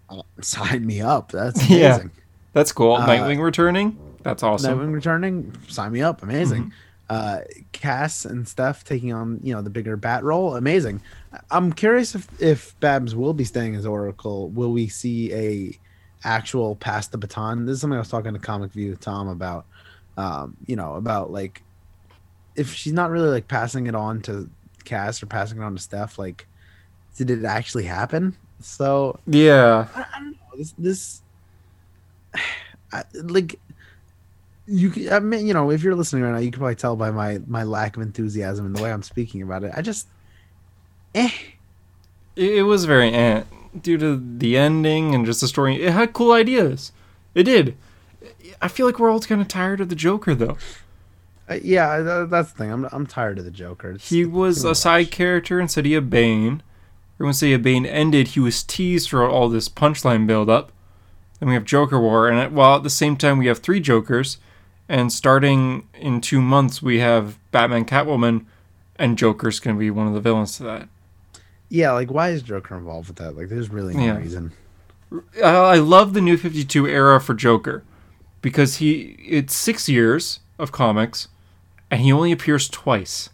uh, 0.10 0.24
sign 0.42 0.86
me 0.86 1.02
up. 1.02 1.32
That's 1.32 1.70
Yeah. 1.70 1.94
amazing. 1.96 2.12
That's 2.54 2.72
cool. 2.72 2.94
Uh, 2.96 3.08
Nightwing 3.08 3.44
returning. 3.44 3.98
That's 4.24 4.42
awesome. 4.42 4.80
Nightwing 4.80 4.94
returning, 4.94 5.56
sign 5.68 5.92
me 5.92 6.02
up. 6.02 6.24
Amazing. 6.24 6.64
Mm-hmm. 6.66 6.74
Uh, 7.12 7.40
Cass 7.72 8.26
and 8.26 8.48
Steph 8.48 8.84
taking 8.84 9.14
on 9.14 9.40
you 9.44 9.54
know 9.54 9.62
the 9.62 9.70
bigger 9.70 9.96
bat 9.98 10.24
role. 10.24 10.56
Amazing. 10.56 11.02
I'm 11.52 11.72
curious 11.74 12.16
if 12.16 12.28
if 12.42 12.80
Babs 12.80 13.16
will 13.16 13.34
be 13.34 13.44
staying 13.46 13.76
as 13.76 13.86
Oracle. 13.86 14.50
Will 14.50 14.72
we 14.72 14.88
see 14.88 15.32
a 15.34 15.80
actual 16.24 16.76
pass 16.76 17.08
the 17.08 17.18
baton? 17.18 17.66
This 17.66 17.76
is 17.76 17.82
something 17.82 17.96
I 17.96 18.00
was 18.00 18.10
talking 18.10 18.34
to 18.34 18.40
Comic 18.40 18.72
View 18.74 18.96
Tom 18.96 19.28
about. 19.28 19.66
Um, 20.18 20.58
you 20.66 20.76
know 20.76 20.96
about 20.96 21.32
like 21.32 21.64
if 22.56 22.74
she's 22.74 22.94
not 22.94 23.10
really 23.10 23.30
like 23.30 23.48
passing 23.48 23.88
it 23.88 23.96
on 23.96 24.22
to 24.24 24.50
Cass 24.86 25.22
or 25.22 25.26
passing 25.26 25.60
it 25.60 25.64
on 25.64 25.76
to 25.76 25.82
Steph. 25.82 26.18
Like, 26.18 26.48
did 27.18 27.30
it 27.30 27.46
actually 27.46 27.86
happen? 27.86 28.36
So 28.62 29.20
Yeah. 29.26 29.88
I, 29.96 30.06
I 30.14 30.20
don't 30.20 30.32
know. 30.32 30.58
This 30.58 30.74
this 30.78 31.22
I, 32.92 33.04
like 33.14 33.60
you. 34.66 35.10
I 35.12 35.20
mean, 35.20 35.48
you 35.48 35.54
know, 35.54 35.72
if 35.72 35.84
you're 35.84 35.96
listening 35.96 36.24
right 36.24 36.32
now, 36.32 36.40
you 36.40 36.52
can 36.52 36.60
probably 36.60 36.76
tell 36.76 36.96
by 36.96 37.12
my 37.12 37.40
my 37.48 37.64
lack 37.64 37.98
of 37.98 38.04
enthusiasm 38.04 38.66
and 38.66 38.76
the 38.76 38.82
way 38.82 38.92
I'm 38.92 39.04
speaking 39.04 39.42
about 39.42 39.64
it. 39.64 39.72
I 39.76 39.82
just, 39.82 40.08
eh. 41.16 41.30
It, 42.36 42.54
it 42.54 42.64
was 42.64 42.86
very 42.86 43.12
eh, 43.14 43.44
due 43.80 43.98
to 43.98 44.22
the 44.38 44.58
ending 44.58 45.14
and 45.14 45.26
just 45.26 45.42
the 45.42 45.48
story. 45.48 45.82
It 45.84 45.92
had 45.92 46.14
cool 46.14 46.32
ideas. 46.32 46.92
It 47.36 47.44
did. 47.44 47.76
I 48.62 48.68
feel 48.68 48.86
like 48.86 49.00
we're 49.00 49.10
all 49.10 49.20
kind 49.20 49.42
of 49.42 49.48
tired 49.48 49.82
of 49.82 49.90
the 49.90 49.96
Joker 49.96 50.36
though. 50.36 50.58
Uh, 51.50 51.58
yeah, 51.64 52.00
tha- 52.02 52.28
that's 52.30 52.52
the 52.52 52.58
thing. 52.58 52.72
I'm 52.72 52.86
I'm 52.92 53.08
tired 53.08 53.40
of 53.40 53.46
the 53.46 53.52
Joker. 53.52 53.92
It's 53.92 54.10
He 54.10 54.26
was 54.26 54.64
a 54.64 54.76
side 54.76 55.10
character 55.12 55.60
in 55.60 55.68
City 55.68 55.96
of 55.96 56.10
Bane. 56.10 56.62
Everyone 57.16 57.34
say 57.34 57.54
a 57.54 57.60
Bane 57.60 57.86
ended. 57.86 58.30
He 58.30 58.40
was 58.40 58.64
teased 58.64 59.10
for 59.10 59.28
all 59.28 59.50
this 59.50 59.68
punchline 59.68 60.28
build 60.28 60.50
up. 60.50 60.72
Then 61.40 61.50
we 61.50 61.56
have 61.56 61.66
Joker 61.66 62.00
War, 62.00 62.28
and 62.28 62.38
at, 62.40 62.52
while 62.52 62.76
at 62.78 62.84
the 62.84 62.90
same 62.90 63.16
time 63.18 63.38
we 63.40 63.48
have 63.48 63.60
three 63.60 63.80
Jokers, 63.80 64.38
and 64.88 65.12
starting 65.12 65.88
in 65.94 66.22
two 66.22 66.42
months 66.42 66.82
we 66.82 67.00
have 67.00 67.38
Batman, 67.52 67.86
Catwoman, 67.86 68.46
and 68.98 69.18
Joker's 69.18 69.60
gonna 69.60 69.78
be 69.80 69.90
one 69.92 70.08
of 70.08 70.14
the 70.14 70.22
villains 70.22 70.56
to 70.58 70.64
that. 70.64 70.88
Yeah, 71.70 71.92
like 71.94 72.12
why 72.12 72.30
is 72.30 72.42
Joker 72.42 72.78
involved 72.78 73.08
with 73.08 73.18
that? 73.18 73.36
Like, 73.38 73.50
there's 73.50 73.70
really 73.70 73.94
no 73.96 74.04
Yeah. 74.04 74.18
reason. 74.18 74.52
I, 75.44 75.48
I 75.50 75.76
love 75.78 76.14
the 76.14 76.22
New 76.22 76.38
Fifty 76.38 76.64
Two 76.64 76.88
era 76.88 77.20
for 77.20 77.34
Joker 77.34 77.84
because 78.42 78.76
he 78.78 79.16
it's 79.28 79.56
six 79.56 79.90
years 79.90 80.40
of 80.60 80.72
comics, 80.72 81.28
and 81.92 82.02
he 82.02 82.12
only 82.12 82.32
appears 82.32 82.68
twice. 82.68 83.30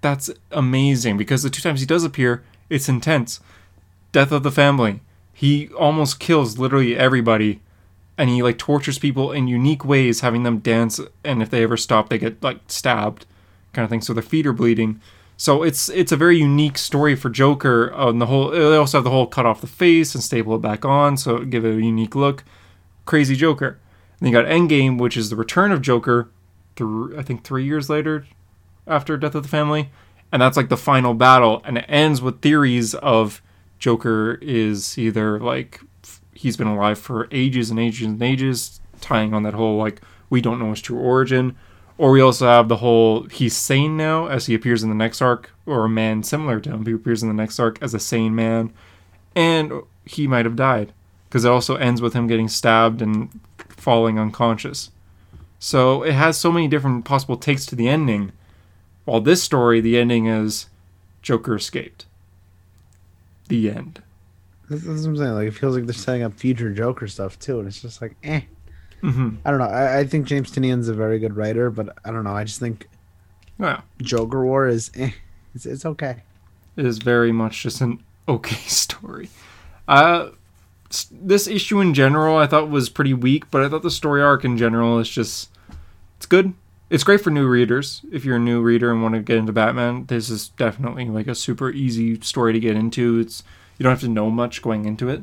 That's 0.00 0.30
amazing 0.50 1.16
because 1.16 1.42
the 1.42 1.50
two 1.50 1.62
times 1.62 1.80
he 1.80 1.86
does 1.86 2.04
appear, 2.04 2.42
it's 2.70 2.88
intense. 2.88 3.40
Death 4.12 4.32
of 4.32 4.42
the 4.42 4.50
family. 4.50 5.00
He 5.32 5.68
almost 5.68 6.20
kills 6.20 6.58
literally 6.58 6.96
everybody, 6.96 7.60
and 8.16 8.30
he 8.30 8.42
like 8.42 8.56
tortures 8.56 8.98
people 8.98 9.32
in 9.32 9.48
unique 9.48 9.84
ways, 9.84 10.20
having 10.20 10.44
them 10.44 10.58
dance, 10.58 11.00
and 11.24 11.42
if 11.42 11.50
they 11.50 11.62
ever 11.62 11.76
stop, 11.76 12.08
they 12.08 12.18
get 12.18 12.42
like 12.42 12.60
stabbed, 12.68 13.26
kind 13.72 13.84
of 13.84 13.90
thing. 13.90 14.00
So 14.00 14.14
their 14.14 14.22
feet 14.22 14.46
are 14.46 14.52
bleeding. 14.52 15.00
So 15.36 15.62
it's 15.62 15.90
it's 15.90 16.12
a 16.12 16.16
very 16.16 16.38
unique 16.38 16.78
story 16.78 17.14
for 17.14 17.28
Joker. 17.28 17.92
Uh, 17.94 18.06
on 18.06 18.18
the 18.18 18.26
whole, 18.26 18.50
they 18.50 18.76
also 18.76 18.98
have 18.98 19.04
the 19.04 19.10
whole 19.10 19.26
cut 19.26 19.44
off 19.44 19.60
the 19.60 19.66
face 19.66 20.14
and 20.14 20.24
staple 20.24 20.54
it 20.54 20.62
back 20.62 20.84
on, 20.84 21.18
so 21.18 21.40
give 21.40 21.64
it 21.64 21.76
a 21.76 21.82
unique 21.82 22.14
look. 22.14 22.42
Crazy 23.04 23.36
Joker. 23.36 23.78
And 24.18 24.20
then 24.20 24.32
you 24.32 24.40
got 24.40 24.50
Endgame, 24.50 24.98
which 24.98 25.16
is 25.16 25.28
the 25.28 25.36
return 25.36 25.72
of 25.72 25.82
Joker. 25.82 26.30
I 26.80 27.22
think 27.22 27.44
three 27.44 27.64
years 27.64 27.88
later, 27.88 28.26
after 28.86 29.16
Death 29.16 29.34
of 29.34 29.42
the 29.42 29.48
Family, 29.48 29.90
and 30.32 30.42
that's 30.42 30.56
like 30.56 30.68
the 30.68 30.76
final 30.76 31.14
battle, 31.14 31.62
and 31.64 31.78
it 31.78 31.86
ends 31.88 32.20
with 32.20 32.40
theories 32.40 32.94
of 32.94 33.42
Joker 33.78 34.38
is 34.42 34.98
either 34.98 35.38
like 35.38 35.80
he's 36.34 36.56
been 36.56 36.66
alive 36.66 36.98
for 36.98 37.28
ages 37.30 37.70
and 37.70 37.78
ages 37.78 38.06
and 38.06 38.22
ages, 38.22 38.80
tying 39.00 39.34
on 39.34 39.42
that 39.44 39.54
whole 39.54 39.78
like 39.78 40.00
we 40.28 40.40
don't 40.40 40.58
know 40.58 40.70
his 40.70 40.82
true 40.82 40.98
origin, 40.98 41.56
or 41.98 42.10
we 42.10 42.20
also 42.20 42.46
have 42.46 42.68
the 42.68 42.76
whole 42.76 43.24
he's 43.24 43.56
sane 43.56 43.96
now 43.96 44.26
as 44.26 44.46
he 44.46 44.54
appears 44.54 44.82
in 44.82 44.88
the 44.88 44.94
next 44.94 45.22
arc, 45.22 45.50
or 45.64 45.84
a 45.84 45.88
man 45.88 46.22
similar 46.22 46.60
to 46.60 46.70
him 46.70 46.84
who 46.84 46.96
appears 46.96 47.22
in 47.22 47.28
the 47.28 47.34
next 47.34 47.58
arc 47.58 47.80
as 47.82 47.94
a 47.94 48.00
sane 48.00 48.34
man, 48.34 48.72
and 49.34 49.72
he 50.04 50.26
might 50.26 50.44
have 50.44 50.56
died 50.56 50.92
because 51.28 51.44
it 51.44 51.50
also 51.50 51.76
ends 51.76 52.00
with 52.00 52.14
him 52.14 52.26
getting 52.26 52.48
stabbed 52.48 53.02
and 53.02 53.40
falling 53.68 54.18
unconscious. 54.18 54.90
So 55.66 56.04
it 56.04 56.12
has 56.12 56.38
so 56.38 56.52
many 56.52 56.68
different 56.68 57.04
possible 57.04 57.36
takes 57.36 57.66
to 57.66 57.74
the 57.74 57.88
ending. 57.88 58.30
While 59.04 59.20
this 59.20 59.42
story, 59.42 59.80
the 59.80 59.98
ending 59.98 60.28
is 60.28 60.66
Joker 61.22 61.56
escaped. 61.56 62.06
The 63.48 63.70
end. 63.70 64.00
That's, 64.70 64.84
that's 64.84 65.00
what 65.00 65.08
I'm 65.08 65.16
saying. 65.16 65.32
Like 65.32 65.48
it 65.48 65.54
feels 65.54 65.74
like 65.74 65.86
they're 65.86 65.92
setting 65.92 66.22
up 66.22 66.34
future 66.34 66.72
Joker 66.72 67.08
stuff 67.08 67.36
too, 67.40 67.58
and 67.58 67.66
it's 67.66 67.82
just 67.82 68.00
like, 68.00 68.14
eh. 68.22 68.42
Mm-hmm. 69.02 69.38
I 69.44 69.50
don't 69.50 69.58
know. 69.58 69.64
I, 69.64 69.98
I 69.98 70.04
think 70.06 70.28
James 70.28 70.52
Tynion's 70.52 70.86
a 70.86 70.94
very 70.94 71.18
good 71.18 71.36
writer, 71.36 71.68
but 71.68 71.98
I 72.04 72.12
don't 72.12 72.22
know. 72.22 72.36
I 72.36 72.44
just 72.44 72.60
think 72.60 72.86
Yeah, 73.58 73.80
Joker 74.00 74.44
War 74.46 74.68
is, 74.68 74.92
eh. 74.94 75.10
It's, 75.52 75.66
it's 75.66 75.84
okay. 75.84 76.22
it 76.76 76.86
is 76.86 76.98
very 76.98 77.32
much 77.32 77.64
just 77.64 77.80
an 77.80 78.04
okay 78.28 78.54
story. 78.68 79.30
Uh, 79.88 80.28
this 81.10 81.48
issue 81.48 81.80
in 81.80 81.92
general, 81.92 82.36
I 82.36 82.46
thought 82.46 82.70
was 82.70 82.88
pretty 82.88 83.14
weak, 83.14 83.50
but 83.50 83.64
I 83.64 83.68
thought 83.68 83.82
the 83.82 83.90
story 83.90 84.22
arc 84.22 84.44
in 84.44 84.56
general 84.56 85.00
is 85.00 85.08
just 85.08 85.50
it's 86.26 86.30
good. 86.30 86.54
It's 86.90 87.04
great 87.04 87.20
for 87.20 87.30
new 87.30 87.46
readers. 87.46 88.04
If 88.10 88.24
you're 88.24 88.34
a 88.34 88.40
new 88.40 88.60
reader 88.60 88.90
and 88.90 89.00
want 89.00 89.14
to 89.14 89.20
get 89.20 89.36
into 89.36 89.52
Batman, 89.52 90.06
this 90.06 90.28
is 90.28 90.48
definitely 90.48 91.04
like 91.04 91.28
a 91.28 91.36
super 91.36 91.70
easy 91.70 92.20
story 92.20 92.52
to 92.52 92.58
get 92.58 92.74
into. 92.74 93.20
It's 93.20 93.44
you 93.78 93.84
don't 93.84 93.92
have 93.92 94.00
to 94.00 94.08
know 94.08 94.28
much 94.28 94.60
going 94.60 94.86
into 94.86 95.08
it. 95.08 95.22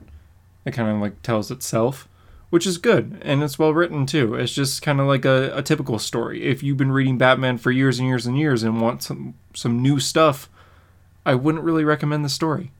It 0.64 0.72
kind 0.72 0.89
of 0.89 1.01
like 1.01 1.22
tells 1.22 1.51
itself, 1.51 2.08
which 2.51 2.66
is 2.66 2.78
good, 2.78 3.22
and 3.22 3.43
it's 3.43 3.60
well 3.60 3.74
written 3.74 4.06
too. 4.06 4.36
It's 4.36 4.54
just 4.54 4.82
kind 4.82 5.01
of 5.01 5.08
like 5.08 5.26
a, 5.26 5.51
a 5.54 5.62
typical 5.62 5.99
story. 5.99 6.45
If 6.45 6.64
you've 6.64 6.78
been 6.78 6.93
reading 6.93 7.18
Batman 7.18 7.58
for 7.58 7.72
years 7.72 7.99
and 7.99 8.08
years 8.08 8.26
and 8.26 8.39
years 8.39 8.64
and 8.64 8.80
want 8.80 9.04
some 9.04 9.34
some 9.54 9.82
new 9.82 9.99
stuff, 9.99 10.49
I 11.26 11.36
wouldn't 11.36 11.66
really 11.66 11.84
recommend 11.84 12.24
the 12.24 12.30
story 12.30 12.72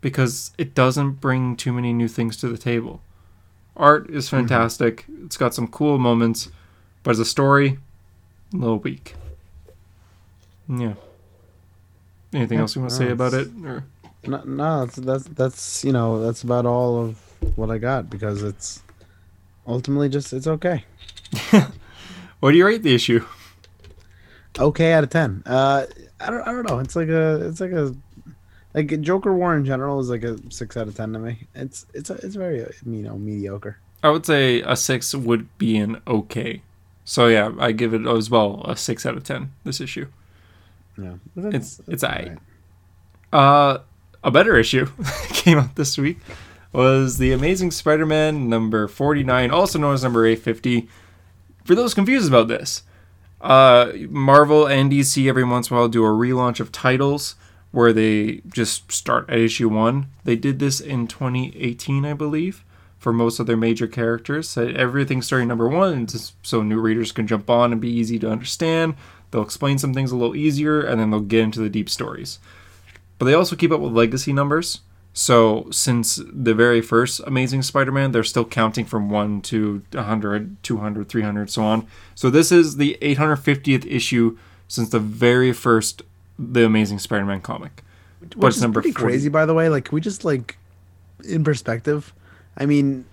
because 0.00 0.52
it 0.56 0.74
doesn't 0.74 1.20
bring 1.20 1.56
too 1.56 1.74
many 1.74 1.92
new 1.92 2.08
things 2.08 2.38
to 2.38 2.48
the 2.48 2.56
table. 2.56 3.02
Art 3.76 4.08
is 4.08 4.28
mm-hmm. 4.28 4.38
fantastic. 4.38 5.04
It's 5.26 5.36
got 5.36 5.52
some 5.52 5.68
cool 5.68 5.98
moments, 5.98 6.48
but 7.02 7.12
as 7.12 7.18
a 7.18 7.24
story, 7.24 7.78
a 8.52 8.56
little 8.56 8.78
weak. 8.78 9.14
Yeah. 10.68 10.94
Anything 12.32 12.58
Yeah, 12.58 12.62
else 12.62 12.76
you 12.76 12.82
want 12.82 12.90
to 12.90 12.96
say 12.96 13.10
about 13.10 13.34
it? 13.34 13.48
Or 13.64 13.84
No, 14.26 14.42
no, 14.44 14.84
that's 14.86 14.96
that's 14.96 15.24
that's 15.24 15.84
you 15.84 15.92
know 15.92 16.22
that's 16.22 16.42
about 16.42 16.66
all 16.66 17.02
of 17.02 17.18
what 17.56 17.70
I 17.70 17.78
got 17.78 18.08
because 18.10 18.42
it's 18.42 18.82
ultimately 19.66 20.08
just 20.08 20.32
it's 20.32 20.46
okay. 20.46 20.84
what 22.40 22.52
do 22.52 22.56
you 22.56 22.66
rate 22.66 22.82
the 22.82 22.94
issue? 22.94 23.24
Okay 24.58 24.92
out 24.92 25.04
of 25.04 25.10
ten. 25.10 25.42
Uh, 25.46 25.86
I 26.20 26.30
don't 26.30 26.42
I 26.42 26.52
don't 26.52 26.68
know. 26.68 26.78
It's 26.78 26.94
like 26.96 27.08
a 27.08 27.46
it's 27.48 27.60
like 27.60 27.72
a 27.72 27.94
like 28.74 29.00
Joker 29.00 29.34
War 29.34 29.56
in 29.56 29.64
general 29.64 29.98
is 30.00 30.10
like 30.10 30.22
a 30.22 30.38
six 30.52 30.76
out 30.76 30.86
of 30.86 30.96
ten 30.96 31.12
to 31.14 31.18
me. 31.18 31.46
It's 31.54 31.86
it's 31.94 32.10
a, 32.10 32.14
it's 32.14 32.36
very 32.36 32.58
you 32.58 33.02
know 33.02 33.16
mediocre. 33.18 33.78
I 34.02 34.10
would 34.10 34.24
say 34.24 34.60
a 34.62 34.76
six 34.76 35.14
would 35.14 35.56
be 35.58 35.76
an 35.76 36.00
okay. 36.06 36.62
So 37.10 37.26
yeah, 37.26 37.50
I 37.58 37.72
give 37.72 37.92
it 37.92 38.06
as 38.06 38.30
well 38.30 38.62
a 38.68 38.76
six 38.76 39.04
out 39.04 39.16
of 39.16 39.24
ten. 39.24 39.50
This 39.64 39.80
issue. 39.80 40.06
Yeah, 40.96 41.14
It's- 41.36 41.80
it's 41.88 42.04
aight. 42.04 42.38
Uh, 43.32 43.78
a 44.22 44.30
better 44.30 44.56
issue 44.56 44.86
came 45.30 45.58
out 45.58 45.74
this 45.74 45.98
week 45.98 46.18
was 46.72 47.18
the 47.18 47.32
Amazing 47.32 47.72
Spider-Man 47.72 48.48
number 48.48 48.86
49, 48.86 49.50
also 49.50 49.76
known 49.76 49.94
as 49.94 50.04
number 50.04 50.24
850. 50.24 50.88
For 51.64 51.74
those 51.74 51.94
confused 51.94 52.28
about 52.28 52.46
this, 52.46 52.84
uh, 53.40 53.90
Marvel 54.08 54.68
and 54.68 54.92
DC 54.92 55.28
every 55.28 55.42
once 55.42 55.68
in 55.68 55.76
a 55.76 55.80
while 55.80 55.88
do 55.88 56.04
a 56.04 56.08
relaunch 56.08 56.60
of 56.60 56.70
titles 56.70 57.34
where 57.72 57.92
they 57.92 58.40
just 58.54 58.92
start 58.92 59.28
at 59.28 59.38
issue 59.38 59.68
one. 59.68 60.06
They 60.22 60.36
did 60.36 60.60
this 60.60 60.78
in 60.80 61.08
2018, 61.08 62.04
I 62.04 62.12
believe, 62.14 62.64
for 63.00 63.12
most 63.12 63.40
of 63.40 63.46
their 63.46 63.56
major 63.56 63.88
characters. 63.88 64.48
So 64.48 64.68
everything 64.68 65.22
starting 65.22 65.48
number 65.48 65.68
one, 65.68 66.06
just 66.06 66.34
so 66.46 66.62
new 66.62 66.80
readers 66.80 67.10
can 67.10 67.26
jump 67.26 67.50
on 67.50 67.72
and 67.72 67.80
be 67.80 67.90
easy 67.90 68.20
to 68.20 68.30
understand. 68.30 68.94
They'll 69.32 69.42
explain 69.42 69.78
some 69.78 69.92
things 69.92 70.12
a 70.12 70.16
little 70.16 70.36
easier, 70.36 70.80
and 70.80 71.00
then 71.00 71.10
they'll 71.10 71.20
get 71.20 71.40
into 71.40 71.60
the 71.60 71.68
deep 71.68 71.90
stories 71.90 72.38
but 73.20 73.26
they 73.26 73.34
also 73.34 73.54
keep 73.54 73.70
up 73.70 73.80
with 73.80 73.92
legacy 73.92 74.32
numbers. 74.32 74.80
So 75.12 75.68
since 75.70 76.18
the 76.32 76.54
very 76.54 76.80
first 76.80 77.20
Amazing 77.26 77.62
Spider-Man, 77.62 78.12
they're 78.12 78.24
still 78.24 78.46
counting 78.46 78.86
from 78.86 79.10
1 79.10 79.42
to 79.42 79.82
100, 79.92 80.62
200, 80.62 81.08
300, 81.08 81.50
so 81.50 81.62
on. 81.62 81.86
So 82.14 82.30
this 82.30 82.50
is 82.50 82.78
the 82.78 82.96
850th 83.02 83.84
issue 83.84 84.38
since 84.68 84.88
the 84.88 84.98
very 84.98 85.52
first 85.52 86.00
The 86.38 86.64
Amazing 86.64 87.00
Spider-Man 87.00 87.42
comic. 87.42 87.82
Which 88.20 88.34
it's 88.36 88.56
is 88.56 88.62
number 88.62 88.80
pretty 88.80 88.94
40. 88.94 89.12
crazy, 89.12 89.28
by 89.28 89.44
the 89.44 89.52
way. 89.52 89.68
Like 89.68 89.92
we 89.92 90.00
just 90.00 90.24
like 90.24 90.56
in 91.22 91.44
perspective. 91.44 92.14
I 92.60 92.66
mean, 92.66 93.04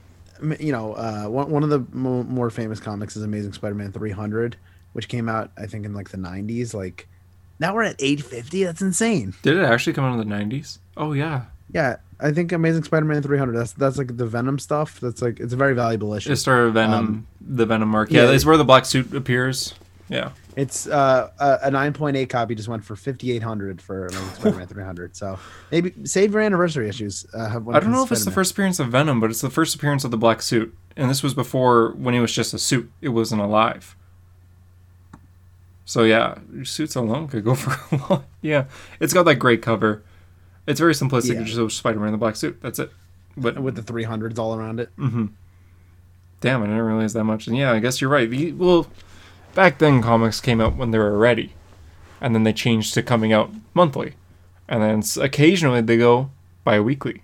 you 0.59 0.71
know, 0.71 0.93
uh, 0.93 1.25
one 1.25 1.49
one 1.49 1.63
of 1.63 1.69
the 1.69 1.83
mo- 1.91 2.23
more 2.23 2.49
famous 2.51 2.79
comics 2.79 3.15
is 3.15 3.23
Amazing 3.23 3.53
Spider-Man 3.53 3.91
300, 3.93 4.55
which 4.93 5.07
came 5.07 5.27
out 5.29 5.51
I 5.57 5.65
think 5.65 5.85
in 5.85 5.93
like 5.93 6.09
the 6.09 6.17
90s. 6.17 6.73
Like 6.75 7.07
now 7.59 7.73
we're 7.73 7.83
at 7.83 7.95
850. 7.97 8.63
That's 8.65 8.81
insane. 8.81 9.33
Did 9.41 9.57
it 9.57 9.63
actually 9.63 9.93
come 9.93 10.03
out 10.05 10.19
in 10.19 10.29
the 10.29 10.35
90s? 10.35 10.77
Oh 10.95 11.13
yeah. 11.13 11.45
Yeah, 11.73 11.97
I 12.19 12.31
think 12.31 12.51
Amazing 12.51 12.83
Spider-Man 12.83 13.21
300. 13.23 13.53
That's 13.53 13.73
that's 13.73 13.97
like 13.97 14.15
the 14.17 14.25
Venom 14.25 14.59
stuff. 14.59 14.99
That's 14.99 15.21
like 15.21 15.39
it's 15.39 15.53
a 15.53 15.57
very 15.57 15.73
valuable 15.73 16.13
issue. 16.13 16.31
It 16.31 16.35
started 16.37 16.71
Venom, 16.73 16.93
Um, 16.93 17.27
the 17.41 17.65
Venom 17.65 17.89
mark. 17.89 18.11
Yeah, 18.11 18.25
yeah, 18.25 18.31
it's 18.31 18.45
where 18.45 18.57
the 18.57 18.63
black 18.65 18.85
suit 18.85 19.13
appears. 19.13 19.73
Yeah. 20.09 20.31
It's 20.57 20.87
uh, 20.87 21.29
a, 21.39 21.67
a 21.67 21.71
9.8 21.71 22.27
copy 22.29 22.55
just 22.55 22.67
went 22.67 22.83
for 22.83 22.95
5800 22.95 23.79
for 23.79 24.07
Amazing 24.07 24.29
Spider-Man 24.33 24.67
300. 24.67 25.15
So 25.15 25.37
maybe 25.71 25.93
save 26.03 26.33
your 26.33 26.41
anniversary 26.41 26.89
issues. 26.89 27.27
Uh, 27.31 27.59
I 27.71 27.79
don't 27.79 27.91
know 27.91 28.03
if 28.03 28.11
it's 28.11 28.25
the 28.25 28.31
first 28.31 28.53
appearance 28.53 28.79
of 28.79 28.87
Venom, 28.87 29.19
but 29.19 29.29
it's 29.29 29.41
the 29.41 29.51
first 29.51 29.75
appearance 29.75 30.03
of 30.03 30.09
the 30.09 30.17
black 30.17 30.41
suit. 30.41 30.75
And 30.95 31.11
this 31.11 31.21
was 31.21 31.35
before 31.35 31.91
when 31.91 32.15
he 32.15 32.19
was 32.19 32.33
just 32.33 32.55
a 32.55 32.57
suit. 32.57 32.91
It 33.01 33.09
wasn't 33.09 33.39
alive. 33.41 33.95
So 35.85 36.01
yeah, 36.03 36.39
suits 36.63 36.95
alone 36.95 37.27
could 37.27 37.43
go 37.45 37.53
for 37.55 37.95
a 37.95 37.99
lot. 38.11 38.25
Yeah. 38.41 38.65
It's 38.99 39.13
got 39.13 39.23
that 39.23 39.35
great 39.35 39.61
cover. 39.61 40.01
It's 40.65 40.79
very 40.79 40.93
simplistic. 40.93 41.35
Yeah. 41.35 41.41
It's 41.41 41.53
just 41.53 41.77
Spider-Man 41.77 42.07
in 42.07 42.11
the 42.13 42.17
black 42.17 42.35
suit. 42.35 42.57
That's 42.63 42.79
it. 42.79 42.91
But 43.37 43.59
with 43.59 43.75
the 43.75 43.83
300s 43.83 44.39
all 44.39 44.55
around 44.55 44.79
it. 44.79 44.89
Mhm. 44.97 45.33
Damn, 46.41 46.63
I 46.63 46.65
didn't 46.65 46.81
realize 46.81 47.13
that 47.13 47.25
much. 47.25 47.45
And 47.45 47.55
yeah, 47.55 47.71
I 47.71 47.79
guess 47.79 48.01
you're 48.01 48.09
right. 48.09 48.27
The, 48.27 48.53
well, 48.53 48.87
back 49.57 49.79
then 49.79 50.03
comics 50.03 50.39
came 50.39 50.61
out 50.61 50.75
when 50.75 50.91
they 50.91 50.99
were 50.99 51.17
ready, 51.17 51.51
and 52.21 52.35
then 52.35 52.43
they 52.43 52.53
changed 52.53 52.93
to 52.93 53.01
coming 53.01 53.33
out 53.33 53.49
monthly, 53.73 54.13
and 54.69 54.83
then 54.83 55.01
occasionally 55.19 55.81
they 55.81 55.97
go 55.97 56.29
bi-weekly, 56.63 57.23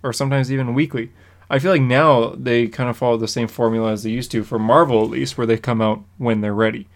or 0.00 0.12
sometimes 0.12 0.52
even 0.52 0.72
weekly. 0.72 1.10
I 1.50 1.58
feel 1.58 1.72
like 1.72 1.82
now 1.82 2.28
they 2.36 2.68
kind 2.68 2.88
of 2.88 2.96
follow 2.96 3.16
the 3.16 3.26
same 3.26 3.48
formula 3.48 3.90
as 3.90 4.04
they 4.04 4.10
used 4.10 4.30
to 4.30 4.44
for 4.44 4.56
Marvel, 4.56 5.02
at 5.02 5.10
least, 5.10 5.36
where 5.36 5.48
they 5.48 5.56
come 5.56 5.82
out 5.82 6.04
when 6.16 6.42
they're 6.42 6.54
ready. 6.54 6.86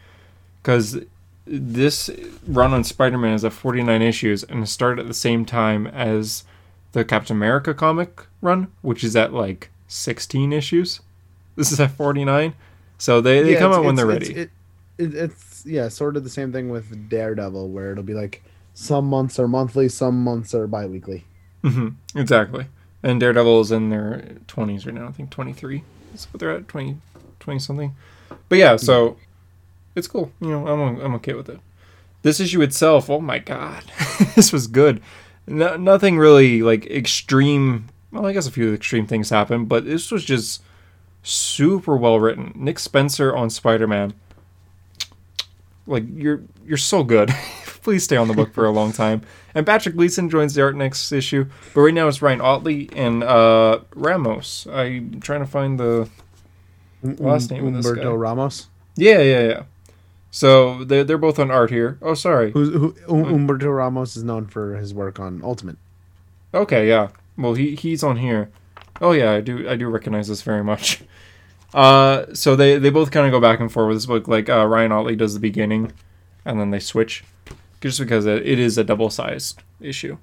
Because 0.62 1.00
this 1.44 2.08
run 2.46 2.72
on 2.72 2.84
Spider-Man 2.84 3.34
is 3.34 3.44
at 3.44 3.52
49 3.52 4.00
issues, 4.00 4.44
and 4.44 4.62
it 4.62 4.68
started 4.68 5.02
at 5.02 5.08
the 5.08 5.12
same 5.14 5.44
time 5.44 5.88
as 5.88 6.44
the 6.92 7.04
Captain 7.04 7.36
America 7.36 7.74
comic 7.74 8.26
run, 8.40 8.68
which 8.82 9.02
is 9.02 9.16
at 9.16 9.32
like 9.32 9.70
16 9.88 10.52
issues. 10.52 11.00
This 11.56 11.72
is 11.72 11.80
at 11.80 11.90
49. 11.90 12.54
So 12.96 13.20
they, 13.20 13.42
they 13.42 13.54
Yeah, 13.54 13.58
come 13.58 13.72
out 13.72 13.84
when 13.84 13.96
they're 13.96 14.06
ready. 14.06 14.32
It, 14.34 14.50
it, 14.98 15.14
it's 15.14 15.64
yeah, 15.66 15.88
sort 15.88 16.16
of 16.16 16.24
the 16.24 16.30
same 16.30 16.52
thing 16.52 16.68
with 16.70 17.08
Daredevil, 17.08 17.68
where 17.70 17.92
it'll 17.92 18.04
be 18.04 18.14
like 18.14 18.42
some 18.74 19.06
months 19.06 19.38
are 19.38 19.48
monthly, 19.48 19.88
some 19.88 20.22
months 20.22 20.54
are 20.54 20.66
bi-weekly. 20.66 21.24
hmm 21.62 21.88
Exactly. 22.14 22.66
And 23.02 23.20
Daredevil 23.20 23.60
is 23.60 23.70
in 23.72 23.90
their 23.90 24.36
20s 24.48 24.84
right 24.86 24.94
now. 24.94 25.06
I 25.08 25.12
think 25.12 25.30
23 25.30 25.82
is 26.14 26.26
what 26.26 26.40
they're 26.40 26.50
at, 26.50 26.68
20, 26.68 26.98
20 27.40 27.58
something. 27.60 27.94
But 28.48 28.58
yeah, 28.58 28.76
so 28.76 29.16
it's 29.94 30.06
cool. 30.08 30.32
You 30.40 30.48
know, 30.48 30.66
I'm, 30.66 31.00
I'm 31.00 31.14
okay 31.16 31.34
with 31.34 31.48
it. 31.48 31.60
This 32.22 32.40
issue 32.40 32.60
itself, 32.62 33.08
oh 33.08 33.20
my 33.20 33.38
god, 33.38 33.84
this 34.34 34.52
was 34.52 34.66
good. 34.66 35.00
No, 35.46 35.76
nothing 35.76 36.18
really 36.18 36.62
like 36.62 36.86
extreme. 36.86 37.88
Well, 38.10 38.26
I 38.26 38.32
guess 38.32 38.46
a 38.46 38.50
few 38.50 38.74
extreme 38.74 39.06
things 39.06 39.30
happened, 39.30 39.68
but 39.68 39.84
this 39.84 40.10
was 40.10 40.24
just 40.24 40.62
super 41.22 41.96
well 41.96 42.18
written. 42.20 42.52
Nick 42.54 42.78
Spencer 42.78 43.34
on 43.34 43.50
Spider 43.50 43.86
Man, 43.86 44.14
like 45.88 46.04
you're 46.14 46.42
you're 46.64 46.76
so 46.76 47.02
good 47.02 47.34
please 47.88 48.04
stay 48.04 48.16
on 48.16 48.28
the 48.28 48.34
book 48.34 48.52
for 48.52 48.66
a 48.66 48.70
long 48.70 48.92
time. 48.92 49.22
And 49.54 49.64
Patrick 49.64 49.96
Gleason 49.96 50.28
joins 50.28 50.52
the 50.52 50.60
art 50.60 50.76
next 50.76 51.10
issue, 51.10 51.46
but 51.72 51.80
right 51.80 51.94
now 51.94 52.06
it's 52.06 52.20
Ryan 52.20 52.42
Ottley 52.42 52.90
and 52.94 53.24
uh, 53.24 53.80
Ramos. 53.94 54.66
I'm 54.70 55.20
trying 55.20 55.40
to 55.40 55.46
find 55.46 55.80
the 55.80 56.06
last 57.02 57.50
name 57.50 57.66
of 57.66 57.74
this 57.74 57.86
Humberto 57.86 58.02
guy. 58.02 58.10
Ramos. 58.10 58.68
Yeah, 58.96 59.20
yeah, 59.20 59.40
yeah. 59.40 59.62
So 60.30 60.84
they're 60.84 61.02
they're 61.02 61.16
both 61.16 61.38
on 61.38 61.50
art 61.50 61.70
here. 61.70 61.98
Oh, 62.02 62.12
sorry. 62.12 62.50
Who's 62.52 62.68
who? 62.68 62.94
Um, 63.08 63.46
Humberto 63.48 63.74
Ramos 63.74 64.16
is 64.16 64.22
known 64.22 64.46
for 64.48 64.76
his 64.76 64.92
work 64.92 65.18
on 65.18 65.40
Ultimate. 65.42 65.78
Okay, 66.52 66.88
yeah. 66.88 67.08
Well, 67.38 67.54
he 67.54 67.74
he's 67.74 68.02
on 68.02 68.18
here. 68.18 68.50
Oh 69.00 69.12
yeah, 69.12 69.32
I 69.32 69.40
do 69.40 69.66
I 69.66 69.76
do 69.76 69.88
recognize 69.88 70.28
this 70.28 70.42
very 70.42 70.62
much. 70.62 71.02
Uh, 71.74 72.32
so 72.34 72.56
they 72.56 72.78
they 72.78 72.90
both 72.90 73.10
kind 73.10 73.26
of 73.26 73.32
go 73.32 73.40
back 73.40 73.60
and 73.60 73.70
forth 73.70 73.88
with 73.88 73.96
this 73.96 74.06
book. 74.06 74.26
Like 74.28 74.48
uh, 74.48 74.66
Ryan 74.66 74.92
Ottley 74.92 75.16
does 75.16 75.34
the 75.34 75.40
beginning, 75.40 75.92
and 76.44 76.58
then 76.58 76.70
they 76.70 76.80
switch, 76.80 77.24
just 77.80 77.98
because 77.98 78.26
it, 78.26 78.46
it 78.46 78.58
is 78.58 78.78
a 78.78 78.84
double 78.84 79.10
sized 79.10 79.62
issue. 79.80 80.18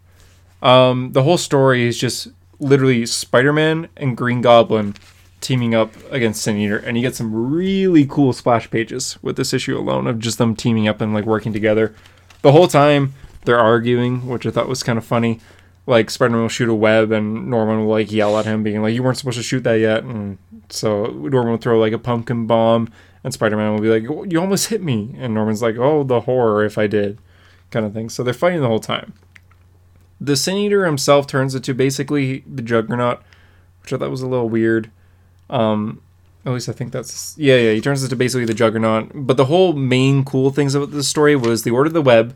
Um, 0.62 1.12
the 1.12 1.24
whole 1.24 1.38
story 1.38 1.88
is 1.88 1.98
just 1.98 2.30
literally 2.60 3.06
Spider 3.06 3.54
Man 3.54 3.90
and 3.98 4.18
Green 4.18 4.42
Goblin 4.42 4.96
teaming 5.42 5.76
up 5.76 5.92
against 6.10 6.42
Sin 6.42 6.58
Eater, 6.58 6.78
and 6.78 6.98
you 6.98 7.04
get 7.04 7.16
some 7.16 7.52
really 7.54 8.06
cool 8.06 8.34
splash 8.34 8.70
pages 8.72 9.20
with 9.22 9.38
this 9.38 9.54
issue 9.54 9.78
alone 9.78 10.08
of 10.08 10.18
just 10.18 10.40
them 10.40 10.56
teaming 10.56 10.88
up 10.88 11.02
and 11.02 11.14
like 11.14 11.26
working 11.26 11.54
together. 11.54 11.94
The 12.42 12.52
whole 12.52 12.68
time 12.68 13.14
they're 13.44 13.60
arguing, 13.60 14.28
which 14.28 14.46
I 14.48 14.52
thought 14.52 14.68
was 14.68 14.82
kind 14.82 14.98
of 14.98 15.06
funny. 15.06 15.40
Like 15.88 16.10
Spider-Man 16.10 16.42
will 16.42 16.50
shoot 16.50 16.70
a 16.70 16.74
web, 16.74 17.12
and 17.12 17.48
Norman 17.48 17.80
will 17.80 17.92
like 17.92 18.12
yell 18.12 18.38
at 18.40 18.46
him, 18.46 18.64
being 18.64 18.82
like, 18.82 18.96
"You 18.96 19.04
weren't 19.04 19.18
supposed 19.18 19.38
to 19.38 19.44
shoot 19.44 19.64
that 19.64 19.76
yet." 19.76 20.04
And 20.04 20.38
so 20.70 21.06
Norman 21.06 21.52
will 21.52 21.58
throw 21.58 21.80
like 21.80 21.94
a 21.94 22.00
pumpkin 22.00 22.48
bomb, 22.48 22.90
and 23.24 23.34
Spider-Man 23.34 23.74
will 23.74 23.82
be 23.82 23.90
like, 23.90 24.32
"You 24.32 24.40
almost 24.40 24.70
hit 24.70 24.82
me," 24.82 25.16
and 25.20 25.34
Norman's 25.34 25.62
like, 25.62 25.78
"Oh, 25.78 26.04
the 26.04 26.22
horror 26.22 26.66
if 26.66 26.78
I 26.78 26.88
did," 26.88 27.20
kind 27.70 27.86
of 27.86 27.94
thing. 27.94 28.10
So 28.10 28.24
they're 28.24 28.34
fighting 28.34 28.62
the 28.62 28.68
whole 28.68 28.80
time. 28.80 29.14
The 30.20 30.36
Sin 30.36 30.58
Eater 30.58 30.86
himself 30.86 31.28
turns 31.28 31.54
into 31.54 31.74
basically 31.74 32.44
the 32.52 32.62
Juggernaut, 32.62 33.22
which 33.84 33.94
I 33.94 33.98
thought 33.98 34.10
was 34.10 34.22
a 34.22 34.28
little 34.28 34.50
weird. 34.50 34.90
Um, 35.50 36.02
at 36.46 36.54
least 36.54 36.70
I 36.70 36.72
think 36.72 36.92
that's 36.92 37.36
yeah, 37.38 37.58
yeah. 37.58 37.72
He 37.74 37.82
turns 37.82 38.04
into 38.04 38.16
basically 38.16 38.46
the 38.46 38.54
Juggernaut. 38.54 39.12
But 39.14 39.38
the 39.38 39.46
whole 39.46 39.74
main 39.74 40.24
cool 40.24 40.52
things 40.52 40.74
about 40.74 40.92
this 40.92 41.08
story 41.08 41.36
was 41.36 41.64
the 41.64 41.72
Order 41.72 41.88
of 41.88 41.94
the 41.94 42.02
Web, 42.02 42.36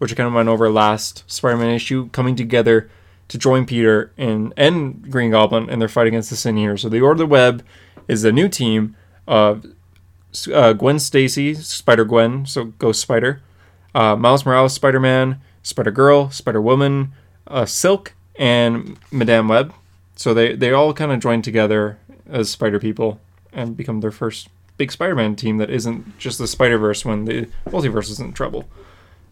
which 0.00 0.12
I 0.12 0.14
kind 0.14 0.26
of 0.26 0.32
went 0.32 0.48
over 0.48 0.70
last 0.70 1.24
Spider-Man 1.30 1.74
issue, 1.74 2.08
coming 2.08 2.34
together 2.34 2.90
to 3.28 3.36
join 3.36 3.66
Peter 3.66 4.12
and 4.16 4.54
and 4.56 5.10
Green 5.10 5.30
Goblin 5.30 5.68
in 5.68 5.78
their 5.78 5.88
fight 5.88 6.06
against 6.06 6.30
the 6.30 6.36
Sin 6.36 6.56
Eater. 6.56 6.78
So 6.78 6.88
the 6.88 7.02
Order 7.02 7.12
of 7.12 7.18
the 7.18 7.26
Web 7.26 7.62
is 8.08 8.24
a 8.24 8.32
new 8.32 8.48
team 8.48 8.96
of 9.28 9.66
uh, 10.52 10.72
Gwen 10.72 10.98
Stacy, 10.98 11.52
Spider 11.54 12.06
Gwen, 12.06 12.46
so 12.46 12.64
Ghost 12.64 13.02
Spider, 13.02 13.42
uh, 13.94 14.16
Miles 14.16 14.46
Morales, 14.46 14.72
Spider 14.72 15.00
Man, 15.00 15.38
Spider 15.62 15.90
Girl, 15.90 16.30
Spider 16.30 16.62
Woman, 16.62 17.12
uh, 17.46 17.66
Silk, 17.66 18.14
and 18.38 18.98
Madame 19.12 19.48
Web. 19.48 19.74
So 20.16 20.32
they 20.32 20.54
they 20.54 20.72
all 20.72 20.94
kind 20.94 21.12
of 21.12 21.20
join 21.20 21.42
together 21.42 21.98
as 22.26 22.48
Spider 22.48 22.80
people 22.80 23.20
and 23.52 23.76
become 23.76 24.00
their 24.00 24.10
first 24.10 24.48
big 24.78 24.90
Spider 24.90 25.14
Man 25.14 25.36
team 25.36 25.58
that 25.58 25.68
isn't 25.68 26.18
just 26.18 26.38
the 26.38 26.48
Spider 26.48 26.78
Verse 26.78 27.04
when 27.04 27.26
the 27.26 27.48
multiverse 27.66 28.10
is 28.10 28.18
in 28.18 28.32
trouble. 28.32 28.64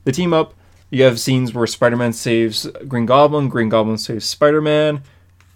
They 0.05 0.13
team 0.13 0.33
up. 0.33 0.55
You 0.91 1.05
have 1.05 1.21
scenes 1.21 1.53
where 1.53 1.67
Spider 1.67 1.97
Man 1.97 2.13
saves 2.13 2.67
Green 2.87 3.07
Goblin, 3.07 3.49
Green 3.49 3.69
Goblin 3.69 3.99
saves 3.99 4.25
Spider 4.25 4.63
Man. 4.63 5.03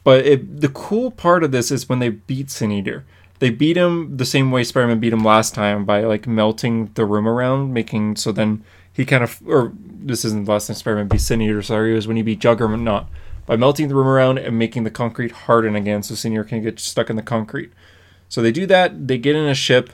But 0.04 0.26
it, 0.26 0.60
the 0.60 0.68
cool 0.68 1.10
part 1.10 1.44
of 1.44 1.52
this 1.52 1.70
is 1.70 1.88
when 1.88 2.00
they 2.00 2.10
beat 2.10 2.50
Sin 2.50 2.72
Eater. 2.72 3.04
They 3.38 3.50
beat 3.50 3.76
him 3.76 4.16
the 4.16 4.24
same 4.24 4.50
way 4.50 4.64
Spider 4.64 4.88
Man 4.88 5.00
beat 5.00 5.12
him 5.12 5.24
last 5.24 5.54
time 5.54 5.84
by 5.84 6.02
like 6.04 6.26
melting 6.26 6.90
the 6.94 7.04
room 7.04 7.26
around, 7.26 7.72
making 7.72 8.16
so 8.16 8.30
then 8.30 8.64
he 8.92 9.04
kind 9.04 9.24
of 9.24 9.40
or 9.46 9.72
this 9.76 10.24
isn't 10.24 10.44
the 10.44 10.52
last 10.52 10.66
time 10.66 10.76
Spider 10.76 10.96
Man 10.96 11.08
beat 11.08 11.20
Sin 11.20 11.40
Eater, 11.40 11.62
sorry, 11.62 11.92
it 11.92 11.94
was 11.94 12.06
when 12.06 12.16
he 12.16 12.22
beat 12.22 12.40
Juggernaut 12.40 13.06
by 13.46 13.56
melting 13.56 13.88
the 13.88 13.94
room 13.94 14.06
around 14.06 14.38
and 14.38 14.58
making 14.58 14.84
the 14.84 14.90
concrete 14.90 15.32
harden 15.32 15.74
again 15.74 16.02
so 16.02 16.14
Sin 16.14 16.32
Eater 16.32 16.44
can 16.44 16.62
get 16.62 16.78
stuck 16.78 17.10
in 17.10 17.16
the 17.16 17.22
concrete. 17.22 17.72
So 18.28 18.42
they 18.42 18.52
do 18.52 18.66
that, 18.66 19.08
they 19.08 19.18
get 19.18 19.36
in 19.36 19.46
a 19.46 19.54
ship 19.54 19.90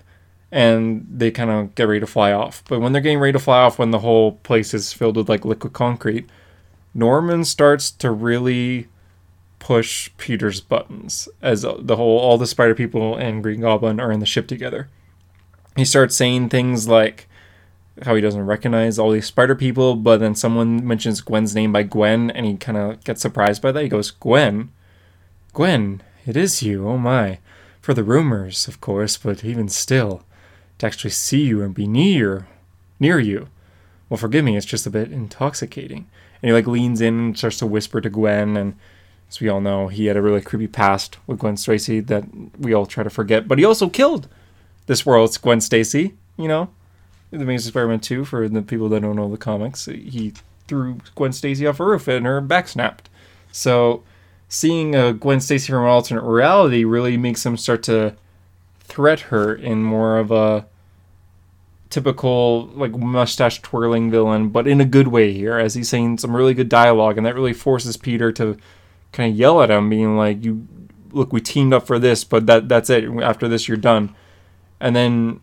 and 0.51 1.07
they 1.11 1.31
kind 1.31 1.51
of 1.51 1.75
get 1.75 1.85
ready 1.85 2.01
to 2.01 2.07
fly 2.07 2.33
off. 2.33 2.63
But 2.69 2.81
when 2.81 2.93
they're 2.93 3.03
getting 3.03 3.19
ready 3.19 3.33
to 3.33 3.39
fly 3.39 3.59
off, 3.59 3.79
when 3.79 3.91
the 3.91 4.01
whole 4.01 4.33
place 4.33 4.73
is 4.73 4.93
filled 4.93 5.17
with 5.17 5.29
like 5.29 5.45
liquid 5.45 5.73
concrete, 5.73 6.29
Norman 6.95 7.45
starts 7.45 7.91
to 7.93 8.11
really 8.11 8.89
push 9.59 10.11
Peter's 10.17 10.61
buttons 10.61 11.29
as 11.43 11.65
uh, 11.65 11.77
the 11.79 11.97
whole 11.97 12.19
all 12.19 12.39
the 12.39 12.47
spider 12.47 12.75
people 12.75 13.17
and 13.17 13.43
Green 13.43 13.61
Goblin 13.61 14.01
are 14.01 14.13
in 14.13 14.21
the 14.21 14.27
ship 14.27 14.47
together. 14.47 14.89
He 15.77 15.85
starts 15.85 16.17
saying 16.17 16.49
things 16.49 16.89
like 16.89 17.29
how 18.03 18.15
he 18.15 18.21
doesn't 18.21 18.47
recognize 18.47 18.99
all 18.99 19.11
these 19.11 19.27
spider 19.27 19.55
people, 19.55 19.97
but 19.97 20.19
then 20.19 20.35
someone 20.35 20.87
mentions 20.87 21.21
Gwen's 21.21 21.55
name 21.55 21.73
by 21.73 21.83
Gwen 21.83 22.31
and 22.31 22.47
he 22.47 22.57
kind 22.57 22.79
of 22.79 23.03
gets 23.05 23.21
surprised 23.21 23.61
by 23.61 23.73
that. 23.73 23.83
He 23.83 23.89
goes, 23.89 24.13
"Gwen? 24.13 24.71
Gwen, 25.53 26.03
it 26.27 26.37
is 26.37 26.63
you. 26.63 26.89
Oh 26.89 26.99
my. 26.99 27.39
For 27.81 27.95
the 27.95 28.05
rumors, 28.05 28.69
of 28.69 28.81
course, 28.81 29.17
but 29.17 29.45
even 29.45 29.69
still, 29.69 30.23
to 30.79 30.87
actually 30.87 31.11
see 31.11 31.43
you 31.43 31.62
and 31.62 31.74
be 31.74 31.87
near 31.87 32.47
near 33.01 33.18
you. 33.18 33.49
Well, 34.09 34.18
forgive 34.18 34.45
me, 34.45 34.57
it's 34.57 34.66
just 34.66 34.87
a 34.87 34.91
bit 34.91 35.12
intoxicating." 35.12 36.07
And 36.43 36.49
he 36.49 36.53
like 36.53 36.66
leans 36.66 37.01
in 37.01 37.18
and 37.18 37.39
starts 37.39 37.59
to 37.59 37.66
whisper 37.66 38.01
to 38.01 38.11
Gwen 38.11 38.57
and 38.57 38.74
as 39.29 39.41
we 39.41 39.49
all 39.49 39.61
know, 39.61 39.89
he 39.89 40.07
had 40.07 40.16
a 40.16 40.22
really 40.22 40.41
creepy 40.41 40.66
past 40.66 41.18
with 41.26 41.39
Gwen 41.39 41.57
Stacy 41.57 42.01
that 42.01 42.24
we 42.59 42.72
all 42.72 42.87
try 42.87 43.05
to 43.05 43.11
forget. 43.11 43.47
But 43.47 43.59
he 43.59 43.64
also 43.64 43.89
killed 43.89 44.29
this 44.87 45.05
world's 45.05 45.37
Gwen 45.37 45.61
Stacy, 45.61 46.14
you 46.37 46.49
know? 46.49 46.70
The 47.31 47.43
Amazing 47.43 47.72
Spider-Man 47.72 48.01
2, 48.01 48.24
for 48.24 48.49
the 48.49 48.62
people 48.62 48.89
that 48.89 49.03
don't 49.03 49.16
know 49.16 49.31
the 49.31 49.37
comics, 49.37 49.85
he 49.85 50.33
threw 50.66 50.97
Gwen 51.14 51.33
Stacy 51.33 51.66
off 51.66 51.79
a 51.79 51.85
roof 51.85 52.09
and 52.09 52.24
her 52.24 52.41
back 52.41 52.68
snapped. 52.68 53.11
So 53.53 54.03
seeing 54.49 54.95
a 54.95 55.12
Gwen 55.12 55.41
Stacy 55.41 55.72
from 55.72 55.83
an 55.83 55.91
alternate 55.91 56.24
reality 56.24 56.85
really 56.85 57.18
makes 57.18 57.45
him 57.45 57.59
start 57.59 57.83
to 57.83 58.14
threat 58.89 59.20
her 59.20 59.55
in 59.55 59.82
more 59.82 60.18
of 60.18 60.30
a 60.30 60.66
typical 61.91 62.66
like 62.74 62.93
mustache 62.93 63.61
twirling 63.62 64.11
villain, 64.11 64.49
but 64.49 64.66
in 64.66 64.80
a 64.80 64.84
good 64.84 65.09
way 65.09 65.32
here, 65.32 65.59
as 65.59 65.74
he's 65.74 65.89
saying 65.89 66.18
some 66.18 66.34
really 66.34 66.55
good 66.55 66.68
dialogue, 66.68 67.16
and 67.16 67.26
that 67.26 67.34
really 67.34 67.53
forces 67.53 67.97
Peter 67.97 68.32
to 68.32 68.57
kind 69.12 69.30
of 69.30 69.39
yell 69.39 69.62
at 69.62 69.70
him, 69.70 69.89
being 69.89 70.16
like, 70.16 70.45
"You 70.45 70.66
look, 71.12 71.32
we 71.32 71.41
teamed 71.41 71.72
up 71.72 71.86
for 71.86 71.99
this, 71.99 72.24
but 72.24 72.47
that 72.47 72.68
that's 72.68 72.91
it. 72.91 73.05
After 73.22 73.49
this, 73.49 73.68
you're 73.68 73.76
done." 73.76 74.14
And 74.80 74.95
then 74.95 75.41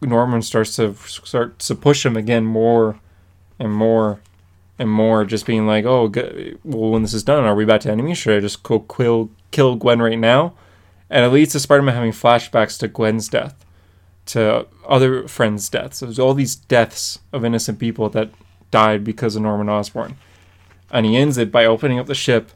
Norman 0.00 0.42
starts 0.42 0.76
to 0.76 0.94
start 0.94 1.58
to 1.60 1.74
push 1.74 2.04
him 2.04 2.16
again 2.16 2.44
more 2.44 2.98
and 3.58 3.72
more 3.72 4.20
and 4.78 4.90
more, 4.90 5.24
just 5.24 5.46
being 5.46 5.66
like, 5.66 5.84
"Oh, 5.84 6.12
well, 6.64 6.90
when 6.90 7.02
this 7.02 7.14
is 7.14 7.22
done, 7.22 7.44
are 7.44 7.54
we 7.54 7.64
back 7.64 7.80
to 7.82 7.90
enemies? 7.90 8.18
Should 8.18 8.36
I 8.36 8.40
just 8.40 8.62
go 8.62 8.80
kill 8.80 9.30
kill 9.50 9.76
Gwen 9.76 10.02
right 10.02 10.18
now?" 10.18 10.52
And 11.08 11.24
it 11.24 11.28
leads 11.28 11.52
to 11.52 11.60
Spider-Man 11.60 11.94
having 11.94 12.12
flashbacks 12.12 12.78
to 12.78 12.88
Gwen's 12.88 13.28
death, 13.28 13.64
to 14.26 14.66
other 14.88 15.28
friends' 15.28 15.68
deaths. 15.68 16.00
There's 16.00 16.18
all 16.18 16.34
these 16.34 16.56
deaths 16.56 17.20
of 17.32 17.44
innocent 17.44 17.78
people 17.78 18.08
that 18.10 18.30
died 18.70 19.04
because 19.04 19.36
of 19.36 19.42
Norman 19.42 19.68
Osborn. 19.68 20.16
And 20.90 21.06
he 21.06 21.16
ends 21.16 21.38
it 21.38 21.52
by 21.52 21.64
opening 21.64 21.98
up 21.98 22.06
the 22.06 22.14
ship, 22.14 22.50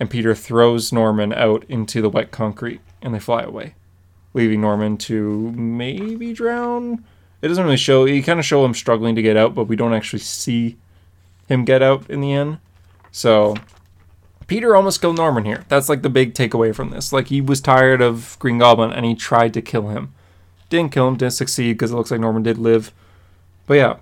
and 0.00 0.10
Peter 0.10 0.34
throws 0.34 0.92
Norman 0.92 1.32
out 1.32 1.64
into 1.68 2.02
the 2.02 2.08
wet 2.08 2.32
concrete, 2.32 2.80
and 3.00 3.14
they 3.14 3.20
fly 3.20 3.42
away, 3.42 3.74
leaving 4.34 4.60
Norman 4.60 4.96
to 4.98 5.52
maybe 5.52 6.32
drown. 6.32 7.04
It 7.40 7.48
doesn't 7.48 7.64
really 7.64 7.76
show. 7.76 8.04
You 8.04 8.22
kind 8.22 8.40
of 8.40 8.46
show 8.46 8.64
him 8.64 8.74
struggling 8.74 9.14
to 9.14 9.22
get 9.22 9.36
out, 9.36 9.54
but 9.54 9.64
we 9.64 9.76
don't 9.76 9.94
actually 9.94 10.20
see 10.20 10.76
him 11.46 11.64
get 11.64 11.82
out 11.82 12.08
in 12.10 12.20
the 12.20 12.32
end. 12.32 12.58
So 13.10 13.56
Peter 14.46 14.74
almost 14.76 15.00
killed 15.00 15.16
Norman 15.16 15.44
here. 15.44 15.64
That's 15.68 15.88
like 15.88 16.02
the 16.02 16.10
big 16.10 16.34
takeaway 16.34 16.74
from 16.74 16.90
this. 16.90 17.12
Like 17.12 17.28
he 17.28 17.40
was 17.40 17.60
tired 17.60 18.00
of 18.00 18.36
Green 18.38 18.58
Goblin 18.58 18.92
and 18.92 19.04
he 19.04 19.14
tried 19.14 19.54
to 19.54 19.62
kill 19.62 19.88
him. 19.88 20.12
Didn't 20.70 20.92
kill 20.92 21.08
him, 21.08 21.16
didn't 21.16 21.34
succeed 21.34 21.74
because 21.74 21.92
it 21.92 21.96
looks 21.96 22.10
like 22.10 22.20
Norman 22.20 22.42
did 22.42 22.58
live. 22.58 22.92
But 23.66 23.74
yeah, 23.74 23.96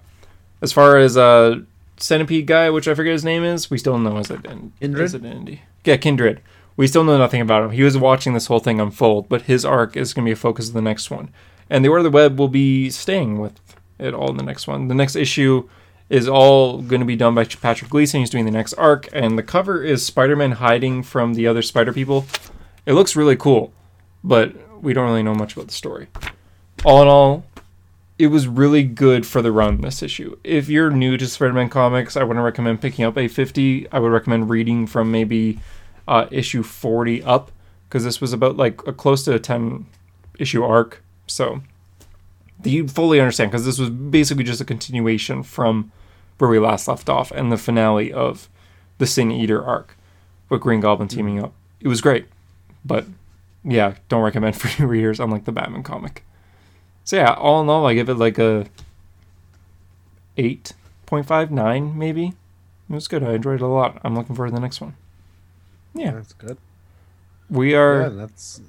as 0.63 0.73
far 0.73 0.97
as 0.99 1.17
uh 1.17 1.61
centipede 1.97 2.47
guy, 2.47 2.71
which 2.71 2.89
I 2.89 2.95
forget 2.95 3.13
his 3.13 3.25
name 3.25 3.45
is, 3.45 3.71
we 3.71 3.79
still 3.79 3.99
know 3.99 4.17
his 4.17 4.29
ident- 4.29 4.71
Kindred? 4.81 5.15
identity. 5.15 5.63
Yeah, 5.85 5.97
Kindred. 5.97 6.41
We 6.77 6.87
still 6.87 7.05
know 7.05 7.19
nothing 7.19 7.41
about 7.43 7.65
him. 7.65 7.71
He 7.73 7.83
was 7.83 7.99
watching 7.99 8.33
this 8.33 8.47
whole 8.47 8.61
thing 8.61 8.81
unfold, 8.81 9.29
but 9.29 9.43
his 9.43 9.65
arc 9.65 9.97
is 9.97 10.15
going 10.15 10.25
to 10.25 10.29
be 10.29 10.33
a 10.33 10.37
focus 10.37 10.69
of 10.69 10.75
the 10.75 10.81
next 10.81 11.11
one. 11.11 11.29
And 11.69 11.85
the 11.85 11.89
Order 11.89 11.99
of 11.99 12.05
the 12.05 12.17
Web 12.17 12.39
will 12.39 12.49
be 12.49 12.89
staying 12.89 13.39
with 13.39 13.61
it 13.99 14.15
all 14.15 14.31
in 14.31 14.37
the 14.39 14.43
next 14.43 14.67
one. 14.67 14.89
The 14.89 14.95
next 14.95 15.15
issue 15.15 15.69
is 16.11 16.29
all 16.29 16.83
going 16.83 17.01
to 17.01 17.07
be 17.07 17.17
done 17.17 17.35
by 17.35 17.45
Patrick 17.45 17.91
Gleason. 17.91 18.21
He's 18.21 18.31
doing 18.31 18.45
the 18.45 18.51
next 18.51 18.75
arc, 18.75 19.09
and 19.13 19.39
the 19.39 19.43
cover 19.45 19.83
is 19.83 20.05
Spider-Man 20.05 20.53
hiding 20.53 21.05
from 21.05 21.35
the 21.35 21.47
other 21.47 21.63
Spider 21.63 21.93
people. 21.93 22.27
It 22.85 22.95
looks 22.95 23.15
really 23.15 23.37
cool, 23.37 23.73
but 24.25 24.83
we 24.83 24.93
don't 24.93 25.07
really 25.07 25.23
know 25.23 25.35
much 25.35 25.55
about 25.55 25.69
the 25.69 25.73
story. 25.73 26.09
All 26.85 27.01
in 27.01 27.09
all, 27.09 27.45
it 28.19 28.27
was 28.27 28.49
really 28.49 28.83
good 28.83 29.25
for 29.25 29.41
the 29.41 29.53
run 29.53 29.81
this 29.83 30.03
issue. 30.03 30.37
If 30.43 30.69
you're 30.69 30.91
new 30.91 31.17
to 31.17 31.29
Spider-Man 31.29 31.69
comics, 31.69 32.17
I 32.17 32.25
wouldn't 32.25 32.45
recommend 32.45 32.81
picking 32.81 33.05
up 33.05 33.17
a 33.17 33.29
50. 33.29 33.91
I 33.93 34.01
would 34.01 34.11
recommend 34.11 34.51
reading 34.51 34.89
from 34.89 35.13
maybe 35.13 35.61
uh, 36.09 36.27
issue 36.33 36.65
40 36.65 37.23
up 37.23 37.53
because 37.89 38.03
this 38.03 38.21
was 38.21 38.33
about 38.33 38.57
like 38.57 38.85
a 38.87 38.93
close 38.93 39.25
to 39.25 39.35
a 39.35 39.39
10 39.39 39.87
issue 40.41 40.65
arc. 40.65 41.05
So 41.29 41.63
you 42.65 42.89
fully 42.89 43.21
understand 43.21 43.53
because 43.53 43.65
this 43.65 43.79
was 43.79 43.91
basically 43.91 44.45
just 44.45 44.61
a 44.61 44.65
continuation 44.65 45.45
from 45.45 45.93
where 46.41 46.51
we 46.51 46.59
last 46.59 46.89
left 46.89 47.09
off 47.09 47.31
and 47.31 47.53
the 47.53 47.57
finale 47.59 48.13
of 48.13 48.49
the 48.99 49.07
Sin 49.07 49.31
Eater 49.31 49.63
arc 49.65 49.97
with 50.49 50.61
Green 50.61 50.81
Goblin 50.81 51.09
teaming 51.09 51.43
up. 51.43 51.53
It 51.81 51.89
was 51.89 52.01
great, 52.01 52.27
but 52.85 53.07
yeah, 53.65 53.95
don't 54.09 54.23
recommend 54.23 54.57
for 54.61 54.83
new 54.83 54.89
readers, 54.89 55.21
unlike 55.21 55.45
the 55.45 55.53
Batman 55.53 55.83
comic. 55.83 56.25
So 57.05 57.17
yeah, 57.17 57.33
all 57.35 57.61
in 57.61 57.69
all, 57.69 57.87
I 57.87 57.95
give 57.95 58.09
it 58.09 58.15
like 58.15 58.39
a 58.39 58.67
eight 60.37 60.73
point 61.07 61.27
five 61.27 61.51
nine, 61.51 61.97
maybe. 61.99 62.29
It 62.89 62.93
was 62.95 63.09
good. 63.09 63.23
I 63.23 63.35
enjoyed 63.35 63.61
it 63.61 63.65
a 63.65 63.67
lot. 63.69 64.01
I'm 64.03 64.15
looking 64.17 64.35
forward 64.35 64.49
to 64.51 64.55
the 64.55 64.61
next 64.61 64.81
one. 64.81 64.95
Yeah, 65.95 66.13
That's 66.13 66.33
good. 66.33 66.57
we 67.49 67.75
are. 67.75 68.03
Yeah, 68.03 68.09
that's 68.11 68.61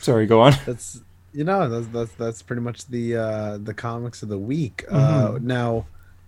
Sorry, 0.00 0.26
go 0.26 0.40
on. 0.40 0.52
that's 0.66 1.00
you 1.32 1.44
know 1.44 1.68
that's 1.68 1.86
that's 1.88 2.12
that's 2.12 2.42
pretty 2.42 2.62
much 2.62 2.86
the 2.86 3.16
uh 3.16 3.58
the 3.58 3.74
comics 3.74 4.22
of 4.22 4.28
the 4.28 4.38
week. 4.38 4.84
Uh 4.88 5.28
Mm-hmm. 5.32 5.46
now 5.46 5.86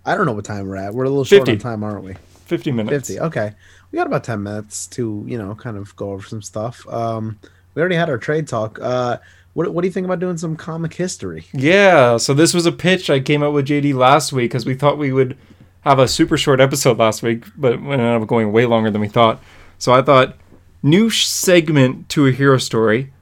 I 0.09 0.17
don't 0.17 0.27
know 0.27 0.33
what 0.33 0.45
time 0.45 0.67
we're 0.67 0.77
at. 0.77 0.95
We're 0.95 1.05
a 1.05 1.09
little 1.09 1.25
short 1.25 1.47
50. 1.47 1.53
on 1.53 1.59
time, 1.59 1.85
aren't 1.85 2.03
we? 2.03 2.15
Fifty 2.47 2.73
minutes. 2.73 3.09
50. 3.09 3.21
Okay. 3.21 3.53
We 3.91 3.97
got 3.97 4.07
about 4.07 4.25
10 4.25 4.43
minutes 4.43 4.87
to, 4.89 5.23
you 5.27 5.37
know, 5.37 5.55
kind 5.55 5.77
of 5.77 5.95
go 5.97 6.13
over 6.13 6.27
some 6.27 6.43
stuff. 6.43 6.87
Um 6.89 7.39
we 7.75 7.81
already 7.81 7.97
had 7.97 8.09
our 8.09 8.19
trade 8.19 8.49
talk. 8.49 8.79
Uh 8.81 9.19
what 9.53 9.73
what 9.75 9.83
do 9.83 9.89
you 9.89 9.93
think 9.93 10.07
about 10.07 10.19
doing 10.21 10.39
some 10.39 10.57
comic 10.57 10.95
history? 10.95 11.45
Yeah, 11.53 12.17
so 12.17 12.33
this 12.33 12.55
was 12.55 12.65
a 12.65 12.73
pitch 12.73 13.11
I 13.11 13.21
came 13.21 13.43
up 13.43 13.53
with 13.53 13.67
JD 13.69 13.95
last 13.95 14.33
week 14.33 14.51
because 14.51 14.65
we 14.65 14.75
thought 14.75 14.99
we 14.99 15.13
would 15.13 15.37
have 15.83 15.99
a 15.99 16.09
super 16.09 16.37
short 16.37 16.61
episode 16.61 16.99
last 16.99 17.23
week, 17.23 17.45
but 17.57 17.75
ended 17.75 18.01
up 18.01 18.27
going 18.27 18.53
way 18.53 18.67
longer 18.67 18.91
than 18.91 19.01
we 19.01 19.09
thought. 19.09 19.43
So 19.79 19.93
I 19.93 20.03
thought, 20.03 20.37
new 20.83 21.09
segment 21.09 22.09
to 22.11 22.27
a 22.27 22.33
hero 22.33 22.59
story, 22.59 23.13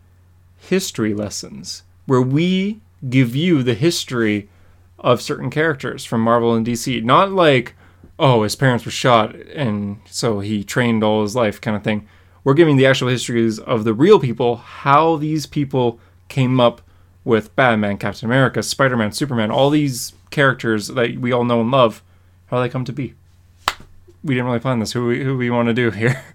history 0.56 1.14
lessons, 1.14 1.82
where 2.06 2.22
we 2.22 2.80
give 3.08 3.36
you 3.36 3.62
the 3.62 3.74
history 3.74 4.48
of 4.98 5.20
certain 5.22 5.50
characters 5.50 6.04
from 6.04 6.20
Marvel 6.20 6.54
and 6.54 6.66
DC. 6.66 7.02
Not 7.02 7.32
like, 7.32 7.74
oh, 8.18 8.42
his 8.42 8.56
parents 8.56 8.84
were 8.84 8.90
shot 8.90 9.34
and 9.34 9.98
so 10.06 10.40
he 10.40 10.64
trained 10.64 11.04
all 11.04 11.22
his 11.22 11.36
life 11.36 11.60
kind 11.60 11.76
of 11.76 11.84
thing. 11.84 12.08
We're 12.44 12.54
giving 12.54 12.76
the 12.76 12.86
actual 12.86 13.08
histories 13.08 13.58
of 13.58 13.84
the 13.84 13.92
real 13.92 14.20
people, 14.20 14.56
how 14.56 15.16
these 15.16 15.46
people 15.46 15.98
came 16.28 16.60
up 16.60 16.80
with 17.24 17.54
Batman, 17.56 17.98
Captain 17.98 18.26
America, 18.26 18.62
Spider 18.62 18.96
Man, 18.96 19.10
Superman, 19.10 19.50
all 19.50 19.68
these 19.68 20.12
characters 20.30 20.88
that 20.88 21.18
we 21.18 21.32
all 21.32 21.44
know 21.44 21.60
and 21.60 21.70
love, 21.70 22.02
how 22.46 22.60
they 22.60 22.68
come 22.68 22.84
to 22.84 22.92
be. 22.92 23.14
We 24.22 24.34
didn't 24.34 24.46
really 24.46 24.60
plan 24.60 24.78
this. 24.78 24.92
Who 24.92 25.06
we, 25.06 25.24
who 25.24 25.36
we 25.36 25.50
want 25.50 25.66
to 25.68 25.74
do 25.74 25.90
here? 25.90 26.22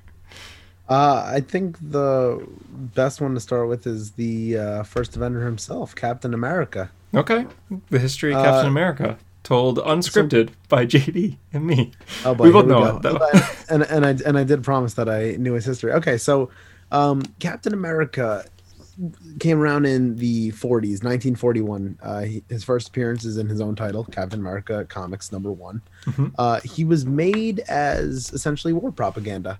Uh 0.89 1.23
I 1.25 1.39
think 1.39 1.77
the 1.79 2.45
best 2.69 3.21
one 3.21 3.33
to 3.35 3.39
start 3.39 3.69
with 3.69 3.87
is 3.87 4.11
the 4.11 4.57
uh 4.57 4.83
first 4.83 5.15
Avenger 5.15 5.45
himself, 5.45 5.95
Captain 5.95 6.33
America. 6.33 6.91
Okay, 7.13 7.45
the 7.89 7.99
history 7.99 8.33
of 8.33 8.43
Captain 8.43 8.65
Uh, 8.65 8.69
America, 8.69 9.17
told 9.43 9.77
unscripted 9.79 10.49
by 10.69 10.85
JD 10.93 11.37
and 11.53 11.65
me. 11.65 11.91
Oh, 12.25 12.35
boy, 12.35 12.45
we 12.45 12.51
both 12.51 12.67
know 12.67 12.97
it 12.97 13.01
though. 13.01 13.19
and 13.69 13.83
and 13.83 14.05
I 14.05 14.09
and 14.25 14.37
I 14.37 14.43
did 14.43 14.63
promise 14.63 14.93
that 14.95 15.09
I 15.09 15.35
knew 15.37 15.53
his 15.53 15.65
history. 15.65 15.91
Okay, 15.93 16.17
so 16.17 16.49
um, 16.91 17.23
Captain 17.39 17.73
America 17.73 18.45
came 19.39 19.59
around 19.59 19.85
in 19.85 20.15
the 20.17 20.51
40s, 20.51 21.01
1941. 21.03 21.97
Uh, 22.03 22.21
he, 22.21 22.43
his 22.49 22.63
first 22.63 22.89
appearance 22.89 23.25
is 23.25 23.37
in 23.37 23.47
his 23.47 23.59
own 23.61 23.75
title, 23.75 24.03
Captain 24.03 24.39
America 24.39 24.85
Comics 24.89 25.31
Number 25.31 25.51
One. 25.51 25.81
Mhm. 26.05 26.33
Uh, 26.37 26.59
he 26.63 26.83
was 26.83 27.05
made 27.05 27.61
as 27.61 28.31
essentially 28.33 28.73
war 28.73 28.91
propaganda. 28.91 29.59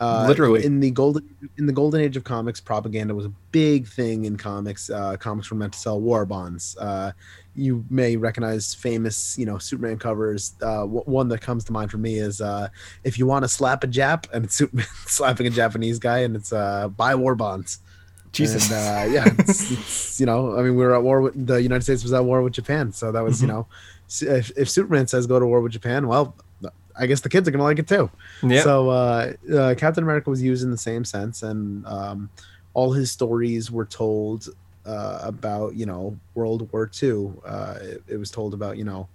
Uh, 0.00 0.26
Literally. 0.28 0.64
in 0.64 0.78
the 0.78 0.92
golden 0.92 1.28
in 1.56 1.66
the 1.66 1.72
golden 1.72 2.00
age 2.00 2.16
of 2.16 2.22
comics, 2.22 2.60
propaganda 2.60 3.14
was 3.14 3.26
a 3.26 3.32
big 3.50 3.88
thing 3.88 4.26
in 4.26 4.36
comics. 4.36 4.90
Uh, 4.90 5.16
comics 5.16 5.50
were 5.50 5.56
meant 5.56 5.72
to 5.72 5.78
sell 5.78 6.00
war 6.00 6.24
bonds. 6.24 6.76
Uh, 6.78 7.10
you 7.56 7.84
may 7.90 8.16
recognize 8.16 8.74
famous, 8.74 9.36
you 9.36 9.44
know, 9.44 9.58
Superman 9.58 9.98
covers. 9.98 10.54
Uh, 10.62 10.82
w- 10.82 11.02
one 11.04 11.26
that 11.30 11.40
comes 11.40 11.64
to 11.64 11.72
mind 11.72 11.90
for 11.90 11.98
me 11.98 12.18
is 12.20 12.40
uh, 12.40 12.68
if 13.02 13.18
you 13.18 13.26
want 13.26 13.42
to 13.42 13.48
slap 13.48 13.82
a 13.82 13.88
Jap, 13.88 14.26
and 14.32 14.44
it's 14.44 14.54
Superman 14.54 14.86
slapping 15.06 15.48
a 15.48 15.50
Japanese 15.50 15.98
guy, 15.98 16.18
and 16.18 16.36
it's 16.36 16.52
uh, 16.52 16.86
buy 16.88 17.16
war 17.16 17.34
bonds. 17.34 17.80
Jesus. 18.30 18.70
And, 18.70 19.10
uh, 19.10 19.12
yeah, 19.12 19.34
it's, 19.38 19.70
it's, 19.72 20.20
you 20.20 20.26
know, 20.26 20.52
I 20.56 20.62
mean, 20.62 20.76
we 20.76 20.84
were 20.84 20.94
at 20.94 21.02
war 21.02 21.20
with 21.22 21.46
the 21.46 21.60
United 21.60 21.82
States 21.82 22.04
was 22.04 22.12
at 22.12 22.24
war 22.24 22.40
with 22.42 22.52
Japan, 22.52 22.92
so 22.92 23.10
that 23.10 23.24
was, 23.24 23.40
you 23.42 23.48
Mhm. 23.48 23.50
know, 23.50 23.66
if, 24.20 24.52
if 24.56 24.70
Superman 24.70 25.08
says 25.08 25.26
go 25.26 25.40
to 25.40 25.46
war 25.46 25.60
with 25.60 25.72
Japan, 25.72 26.06
well, 26.06 26.36
I 26.98 27.06
guess 27.06 27.20
the 27.20 27.28
kids 27.28 27.46
are 27.48 27.50
gonna 27.50 27.64
like 27.64 27.78
it 27.78 27.88
too. 27.88 28.10
yeah. 28.42 28.62
So 28.62 28.90
uh, 28.90 29.32
uh, 29.52 29.74
Captain 29.76 30.02
America 30.02 30.30
was 30.30 30.42
used 30.42 30.64
in 30.64 30.70
the 30.70 30.78
same 30.78 31.04
sense, 31.04 31.42
and 31.42 31.86
um, 31.86 32.30
all 32.74 32.92
his 32.92 33.10
stories 33.12 33.70
were 33.70 33.86
told 33.86 34.48
uh, 34.84 35.20
about 35.22 35.74
you 35.74 35.86
know 35.86 36.18
World 36.34 36.70
War 36.72 36.90
II. 37.02 37.32
Uh, 37.44 37.74
it, 37.80 38.02
it 38.08 38.16
was 38.16 38.30
told 38.30 38.54
about 38.54 38.76
you 38.78 38.84
know 38.84 39.08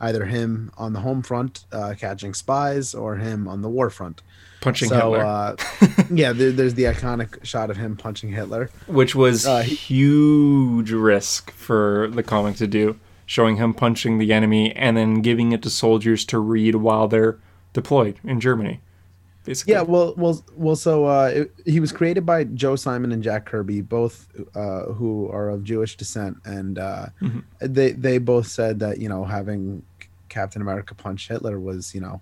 either 0.00 0.24
him 0.24 0.72
on 0.78 0.92
the 0.92 1.00
home 1.00 1.22
front 1.22 1.64
uh, 1.72 1.94
catching 1.98 2.34
spies 2.34 2.94
or 2.94 3.16
him 3.16 3.46
on 3.46 3.62
the 3.62 3.68
war 3.68 3.90
front. 3.90 4.22
Punching 4.60 4.88
so 4.88 5.14
Hitler. 5.14 5.24
uh, 5.24 5.56
yeah, 6.10 6.32
there, 6.32 6.50
there's 6.52 6.74
the 6.74 6.84
iconic 6.84 7.42
shot 7.44 7.70
of 7.70 7.76
him 7.76 7.96
punching 7.96 8.30
Hitler. 8.30 8.70
which 8.86 9.14
was 9.14 9.46
Uh, 9.46 9.62
huge 9.62 10.90
risk 10.90 11.50
for 11.52 12.08
the 12.12 12.22
comic 12.22 12.56
to 12.56 12.66
do, 12.66 12.98
showing 13.30 13.54
him 13.58 13.72
punching 13.72 14.18
the 14.18 14.32
enemy 14.32 14.74
and 14.74 14.96
then 14.96 15.22
giving 15.22 15.52
it 15.52 15.62
to 15.62 15.70
soldiers 15.70 16.24
to 16.24 16.36
read 16.36 16.74
while 16.74 17.06
they're 17.06 17.38
deployed 17.72 18.18
in 18.24 18.40
Germany. 18.40 18.80
Basically, 19.44 19.72
Yeah, 19.72 19.82
well, 19.82 20.14
well, 20.16 20.44
well. 20.56 20.74
So 20.74 21.04
uh, 21.04 21.30
it, 21.32 21.52
he 21.64 21.78
was 21.78 21.92
created 21.92 22.26
by 22.26 22.42
Joe 22.42 22.74
Simon 22.74 23.12
and 23.12 23.22
Jack 23.22 23.46
Kirby, 23.46 23.82
both 23.82 24.26
uh, 24.56 24.86
who 24.94 25.28
are 25.30 25.48
of 25.48 25.62
Jewish 25.62 25.96
descent, 25.96 26.38
and 26.44 26.76
uh, 26.76 27.06
Mhm. 27.22 27.44
they 27.60 27.92
they 27.92 28.18
both 28.18 28.48
said 28.48 28.80
that 28.80 28.98
you 28.98 29.08
know 29.08 29.24
having 29.24 29.82
Captain 30.28 30.60
America 30.60 30.96
punch 30.96 31.28
Hitler 31.28 31.60
was 31.60 31.94
you 31.94 32.00
know 32.00 32.20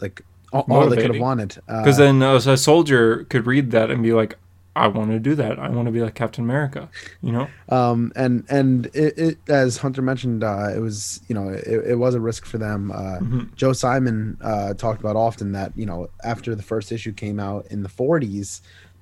like 0.00 0.22
all, 0.50 0.64
all 0.70 0.88
they 0.88 0.96
could 0.96 1.12
have 1.14 1.20
wanted. 1.20 1.58
Uh, 1.68 1.82
because 1.82 1.98
then 1.98 2.22
uh, 2.22 2.36
a 2.36 2.56
soldier 2.56 3.24
could 3.24 3.46
read 3.46 3.70
that 3.72 3.90
and 3.90 4.02
be 4.02 4.14
like, 4.14 4.38
"I 4.74 4.86
want 4.88 5.10
to 5.10 5.18
do 5.18 5.34
that. 5.34 5.58
I 5.58 5.68
want 5.68 5.86
to 5.86 5.92
be 5.92 6.00
like 6.00 6.14
Captain 6.14 6.44
America." 6.44 6.88
You 7.22 7.32
know? 7.32 7.48
um, 7.68 8.12
and 8.16 8.44
and 8.48 8.86
it, 8.94 9.18
it 9.18 9.38
as 9.48 9.76
Hunter 9.78 10.02
mentioned, 10.02 10.42
uh, 10.44 10.68
it 10.74 10.80
was 10.80 11.20
you 11.28 11.34
know 11.34 11.48
it, 11.50 11.64
it 11.92 11.98
was 11.98 12.14
a 12.14 12.20
risk 12.20 12.44
for 12.46 12.58
them. 12.58 12.90
Uh, 12.90 13.18
Mhm. 13.20 13.54
Joe 13.54 13.72
Simon 13.72 14.38
uh, 14.40 14.74
talked 14.74 15.00
about 15.00 15.16
often 15.16 15.52
that 15.52 15.72
you 15.76 15.86
know 15.86 16.08
after 16.24 16.54
the 16.54 16.62
first 16.62 16.90
issue 16.92 17.12
came 17.12 17.38
out 17.38 17.66
in 17.70 17.82
the 17.82 17.88
40s, 17.88 18.60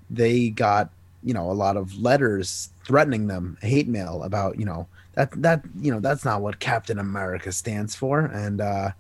they 0.09 0.51
got 0.51 0.91
you 1.23 1.35
know 1.35 1.51
a 1.51 1.53
lot 1.53 1.77
of 1.77 1.97
letters 1.99 2.71
threatening 2.85 3.27
them, 3.29 3.57
hate 3.63 3.89
mail 3.89 4.23
about 4.23 4.59
you 4.59 4.65
know 4.65 4.87
that 5.15 5.31
that 5.43 5.63
you 5.81 5.93
know 5.93 6.01
that's 6.01 6.25
not 6.25 6.41
what 6.43 6.59
Captain 6.59 6.99
America 6.99 7.53
stands 7.53 7.95
for, 7.95 8.21
and 8.21 8.61
uh, 8.61 8.91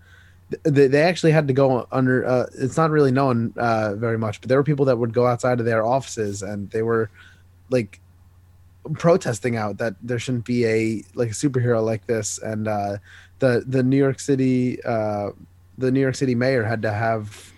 they, 0.63 0.87
they 0.87 1.03
actually 1.03 1.33
had 1.33 1.49
to 1.49 1.55
go 1.55 1.87
under. 1.93 2.27
Uh, 2.27 2.47
it's 2.59 2.77
not 2.77 2.91
really 2.91 3.13
known 3.13 3.53
uh, 3.57 3.95
very 3.95 4.19
much, 4.19 4.41
but 4.41 4.49
there 4.49 4.59
were 4.59 4.65
people 4.65 4.85
that 4.87 4.97
would 4.99 5.13
go 5.13 5.27
outside 5.27 5.61
of 5.61 5.67
their 5.67 5.85
offices 5.85 6.43
and 6.43 6.71
they 6.71 6.83
were 6.83 7.11
like 7.71 8.01
protesting 8.95 9.57
out 9.57 9.79
that 9.79 9.95
there 10.03 10.19
shouldn't 10.19 10.45
be 10.45 10.65
a 10.65 11.05
like 11.15 11.31
a 11.31 11.35
superhero 11.35 11.85
like 11.85 12.07
this 12.07 12.39
and 12.39 12.67
uh 12.67 12.97
the 13.39 13.63
the 13.67 13.83
new 13.83 13.97
york 13.97 14.19
city 14.19 14.83
uh 14.85 15.29
the 15.77 15.91
new 15.91 16.01
york 16.01 16.15
city 16.15 16.35
mayor 16.35 16.65
had 16.65 16.81
to 16.81 16.91
have 16.91 17.53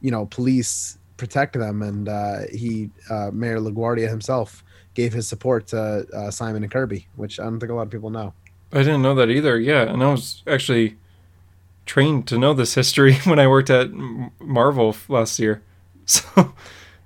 you 0.00 0.12
know 0.12 0.26
police 0.26 0.96
protect 1.16 1.58
them 1.58 1.82
and 1.82 2.08
uh 2.08 2.42
he 2.52 2.88
uh 3.10 3.32
mayor 3.32 3.58
laguardia 3.58 4.08
himself 4.08 4.62
gave 4.94 5.12
his 5.12 5.26
support 5.26 5.66
to 5.66 6.06
uh, 6.14 6.30
simon 6.30 6.62
and 6.62 6.70
kirby 6.70 7.08
which 7.16 7.40
i 7.40 7.42
don't 7.42 7.58
think 7.58 7.72
a 7.72 7.74
lot 7.74 7.82
of 7.82 7.90
people 7.90 8.08
know 8.08 8.32
I 8.72 8.78
didn't 8.78 9.02
know 9.02 9.14
that 9.16 9.30
either. 9.30 9.58
Yeah, 9.58 9.82
and 9.82 10.02
I 10.02 10.10
was 10.10 10.42
actually 10.46 10.96
trained 11.90 12.26
to 12.28 12.38
know 12.38 12.52
this 12.54 12.74
history 12.74 13.14
when 13.30 13.38
I 13.38 13.46
worked 13.48 13.70
at 13.70 13.90
Marvel 14.40 14.94
last 15.08 15.38
year. 15.38 15.62
So 16.06 16.54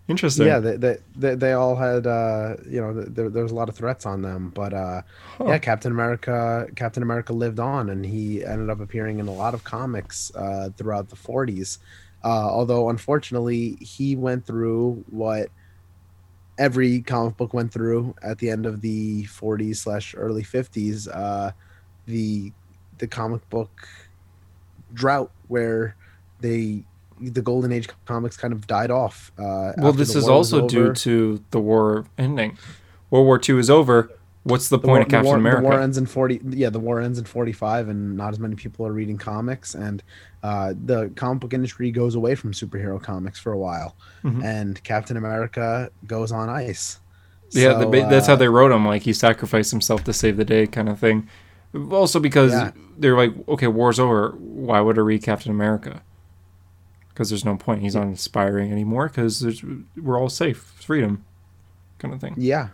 interesting. 0.08 0.46
yeah 0.46 0.60
they, 0.60 0.96
they 1.16 1.34
they 1.34 1.52
all 1.52 1.76
had 1.76 2.06
uh 2.06 2.56
you 2.74 2.80
know 2.82 2.92
th- 2.92 3.08
there, 3.16 3.28
there 3.30 3.42
was 3.42 3.52
a 3.52 3.54
lot 3.54 3.68
of 3.70 3.74
threats 3.76 4.04
on 4.06 4.20
them 4.22 4.50
but 4.54 4.72
uh 4.72 5.00
Huh. 5.38 5.44
yeah 5.48 5.58
captain 5.58 5.92
america 5.92 6.66
captain 6.76 7.02
america 7.02 7.32
lived 7.32 7.58
on 7.60 7.90
and 7.90 8.04
he 8.04 8.44
ended 8.44 8.68
up 8.70 8.80
appearing 8.80 9.18
in 9.18 9.26
a 9.28 9.32
lot 9.44 9.52
of 9.54 9.64
comics 9.64 10.30
uh 10.36 10.68
throughout 10.76 11.08
the 11.08 11.16
40s 11.16 11.78
uh 12.22 12.48
although 12.56 12.88
unfortunately 12.90 13.76
he 13.80 14.14
went 14.16 14.46
through 14.46 15.04
what 15.10 15.48
every 16.58 17.00
comic 17.00 17.36
book 17.36 17.52
went 17.52 17.72
through 17.72 18.14
at 18.22 18.38
the 18.38 18.48
end 18.50 18.64
of 18.66 18.80
the 18.80 19.24
40s 19.24 19.76
slash 19.76 20.14
early 20.16 20.42
50s 20.44 21.08
uh 21.12 21.50
the 22.06 22.52
the 22.98 23.06
comic 23.06 23.48
book 23.50 23.88
drought 24.94 25.30
where 25.48 25.96
they 26.40 26.84
the 27.20 27.42
golden 27.42 27.70
age 27.72 27.88
comics 28.06 28.36
kind 28.36 28.52
of 28.52 28.66
died 28.66 28.90
off 28.90 29.30
uh 29.38 29.72
Well, 29.78 29.92
this 29.92 30.14
is 30.14 30.28
also 30.28 30.66
due 30.66 30.92
to 30.94 31.42
the 31.50 31.60
war 31.60 32.04
ending. 32.18 32.58
World 33.10 33.26
War 33.26 33.40
II 33.48 33.58
is 33.58 33.70
over. 33.70 34.10
What's 34.42 34.68
the, 34.68 34.76
The 34.76 34.82
point 34.82 34.90
war- 34.90 35.00
of 35.02 35.08
Captain 35.08 35.26
war, 35.26 35.36
America? 35.36 35.62
The 35.62 35.68
war 35.68 35.80
ends 35.80 35.96
in 35.96 36.04
forty. 36.06 36.40
Yeah, 36.44 36.68
the 36.70 36.80
war 36.80 37.00
ends 37.00 37.18
in 37.18 37.24
forty-five, 37.24 37.88
and 37.88 38.14
not 38.16 38.32
as 38.34 38.38
many 38.38 38.56
people 38.56 38.86
are 38.86 38.92
reading 38.92 39.16
comics, 39.16 39.74
and 39.74 40.02
uh, 40.42 40.74
the 40.84 41.10
comic 41.16 41.40
book 41.40 41.54
industry 41.54 41.90
goes 41.90 42.14
away 42.14 42.34
from 42.34 42.52
superhero 42.52 43.00
comics 43.02 43.38
for 43.38 43.52
a 43.52 43.58
while, 43.58 43.96
Mhm. 44.22 44.44
and 44.44 44.82
Captain 44.84 45.16
America 45.16 45.90
goes 46.06 46.30
on 46.32 46.50
ice. 46.50 46.98
yeah, 47.52 47.72
So, 47.80 47.90
the, 47.90 48.00
that's 48.10 48.26
how 48.26 48.34
uh, 48.34 48.36
they 48.36 48.48
wrote 48.48 48.70
him. 48.72 48.84
Like 48.84 49.02
he 49.02 49.12
sacrificed 49.14 49.70
himself 49.70 50.04
to 50.04 50.12
save 50.12 50.36
the 50.36 50.44
day, 50.44 50.66
kind 50.66 50.88
of 50.90 50.98
thing. 50.98 51.26
Also 51.90 52.20
because 52.20 52.52
Yeah. 52.52 52.70
they're 52.98 53.16
like, 53.16 53.32
okay, 53.48 53.66
war's 53.66 53.98
over. 53.98 54.30
Why 54.38 54.80
would 54.80 54.96
I 54.98 55.02
read 55.02 55.22
Captain 55.22 55.50
America? 55.50 56.02
Because 57.08 57.30
there's 57.30 57.44
no 57.44 57.56
point. 57.56 57.82
He's 57.82 57.94
not 57.94 58.04
inspiring 58.06 58.72
anymore. 58.72 59.08
Because 59.08 59.62
we're 59.96 60.18
all 60.20 60.28
safe, 60.28 60.58
freedom, 60.80 61.24
kind 61.98 62.12
of 62.14 62.20
thing. 62.20 62.34
Yeah, 62.36 62.68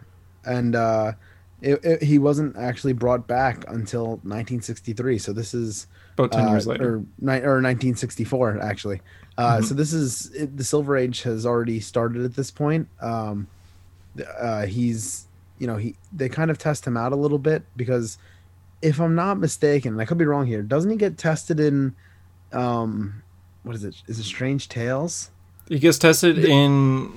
and 0.45 0.75
uh, 0.75 1.13
it, 1.61 1.85
it, 1.85 2.03
he 2.03 2.19
wasn't 2.19 2.57
actually 2.57 2.95
brought 2.95 3.27
back 3.27 3.65
until 3.69 4.07
1963. 4.23 5.19
So 5.19 5.33
this 5.33 5.53
is 5.55 5.87
About 6.15 6.33
ten 6.33 6.47
uh, 6.47 6.51
years 6.53 6.67
later. 6.67 6.95
or, 6.97 6.99
ni- 7.21 7.43
or 7.45 7.61
1964 7.61 8.61
actually. 8.63 9.01
Uh, 9.39 9.57
Mm-hmm. 9.57 9.65
So 9.65 9.75
this 9.75 9.93
is 9.95 10.31
it, 10.35 10.57
the 10.57 10.65
Silver 10.65 10.97
Age 10.97 11.23
has 11.23 11.47
already 11.47 11.81
started 11.81 12.25
at 12.25 12.35
this 12.35 12.51
point. 12.51 12.89
Um, 13.01 13.47
uh, 14.39 14.67
he's 14.67 15.27
you 15.59 15.67
know 15.67 15.77
he 15.77 15.95
they 16.13 16.29
kind 16.29 16.51
of 16.51 16.59
test 16.59 16.87
him 16.87 16.97
out 16.97 17.13
a 17.13 17.17
little 17.17 17.39
bit 17.39 17.63
because 17.77 18.19
if 18.83 19.01
I'm 19.01 19.15
not 19.15 19.39
mistaken, 19.39 19.99
I 20.01 20.05
could 20.05 20.19
be 20.19 20.25
wrong 20.25 20.47
here, 20.47 20.63
doesn't 20.63 20.91
he 20.91 20.97
get 20.97 21.19
tested 21.19 21.61
in 21.61 21.95
um, 22.53 23.23
what 23.63 23.75
is 23.75 23.85
it? 23.85 23.95
Is 24.07 24.19
it 24.19 24.25
Strange 24.25 24.69
Tales? 24.69 25.31
he 25.69 25.79
gets 25.79 25.99
tested 25.99 26.39
in. 26.39 27.13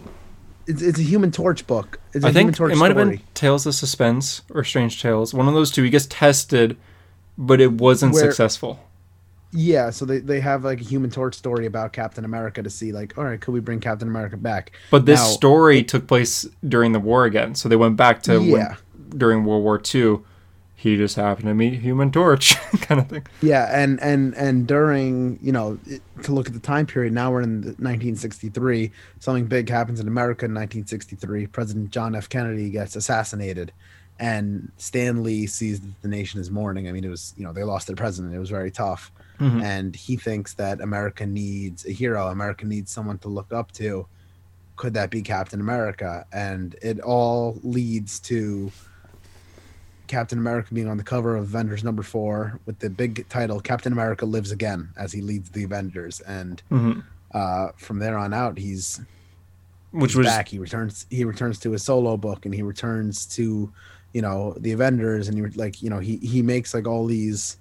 It's, 0.68 0.82
it's 0.82 1.00
a 1.00 1.04
Human 1.04 1.32
Torch 1.32 1.66
book. 1.66 2.00
It's 2.14 2.24
a 2.24 2.28
I 2.28 2.32
Human 2.32 2.54
think 2.54 2.72
it 2.72 2.76
might 2.78 2.96
have 2.96 3.10
been 3.10 3.20
Tales 3.34 3.66
of 3.66 3.74
Suspense 3.76 4.44
or 4.54 4.64
Strange 4.64 5.02
Tales. 5.02 5.34
One 5.34 5.48
of 5.48 5.54
those 5.56 5.72
two. 5.72 5.84
He 5.84 5.90
gets 5.90 6.06
tested, 6.06 6.78
but 7.38 7.60
it 7.60 7.72
wasn't 7.74 8.14
Where- 8.14 8.24
successful. 8.24 8.80
Yeah, 9.56 9.92
so 9.92 10.06
they, 10.06 10.18
they 10.18 10.40
have 10.40 10.64
like 10.64 10.82
a 10.82 10.84
Human 10.84 11.12
Torch 11.12 11.36
story 11.36 11.68
about 11.68 11.94
Captain 11.94 12.26
America 12.26 12.64
to 12.64 12.72
see 12.72 12.92
like, 12.92 13.16
all 13.20 13.24
right, 13.24 13.40
could 13.40 13.52
we 13.54 13.60
bring 13.60 13.80
Captain 13.80 14.08
America 14.08 14.36
back? 14.36 14.72
But 14.90 15.06
this 15.06 15.20
Now- 15.20 15.26
story 15.28 15.84
took 15.84 16.08
place 16.08 16.48
during 16.68 16.92
the 16.92 17.00
war 17.00 17.26
again, 17.26 17.54
so 17.54 17.70
they 17.70 17.76
went 17.76 17.96
back 17.96 18.24
to 18.24 18.40
when- 18.40 18.50
Yeah. 18.50 18.76
during 19.16 19.46
World 19.46 19.64
War 19.64 19.80
II. 19.94 20.20
He 20.84 20.98
just 20.98 21.16
happened 21.16 21.46
to 21.48 21.54
meet 21.54 21.80
Human 21.80 22.12
Torch, 22.12 22.56
kind 22.82 23.00
of 23.00 23.08
thing. 23.08 23.26
Yeah, 23.42 23.70
and 23.72 24.02
and 24.04 24.36
and 24.36 24.68
during 24.68 25.40
you 25.42 25.54
know 25.54 25.80
it- 25.88 26.02
to 26.24 26.34
look 26.34 26.48
at 26.48 26.54
the 26.54 26.60
time 26.60 26.86
period, 26.86 27.14
now 27.14 27.32
we're 27.32 27.42
in 27.42 27.62
the 27.62 27.68
1963. 27.80 28.92
Something 29.22 29.46
big 29.46 29.70
happens 29.70 30.02
in 30.02 30.10
America 30.10 30.44
in 30.44 30.52
1963. 30.54 31.48
President 31.48 31.90
John 31.90 32.16
F. 32.16 32.28
Kennedy 32.28 32.70
gets 32.70 32.98
assassinated, 32.98 33.72
and 34.20 34.74
Stan 34.76 35.24
Lee 35.24 35.48
sees 35.48 35.80
that 35.80 36.02
the 36.02 36.10
nation 36.10 36.42
is 36.42 36.52
mourning. 36.52 36.90
I 36.90 36.92
mean, 36.92 37.06
it 37.06 37.10
was 37.10 37.34
you 37.38 37.46
know 37.46 37.54
they 37.54 37.64
lost 37.64 37.88
their 37.88 37.96
president. 37.96 38.34
It 38.34 38.40
was 38.40 38.50
very 38.50 38.70
tough, 38.70 39.10
Mhm. 39.40 39.64
and 39.64 39.96
he 39.96 40.18
thinks 40.18 40.54
that 40.56 40.82
America 40.82 41.26
needs 41.26 41.86
a 41.86 41.92
hero. 41.94 42.28
America 42.28 42.66
needs 42.66 42.92
someone 42.92 43.20
to 43.20 43.30
look 43.30 43.54
up 43.54 43.72
to. 43.74 44.06
Could 44.76 44.96
that 44.96 45.12
be 45.12 45.22
Captain 45.22 45.62
America? 45.62 46.26
And 46.34 46.76
it 46.82 47.00
all 47.00 47.58
leads 47.64 48.20
to 48.22 48.70
Captain 50.08 50.38
America 50.38 50.74
being 50.74 50.88
on 50.88 50.98
the 50.98 51.04
cover 51.04 51.36
of 51.36 51.44
Avengers 51.44 51.84
number 51.84 52.04
four 52.04 52.60
with 52.66 52.80
the 52.80 52.90
big 52.90 53.28
title 53.30 53.60
Captain 53.60 53.94
America 53.94 54.26
Lives 54.26 54.52
Again 54.52 54.90
as 54.98 55.12
he 55.12 55.22
leads 55.22 55.50
the 55.52 55.64
Avengers. 55.64 56.20
And 56.22 56.62
hmm 56.70 57.00
uh, 57.34 57.70
from 57.78 58.00
there 58.00 58.18
on 58.18 58.34
out, 58.34 58.58
he's, 58.58 59.02
Which 59.92 60.12
he's 60.12 60.18
was 60.18 60.28
back. 60.28 60.48
He 60.48 60.60
returns. 60.60 61.06
He 61.10 61.26
returns 61.26 61.60
to 61.62 61.72
his 61.72 61.84
solo 61.84 62.16
book, 62.16 62.46
and 62.46 62.54
he 62.54 62.62
returns 62.62 63.26
to, 63.38 63.72
you 64.14 64.22
know, 64.22 64.56
the 64.60 64.72
Avengers, 64.72 65.28
and 65.28 65.38
he 65.38 65.44
like, 65.58 65.82
you 65.82 65.90
know, 65.90 66.00
he 66.00 66.18
he 66.18 66.42
makes 66.42 66.74
like 66.74 66.88
all 66.88 67.06
these. 67.06 67.58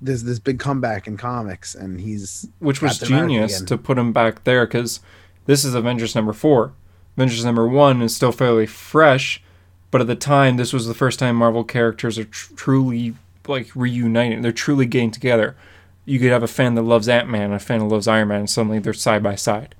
There's 0.00 0.22
this 0.24 0.38
big 0.38 0.58
comeback 0.58 1.06
in 1.06 1.16
comics, 1.16 1.74
and 1.74 2.00
he's 2.00 2.48
which 2.58 2.82
was 2.82 2.98
genius 2.98 3.60
to 3.62 3.78
put 3.78 3.98
him 3.98 4.12
back 4.12 4.44
there 4.44 4.66
because 4.66 5.00
this 5.46 5.64
is 5.64 5.74
Avengers 5.74 6.14
number 6.14 6.32
four. 6.32 6.72
Avengers 7.16 7.44
number 7.44 7.66
one 7.66 8.00
is 8.00 8.14
still 8.14 8.30
fairly 8.30 8.66
fresh, 8.66 9.42
but 9.90 10.00
at 10.00 10.06
the 10.06 10.16
time, 10.16 10.56
this 10.56 10.72
was 10.72 10.86
the 10.86 10.94
first 10.94 11.18
time 11.18 11.36
Marvel 11.36 11.64
characters 11.64 12.18
are 12.18 12.24
tr- 12.24 12.54
truly 12.54 13.14
like 13.46 13.74
reuniting. 13.74 14.42
They're 14.42 14.52
truly 14.52 14.86
getting 14.86 15.10
together. 15.10 15.56
You 16.04 16.18
could 16.18 16.30
have 16.30 16.42
a 16.42 16.48
fan 16.48 16.74
that 16.74 16.82
loves 16.82 17.08
Ant 17.08 17.28
Man 17.28 17.52
a 17.52 17.58
fan 17.58 17.80
that 17.80 17.86
loves 17.86 18.08
Iron 18.08 18.28
Man, 18.28 18.40
and 18.40 18.50
suddenly 18.50 18.78
they're 18.78 18.92
side 18.92 19.22
by 19.22 19.34
side. 19.34 19.74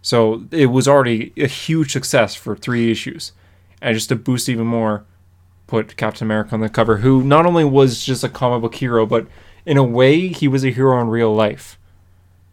So 0.00 0.44
it 0.50 0.66
was 0.66 0.86
already 0.86 1.32
a 1.36 1.46
huge 1.46 1.92
success 1.92 2.34
for 2.34 2.56
three 2.56 2.90
issues, 2.90 3.32
and 3.82 3.94
just 3.94 4.08
to 4.10 4.16
boost 4.16 4.48
even 4.48 4.66
more, 4.66 5.04
put 5.66 5.96
Captain 5.96 6.26
America 6.26 6.54
on 6.54 6.60
the 6.60 6.68
cover, 6.68 6.98
who 6.98 7.22
not 7.22 7.46
only 7.46 7.64
was 7.64 8.04
just 8.04 8.24
a 8.24 8.28
comic 8.28 8.62
book 8.62 8.76
hero, 8.76 9.06
but 9.06 9.26
in 9.66 9.76
a 9.76 9.82
way 9.82 10.28
he 10.28 10.48
was 10.48 10.64
a 10.64 10.70
hero 10.70 11.00
in 11.00 11.08
real 11.08 11.34
life 11.34 11.78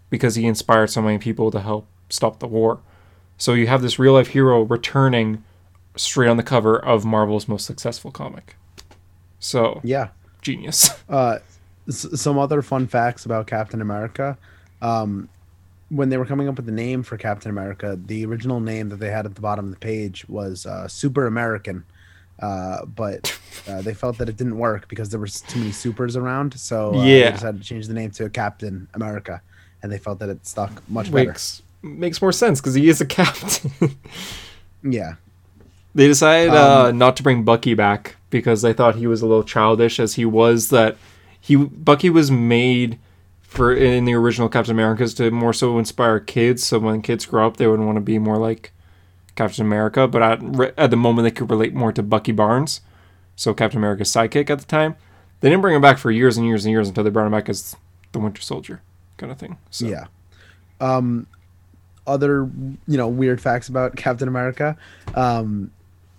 because 0.10 0.36
he 0.36 0.45
inspired 0.45 0.88
so 0.88 1.01
many 1.01 1.18
people 1.18 1.49
to 1.51 1.62
help 1.62 1.88
stop 2.10 2.39
the 2.39 2.47
war. 2.47 2.80
So 3.38 3.53
you 3.53 3.68
have 3.68 3.82
this 3.82 3.99
real 3.99 4.14
life 4.14 4.30
hero 4.30 4.62
returning 4.62 5.43
straight 5.96 6.28
on 6.30 6.38
the 6.38 6.43
cover 6.43 6.78
of 6.78 7.06
Marvel's 7.06 7.48
most 7.48 7.66
successful 7.66 8.12
comic. 8.12 8.56
So 9.39 9.82
yeah. 9.84 10.10
genius. 10.41 10.89
Uh, 11.10 11.38
s- 11.88 12.20
some 12.20 12.38
other 12.39 12.62
fun 12.62 12.88
facts 12.88 13.26
about 13.26 13.46
Captain 13.48 13.82
America. 13.82 14.38
Um, 14.82 15.30
when 15.89 16.10
they 16.10 16.18
were 16.18 16.26
coming 16.26 16.48
up 16.50 16.56
with 16.56 16.66
the 16.66 16.72
name 16.72 17.04
for 17.04 17.16
Captain 17.16 17.52
America, 17.52 17.98
the 18.08 18.26
original 18.26 18.60
name 18.60 18.89
that 18.89 18.96
they 18.98 19.12
had 19.12 19.26
at 19.28 19.36
the 19.36 19.41
bottom 19.41 19.66
of 19.66 19.72
the 19.72 19.78
page 19.80 20.28
was 20.28 20.66
uh, 20.66 20.88
Super 20.88 21.28
American. 21.28 21.86
Uh, 22.39 22.84
but 22.86 23.38
uh, 23.70 23.82
they 23.84 23.93
felt 23.93 24.18
that 24.18 24.28
it 24.30 24.36
didn't 24.36 24.58
work 24.58 24.88
because 24.88 25.10
there 25.10 25.20
was 25.20 25.41
too 25.41 25.60
many 25.60 25.72
supers 25.72 26.16
around. 26.16 26.60
So 26.60 26.96
uh, 26.96 27.04
Yeah. 27.06 27.26
they 27.26 27.32
decided 27.34 27.62
to 27.62 27.68
change 27.68 27.88
the 27.88 27.93
name 27.93 28.10
to 28.12 28.30
Captain 28.30 28.88
America, 28.96 29.41
and 29.84 29.91
they 29.91 30.00
felt 30.00 30.18
that 30.20 30.30
it 30.30 30.46
stuck 30.46 30.82
much 30.89 31.12
better. 31.12 31.28
makes 31.30 31.62
makes 31.84 32.20
more 32.20 32.32
sense 32.32 32.60
because 32.60 32.74
he 32.74 32.89
is 32.89 33.00
a 33.00 33.06
captain. 33.06 33.72
Yeah, 34.84 35.16
they 35.96 36.08
decided 36.08 36.54
uh, 36.54 36.88
Um, 36.89 36.98
not 36.98 37.16
to 37.18 37.24
bring 37.24 37.43
Bucky 37.43 37.74
back 37.74 38.18
because 38.30 38.62
they 38.62 38.74
thought 38.74 38.96
he 38.96 39.08
was 39.08 39.22
a 39.22 39.26
little 39.26 39.43
childish, 39.43 40.00
as 40.00 40.16
he 40.16 40.26
was. 40.26 40.70
That 40.70 40.98
he 41.39 41.56
Bucky 41.56 42.10
was 42.10 42.30
made 42.30 43.00
for 43.41 43.74
in 43.74 44.06
the 44.06 44.14
original 44.14 44.50
Captain 44.50 44.74
America's 44.76 45.14
to 45.16 45.32
more 45.32 45.54
so 45.54 45.80
inspire 45.80 46.20
kids. 46.20 46.66
So 46.66 46.78
when 46.80 47.02
kids 47.02 47.26
grow 47.26 47.48
up, 47.48 47.58
they 47.58 47.66
would 47.68 47.80
want 47.80 47.96
to 47.96 48.02
be 48.02 48.20
more 48.20 48.38
like 48.38 48.74
Captain 49.36 49.66
America. 49.66 50.08
But 50.08 50.22
at 50.22 50.74
at 50.78 50.89
the 50.91 50.98
moment, 50.98 51.24
they 51.24 51.32
could 51.32 51.50
relate 51.50 51.74
more 51.74 51.93
to 51.93 52.04
Bucky 52.04 52.34
Barnes, 52.34 52.82
so 53.36 53.54
Captain 53.54 53.78
America's 53.78 54.12
sidekick 54.12 54.50
at 54.50 54.60
the 54.60 54.66
time. 54.66 54.96
They 55.39 55.50
didn't 55.50 55.62
bring 55.62 55.76
him 55.76 55.82
back 55.82 55.98
for 55.98 56.12
years 56.12 56.38
and 56.38 56.46
years 56.46 56.66
and 56.66 56.72
years 56.72 56.88
until 56.88 57.04
they 57.04 57.10
brought 57.10 57.26
him 57.26 57.32
back 57.32 57.50
as 57.50 57.76
the 58.12 58.20
Winter 58.20 58.41
Soldier, 58.41 58.82
kind 59.18 59.32
of 59.32 59.38
thing. 59.38 59.58
So 59.70 59.86
yeah. 59.86 60.06
Um, 60.82 61.28
other 62.08 62.50
you 62.88 62.98
know 62.98 63.08
weird 63.08 63.39
facts 63.39 63.70
about 63.70 63.96
Captain 63.96 64.28
America. 64.28 64.76
Um, 65.14 65.72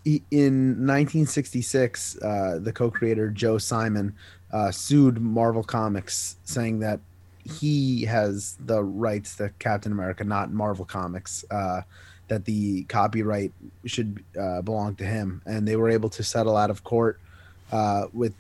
in 0.07 0.87
1966, 0.87 2.19
uh, 2.23 2.59
the 2.63 2.73
co-creator 2.73 3.31
Joe 3.31 3.59
Simon 3.59 4.15
uh, 4.53 4.71
sued 4.71 5.21
Marvel 5.21 5.65
Comics, 5.65 6.37
saying 6.45 6.79
that 6.81 7.01
he 7.45 8.05
has 8.05 8.57
the 8.65 8.83
rights 8.83 9.37
to 9.37 9.51
Captain 9.59 9.93
America, 9.93 10.25
not 10.25 10.53
Marvel 10.53 10.85
Comics. 10.85 11.45
Uh, 11.51 11.83
that 12.29 12.45
the 12.45 12.83
copyright 12.85 13.53
should 13.85 14.25
uh, 14.37 14.61
belong 14.61 14.97
to 14.97 15.05
him, 15.05 15.41
and 15.47 15.67
they 15.67 15.77
were 15.77 15.89
able 15.89 16.09
to 16.11 16.25
settle 16.25 16.57
out 16.57 16.71
of 16.71 16.83
court 16.83 17.21
uh, 17.71 18.07
with 18.13 18.35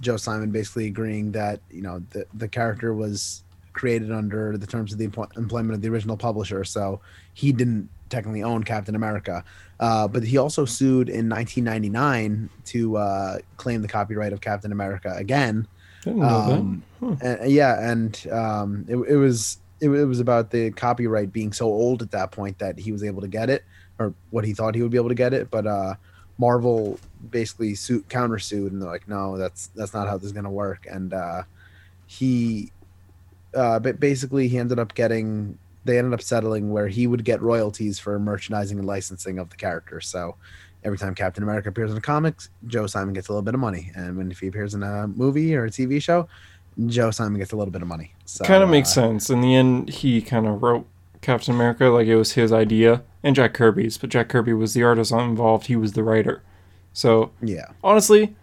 Joe 0.00 0.18
Simon 0.18 0.50
basically 0.50 0.86
agreeing 0.86 1.32
that 1.32 1.60
you 1.70 1.82
know 1.82 2.02
the 2.10 2.26
the 2.34 2.48
character 2.48 2.92
was 2.92 3.42
created 3.72 4.12
under 4.12 4.56
the 4.56 4.66
terms 4.66 4.92
of 4.92 4.98
the 4.98 5.04
employ- 5.04 5.28
employment 5.36 5.74
of 5.74 5.82
the 5.82 5.88
original 5.88 6.16
publisher, 6.16 6.64
so 6.64 7.00
he 7.34 7.52
didn't 7.52 7.88
technically 8.08 8.42
own 8.42 8.64
Captain 8.64 8.94
America. 8.94 9.44
Uh, 9.78 10.06
but 10.08 10.22
he 10.22 10.36
also 10.36 10.64
sued 10.64 11.08
in 11.08 11.28
1999 11.28 12.50
to 12.66 12.96
uh, 12.96 13.38
claim 13.56 13.82
the 13.82 13.88
copyright 13.88 14.32
of 14.32 14.40
Captain 14.40 14.72
America 14.72 15.14
again. 15.16 15.66
Um, 16.06 16.82
and, 17.20 17.50
yeah, 17.50 17.90
and 17.90 18.26
um, 18.30 18.84
it, 18.88 18.96
it 18.96 19.16
was 19.16 19.58
it, 19.80 19.88
it 19.88 20.04
was 20.04 20.20
about 20.20 20.50
the 20.50 20.70
copyright 20.72 21.32
being 21.32 21.52
so 21.52 21.66
old 21.66 22.02
at 22.02 22.10
that 22.10 22.30
point 22.30 22.58
that 22.58 22.78
he 22.78 22.92
was 22.92 23.02
able 23.02 23.22
to 23.22 23.28
get 23.28 23.50
it, 23.50 23.64
or 23.98 24.14
what 24.30 24.44
he 24.44 24.52
thought 24.52 24.74
he 24.74 24.82
would 24.82 24.90
be 24.90 24.98
able 24.98 25.08
to 25.08 25.14
get 25.14 25.32
it. 25.32 25.50
But 25.50 25.66
uh, 25.66 25.94
Marvel 26.38 26.98
basically 27.30 27.74
sued, 27.74 28.08
countersued, 28.08 28.68
and 28.68 28.80
they're 28.80 28.90
like, 28.90 29.08
"No, 29.08 29.36
that's 29.36 29.68
that's 29.68 29.94
not 29.94 30.08
how 30.08 30.16
this 30.16 30.26
is 30.26 30.32
gonna 30.32 30.50
work." 30.50 30.86
And 30.90 31.12
uh, 31.12 31.42
he, 32.06 32.72
uh, 33.54 33.78
but 33.78 34.00
basically, 34.00 34.48
he 34.48 34.58
ended 34.58 34.78
up 34.78 34.94
getting. 34.94 35.58
They 35.84 35.98
ended 35.98 36.12
up 36.12 36.22
settling 36.22 36.70
where 36.70 36.88
he 36.88 37.06
would 37.06 37.24
get 37.24 37.40
royalties 37.40 37.98
for 37.98 38.18
merchandising 38.18 38.78
and 38.78 38.86
licensing 38.86 39.38
of 39.38 39.48
the 39.48 39.56
character. 39.56 40.00
So 40.02 40.36
every 40.84 40.98
time 40.98 41.14
Captain 41.14 41.42
America 41.42 41.70
appears 41.70 41.90
in 41.90 41.94
the 41.94 42.02
comics, 42.02 42.50
Joe 42.66 42.86
Simon 42.86 43.14
gets 43.14 43.28
a 43.28 43.32
little 43.32 43.42
bit 43.42 43.54
of 43.54 43.60
money, 43.60 43.90
and 43.94 44.16
when 44.16 44.30
if 44.30 44.40
he 44.40 44.48
appears 44.48 44.74
in 44.74 44.82
a 44.82 45.06
movie 45.08 45.54
or 45.54 45.64
a 45.64 45.70
TV 45.70 46.02
show, 46.02 46.28
Joe 46.86 47.10
Simon 47.10 47.38
gets 47.38 47.52
a 47.52 47.56
little 47.56 47.72
bit 47.72 47.82
of 47.82 47.88
money. 47.88 48.14
So, 48.24 48.44
kind 48.44 48.62
of 48.62 48.68
makes 48.68 48.90
uh, 48.90 49.02
sense. 49.02 49.30
In 49.30 49.40
the 49.40 49.54
end, 49.54 49.88
he 49.88 50.20
kind 50.22 50.46
of 50.46 50.62
wrote 50.62 50.86
Captain 51.22 51.54
America 51.54 51.86
like 51.86 52.06
it 52.06 52.16
was 52.16 52.32
his 52.32 52.52
idea, 52.52 53.02
and 53.22 53.34
Jack 53.34 53.54
Kirby's. 53.54 53.98
But 53.98 54.10
Jack 54.10 54.28
Kirby 54.28 54.52
was 54.52 54.74
the 54.74 54.82
artist 54.82 55.12
involved. 55.12 55.66
He 55.66 55.76
was 55.76 55.92
the 55.92 56.02
writer. 56.02 56.42
So 56.92 57.30
Yeah, 57.40 57.66
honestly, 57.84 58.34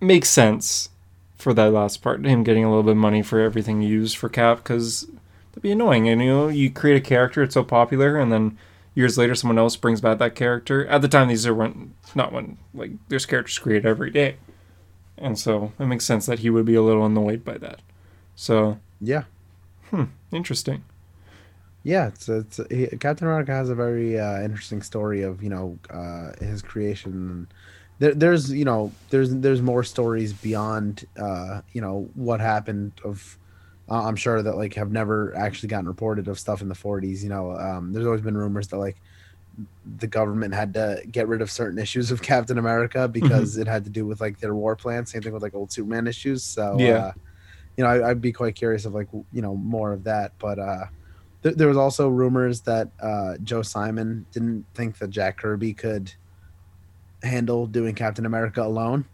makes 0.00 0.28
sense 0.28 0.90
for 1.36 1.52
that 1.54 1.72
last 1.72 2.02
part. 2.02 2.24
Him 2.24 2.42
getting 2.44 2.64
a 2.64 2.68
little 2.68 2.82
bit 2.82 2.92
of 2.92 2.96
money 2.96 3.22
for 3.22 3.40
everything 3.40 3.82
used 3.82 4.16
for 4.16 4.28
Cap, 4.28 4.58
because 4.58 5.02
that'd 5.50 5.62
be 5.62 5.72
annoying. 5.72 6.08
And 6.08 6.20
you 6.22 6.28
know, 6.28 6.48
you 6.48 6.70
create 6.70 6.96
a 6.96 7.00
character, 7.00 7.42
it's 7.42 7.54
so 7.54 7.64
popular, 7.64 8.16
and 8.16 8.32
then 8.32 8.56
years 8.94 9.18
later, 9.18 9.34
someone 9.34 9.58
else 9.58 9.76
brings 9.76 10.00
back 10.00 10.18
that 10.18 10.34
character. 10.34 10.86
At 10.86 11.02
the 11.02 11.08
time, 11.08 11.28
these 11.28 11.46
are 11.46 11.54
when 11.54 11.94
not 12.14 12.32
when 12.32 12.56
like 12.74 12.92
there's 13.08 13.26
characters 13.26 13.58
created 13.58 13.86
every 13.86 14.10
day. 14.10 14.36
and 15.18 15.38
so 15.38 15.72
it 15.78 15.86
makes 15.86 16.04
sense 16.04 16.26
that 16.26 16.40
he 16.40 16.50
would 16.50 16.64
be 16.66 16.74
a 16.74 16.82
little 16.82 17.04
annoyed 17.06 17.44
by 17.44 17.58
that. 17.58 17.80
So 18.34 18.78
Yeah. 19.00 19.24
Hmm, 19.90 20.04
interesting. 20.32 20.84
Yeah, 21.82 22.08
it's 22.08 22.28
it's 22.28 22.60
he, 22.70 22.86
Captain 22.98 23.28
America 23.28 23.52
has 23.52 23.68
a 23.70 23.74
very 23.74 24.18
uh, 24.18 24.42
interesting 24.42 24.82
story 24.82 25.22
of 25.22 25.42
you 25.42 25.48
know 25.50 25.78
uh, 25.90 26.32
his 26.44 26.60
creation. 26.62 27.46
There, 27.98 28.14
there's 28.14 28.52
you 28.52 28.64
know 28.64 28.92
there's 29.10 29.34
there's 29.34 29.62
more 29.62 29.82
stories 29.84 30.32
beyond 30.32 31.06
uh, 31.18 31.62
you 31.72 31.80
know 31.80 32.08
what 32.14 32.40
happened 32.40 32.92
of. 33.04 33.38
Uh, 33.88 34.02
I'm 34.02 34.16
sure 34.16 34.42
that 34.42 34.56
like 34.56 34.74
have 34.74 34.90
never 34.90 35.32
actually 35.36 35.68
gotten 35.68 35.86
reported 35.86 36.26
of 36.26 36.40
stuff 36.40 36.60
in 36.60 36.68
the 36.68 36.74
40s. 36.74 37.22
You 37.22 37.28
know, 37.28 37.52
um, 37.52 37.92
there's 37.92 38.04
always 38.04 38.20
been 38.20 38.36
rumors 38.36 38.66
that 38.68 38.78
like 38.78 38.96
the 39.98 40.08
government 40.08 40.52
had 40.54 40.74
to 40.74 41.00
get 41.10 41.28
rid 41.28 41.40
of 41.40 41.50
certain 41.52 41.78
issues 41.78 42.10
of 42.10 42.20
Captain 42.32 42.58
America 42.58 43.06
because 43.06 43.56
it 43.56 43.68
had 43.68 43.84
to 43.84 43.90
do 43.90 44.04
with 44.04 44.20
like 44.20 44.40
their 44.40 44.54
war 44.56 44.74
plan. 44.74 45.06
Same 45.06 45.22
thing 45.22 45.32
with 45.32 45.42
like 45.42 45.54
old 45.54 45.70
Superman 45.70 46.08
issues. 46.08 46.42
So 46.42 46.76
Yeah. 46.80 46.96
uh, 46.96 47.12
you 47.76 47.84
know, 47.84 47.90
I, 47.90 48.10
I'd 48.10 48.20
be 48.20 48.32
quite 48.32 48.56
curious 48.56 48.86
of 48.86 48.92
like 48.94 49.08
you 49.32 49.40
know 49.40 49.54
more 49.54 49.92
of 49.92 50.02
that. 50.04 50.32
But 50.40 50.58
uh, 50.58 50.86
th- 51.44 51.54
there 51.54 51.68
was 51.68 51.76
also 51.76 52.08
rumors 52.08 52.62
that 52.62 52.88
uh, 53.00 53.36
Joe 53.44 53.62
Simon 53.62 54.26
didn't 54.32 54.64
think 54.74 54.98
that 54.98 55.10
Jack 55.10 55.36
Kirby 55.38 55.74
could 55.74 56.12
handle 57.26 57.66
doing 57.66 57.94
Captain 57.94 58.24
America 58.26 58.62
alone. 58.62 59.04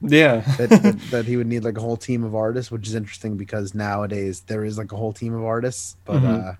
Yeah. 0.00 0.40
That, 0.58 0.70
that 0.70 0.98
that 1.10 1.24
he 1.26 1.36
would 1.36 1.46
need 1.46 1.64
like 1.64 1.76
a 1.76 1.80
whole 1.80 1.96
team 1.98 2.24
of 2.24 2.34
artists, 2.34 2.70
which 2.70 2.86
is 2.86 2.94
interesting 2.94 3.36
because 3.36 3.74
nowadays 3.74 4.40
there 4.46 4.64
is 4.64 4.78
like 4.78 4.92
a 4.92 4.96
whole 4.96 5.12
team 5.12 5.34
of 5.34 5.44
artists. 5.44 5.96
But 6.04 6.22
Mhm. 6.22 6.48
uh, 6.48 6.52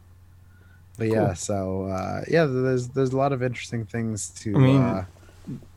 but 0.98 1.08
yeah, 1.08 1.26
Cool. 1.26 1.34
so 1.36 1.82
uh, 1.86 2.22
yeah, 2.28 2.44
there's 2.44 2.88
there's 2.88 3.12
a 3.12 3.16
lot 3.16 3.32
of 3.32 3.42
interesting 3.42 3.84
things 3.86 4.28
to. 4.40 4.54
I 4.54 4.58
mean, 4.58 4.82
uh, 4.82 5.04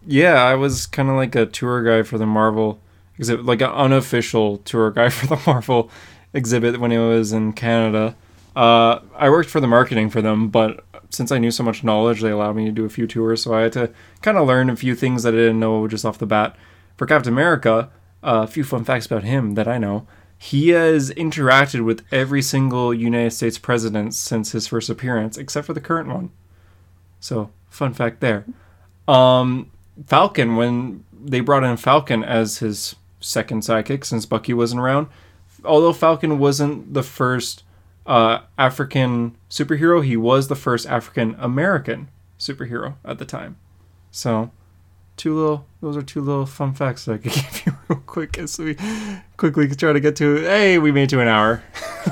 Yeah, 0.07 0.35
I 0.43 0.55
was 0.55 0.87
kind 0.87 1.09
of 1.09 1.15
like 1.15 1.35
a 1.35 1.45
tour 1.45 1.83
guy 1.83 2.03
for 2.03 2.17
the 2.17 2.25
Marvel 2.25 2.79
exhibit, 3.17 3.45
like 3.45 3.61
an 3.61 3.69
unofficial 3.71 4.57
tour 4.59 4.91
guy 4.91 5.09
for 5.17 5.27
the 5.27 5.39
Marvel 5.45 5.89
exhibit 6.33 6.79
when 6.79 6.91
it 6.91 6.99
was 6.99 7.31
in 7.31 7.53
Canada. 7.53 8.15
Uh, 8.55 8.99
I 9.15 9.29
worked 9.29 9.49
for 9.49 9.59
the 9.61 9.67
marketing 9.67 10.09
for 10.09 10.21
them, 10.21 10.47
but 10.49 10.83
since 11.09 11.31
I 11.31 11.39
knew 11.39 11.51
so 11.51 11.63
much 11.63 11.83
knowledge, 11.83 12.21
they 12.21 12.29
allowed 12.29 12.55
me 12.55 12.65
to 12.65 12.71
do 12.71 12.85
a 12.85 12.89
few 12.89 13.07
tours, 13.07 13.43
so 13.43 13.53
I 13.53 13.61
had 13.61 13.73
to 13.73 13.91
kind 14.21 14.37
of 14.37 14.47
learn 14.47 14.69
a 14.69 14.75
few 14.75 14.95
things 14.95 15.23
that 15.23 15.33
I 15.33 15.37
didn't 15.37 15.59
know 15.59 15.87
just 15.87 16.05
off 16.05 16.17
the 16.17 16.25
bat. 16.25 16.55
For 16.97 17.05
Captain 17.05 17.33
America, 17.33 17.89
uh, 18.23 18.41
a 18.43 18.47
few 18.47 18.63
fun 18.63 18.83
facts 18.83 19.05
about 19.05 19.23
him 19.23 19.55
that 19.55 19.67
I 19.67 19.77
know. 19.77 20.05
He 20.37 20.69
has 20.69 21.11
interacted 21.11 21.83
with 21.83 22.03
every 22.11 22.41
single 22.41 22.93
United 22.93 23.31
States 23.31 23.57
president 23.57 24.13
since 24.13 24.51
his 24.51 24.67
first 24.67 24.89
appearance, 24.89 25.37
except 25.37 25.67
for 25.67 25.73
the 25.73 25.81
current 25.81 26.09
one. 26.09 26.31
So, 27.19 27.51
fun 27.69 27.93
fact 27.93 28.21
there. 28.21 28.45
Um, 29.07 29.71
Falcon, 30.07 30.55
when 30.55 31.03
they 31.11 31.39
brought 31.41 31.63
in 31.63 31.75
Falcon 31.77 32.23
as 32.23 32.59
his 32.59 32.95
second 33.19 33.63
sidekick 33.63 34.05
since 34.05 34.25
Bucky 34.25 34.53
wasn't 34.53 34.81
around, 34.81 35.07
although 35.65 35.93
Falcon 35.93 36.39
wasn't 36.39 36.93
the 36.93 37.03
first 37.03 37.63
uh, 38.09 38.41
African 38.57 39.35
superhero, 39.49 40.03
he 40.03 40.17
was 40.17 40.47
the 40.47 40.55
first 40.55 40.87
African 40.87 41.35
American 41.39 42.09
superhero 42.39 42.95
at 43.05 43.19
the 43.19 43.25
time. 43.25 43.57
So, 44.11 44.51
two 45.17 45.35
little, 45.35 45.65
those 45.81 45.95
are 45.95 46.01
two 46.01 46.21
little 46.21 46.45
fun 46.45 46.73
facts 46.73 47.05
that 47.05 47.13
I 47.13 47.17
could 47.17 47.31
give 47.39 47.63
you 47.65 47.73
real 47.87 47.99
quick 48.05 48.37
as 48.39 48.57
we 48.57 48.75
quickly 49.37 49.67
try 49.75 49.93
to 49.93 49.99
get 49.99 50.15
to. 50.17 50.37
Hey, 50.37 50.77
we 50.79 50.91
made 50.91 51.03
it 51.03 51.09
to 51.11 51.21
an 51.21 51.27
hour. 51.27 51.61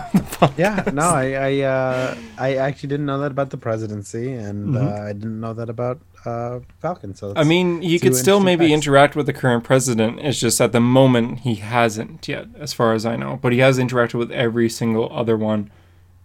yeah, 0.58 0.84
no, 0.94 1.02
I 1.10 1.32
I, 1.34 1.62
uh, 1.62 2.18
I 2.38 2.56
actually 2.58 2.90
didn't 2.90 3.08
know 3.08 3.20
that 3.20 3.32
about 3.32 3.50
the 3.50 3.58
presidency, 3.58 4.34
and 4.34 4.70
Mhm. 4.76 4.84
uh, 5.00 5.04
I 5.10 5.14
didn't 5.14 5.40
know 5.40 5.54
that 5.54 5.70
about 5.70 6.00
uh, 6.26 6.60
Falcon. 6.80 7.16
So 7.16 7.34
I 7.36 7.44
mean, 7.44 7.82
two 7.82 8.00
could 8.00 8.16
still 8.16 8.40
maybe 8.42 8.66
facts. 8.66 8.74
interact 8.74 9.16
with 9.16 9.26
the 9.26 9.34
current 9.34 9.64
president. 9.64 10.20
It's 10.20 10.40
just 10.40 10.60
at 10.62 10.72
the 10.74 10.82
moment 10.82 11.40
he 11.40 11.56
hasn't 11.56 12.28
yet, 12.28 12.48
as 12.60 12.74
far 12.74 12.94
as 12.94 13.06
I 13.06 13.16
know. 13.16 13.40
But 13.42 13.54
he 13.54 13.60
has 13.60 13.80
interacted 13.80 14.16
with 14.16 14.32
every 14.32 14.70
single 14.70 15.10
other 15.12 15.38
one, 15.38 15.72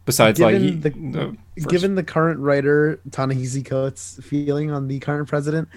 besides 0.04 0.40
like 0.40 0.56
he, 0.56 0.72
Given 0.72 1.12
the- 1.12 1.36
first- 1.56 1.68
given 1.68 1.94
the 1.94 2.02
current 2.02 2.40
writer 2.40 3.00
Ta-Nehisi 3.10 3.64
Coates' 3.64 4.18
feeling 4.22 4.70
on 4.70 4.88
the 4.88 4.98
current 5.00 5.28
president, 5.28 5.68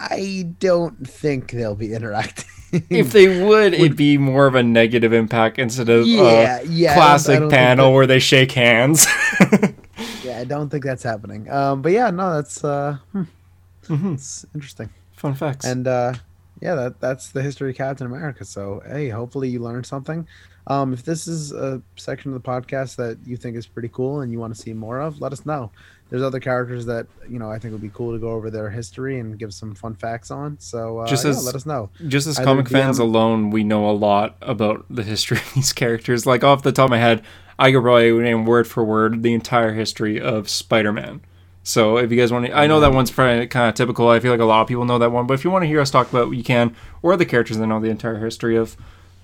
I 0.00 0.48
don't 0.58 1.06
think 1.08 1.52
they'll 1.52 1.74
be 1.76 1.92
interacting. 1.94 2.46
if 2.90 3.12
they 3.12 3.44
would, 3.44 3.74
it'd 3.74 3.96
be 3.96 4.18
more 4.18 4.46
of 4.46 4.54
a 4.54 4.62
negative 4.62 5.12
impact 5.12 5.58
instead 5.58 5.88
of 5.88 6.06
yeah, 6.06 6.60
a 6.60 6.64
yeah, 6.64 6.92
I 6.92 6.94
don't- 6.94 7.02
I 7.02 7.06
classic 7.06 7.40
don't 7.40 7.50
panel 7.50 7.88
that- 7.90 7.94
where 7.94 8.06
they 8.06 8.18
shake 8.18 8.52
hands. 8.52 9.06
yeah, 10.24 10.38
I 10.38 10.44
don't 10.44 10.68
think 10.70 10.84
that's 10.84 11.02
happening. 11.02 11.50
Um, 11.50 11.82
but 11.82 11.92
yeah, 11.92 12.10
no, 12.10 12.34
that's 12.34 12.64
uh, 12.64 12.96
hmm, 13.12 13.22
Mhm. 13.84 14.14
it's 14.14 14.46
interesting. 14.54 14.88
Fun 15.16 15.34
facts. 15.34 15.64
And 15.66 15.86
uh, 15.86 16.14
yeah, 16.60 16.74
that 16.74 17.00
that's 17.00 17.28
the 17.30 17.42
history 17.42 17.70
of 17.70 17.76
Captain 17.76 18.06
America. 18.06 18.44
So 18.44 18.82
hey, 18.86 19.08
hopefully 19.10 19.48
you 19.50 19.60
learned 19.60 19.86
something. 19.86 20.26
Um, 20.66 20.92
if 20.92 21.02
this 21.02 21.26
is 21.26 21.52
a 21.52 21.82
section 21.96 22.32
of 22.32 22.40
the 22.40 22.48
podcast 22.48 22.96
that 22.96 23.18
you 23.26 23.36
think 23.36 23.56
is 23.56 23.66
pretty 23.66 23.88
cool 23.88 24.20
and 24.20 24.30
you 24.30 24.38
want 24.38 24.54
to 24.54 24.60
see 24.60 24.72
more 24.72 25.00
of, 25.00 25.20
let 25.20 25.32
us 25.32 25.44
know. 25.44 25.72
There's 26.08 26.22
other 26.22 26.40
characters 26.40 26.84
that 26.86 27.06
you 27.28 27.38
know 27.38 27.50
I 27.50 27.58
think 27.58 27.72
would 27.72 27.80
be 27.80 27.90
cool 27.92 28.12
to 28.12 28.18
go 28.18 28.30
over 28.32 28.50
their 28.50 28.68
history 28.70 29.18
and 29.18 29.38
give 29.38 29.52
some 29.54 29.74
fun 29.74 29.94
facts 29.94 30.30
on. 30.30 30.58
So 30.60 30.98
uh, 30.98 31.06
Just 31.06 31.24
yeah, 31.24 31.30
as- 31.30 31.44
let 31.44 31.54
us 31.54 31.66
know. 31.66 31.90
just 32.06 32.26
as 32.26 32.38
either 32.38 32.44
comic 32.44 32.68
fans 32.68 32.98
alone, 32.98 33.50
we 33.50 33.64
know 33.64 33.88
a 33.88 33.92
lot 33.92 34.36
about 34.42 34.84
the 34.90 35.02
history 35.02 35.38
of 35.38 35.54
these 35.54 35.72
characters. 35.72 36.26
Like 36.26 36.44
off 36.44 36.62
the 36.62 36.70
top 36.72 36.84
of 36.84 36.90
my 36.90 36.98
head, 36.98 37.22
I 37.58 37.72
could 37.72 37.82
probably 37.82 38.12
name 38.12 38.44
word 38.44 38.68
for 38.68 38.84
word 38.84 39.22
the 39.22 39.32
entire 39.34 39.72
history 39.72 40.20
of 40.20 40.48
Spider-Man. 40.48 41.22
So 41.64 41.96
if 41.96 42.10
you 42.10 42.18
guys 42.18 42.32
want 42.32 42.46
to, 42.46 42.52
I 42.56 42.66
know 42.66 42.80
that 42.80 42.92
one's 42.92 43.10
probably 43.10 43.46
kind 43.46 43.68
of 43.68 43.74
typical. 43.74 44.08
I 44.08 44.20
feel 44.20 44.32
like 44.32 44.40
a 44.40 44.44
lot 44.44 44.62
of 44.62 44.68
people 44.68 44.84
know 44.84 44.98
that 44.98 45.12
one, 45.12 45.26
but 45.26 45.34
if 45.34 45.44
you 45.44 45.50
want 45.50 45.62
to 45.62 45.68
hear 45.68 45.80
us 45.80 45.90
talk 45.90 46.10
about, 46.10 46.26
what 46.28 46.36
you 46.36 46.42
can, 46.44 46.74
or 47.02 47.16
the 47.16 47.24
characters 47.24 47.56
that 47.58 47.66
know 47.68 47.80
the 47.80 47.88
entire 47.88 48.18
history 48.18 48.56
of 48.56 48.76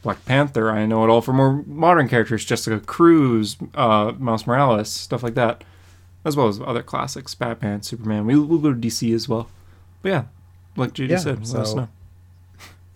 Black 0.03 0.25
Panther. 0.25 0.71
I 0.71 0.87
know 0.87 1.05
it 1.05 1.09
all 1.11 1.21
for 1.21 1.33
more 1.33 1.63
modern 1.67 2.09
characters, 2.09 2.45
Jessica 2.45 2.81
Cruz, 2.81 3.57
uh, 3.75 4.13
Miles 4.19 4.47
Morales, 4.47 4.91
stuff 4.91 5.23
like 5.23 5.35
that, 5.35 5.65
as 6.25 6.37
well 6.37 6.49
as 6.49 6.61
other 6.61 6.83
classics, 6.83 7.35
Batman, 7.35 7.83
Superman. 7.83 8.25
We, 8.27 8.39
we'll 8.39 8.59
go 8.59 8.73
to 8.73 8.79
DC 8.79 9.15
as 9.15 9.29
well. 9.29 9.49
But 10.03 10.09
yeah, 10.09 10.25
like 10.77 10.93
JD 10.95 11.09
Yeah, 11.11 11.17
said, 11.19 11.47
let 11.49 11.63
us 11.63 11.75
know. 11.75 11.89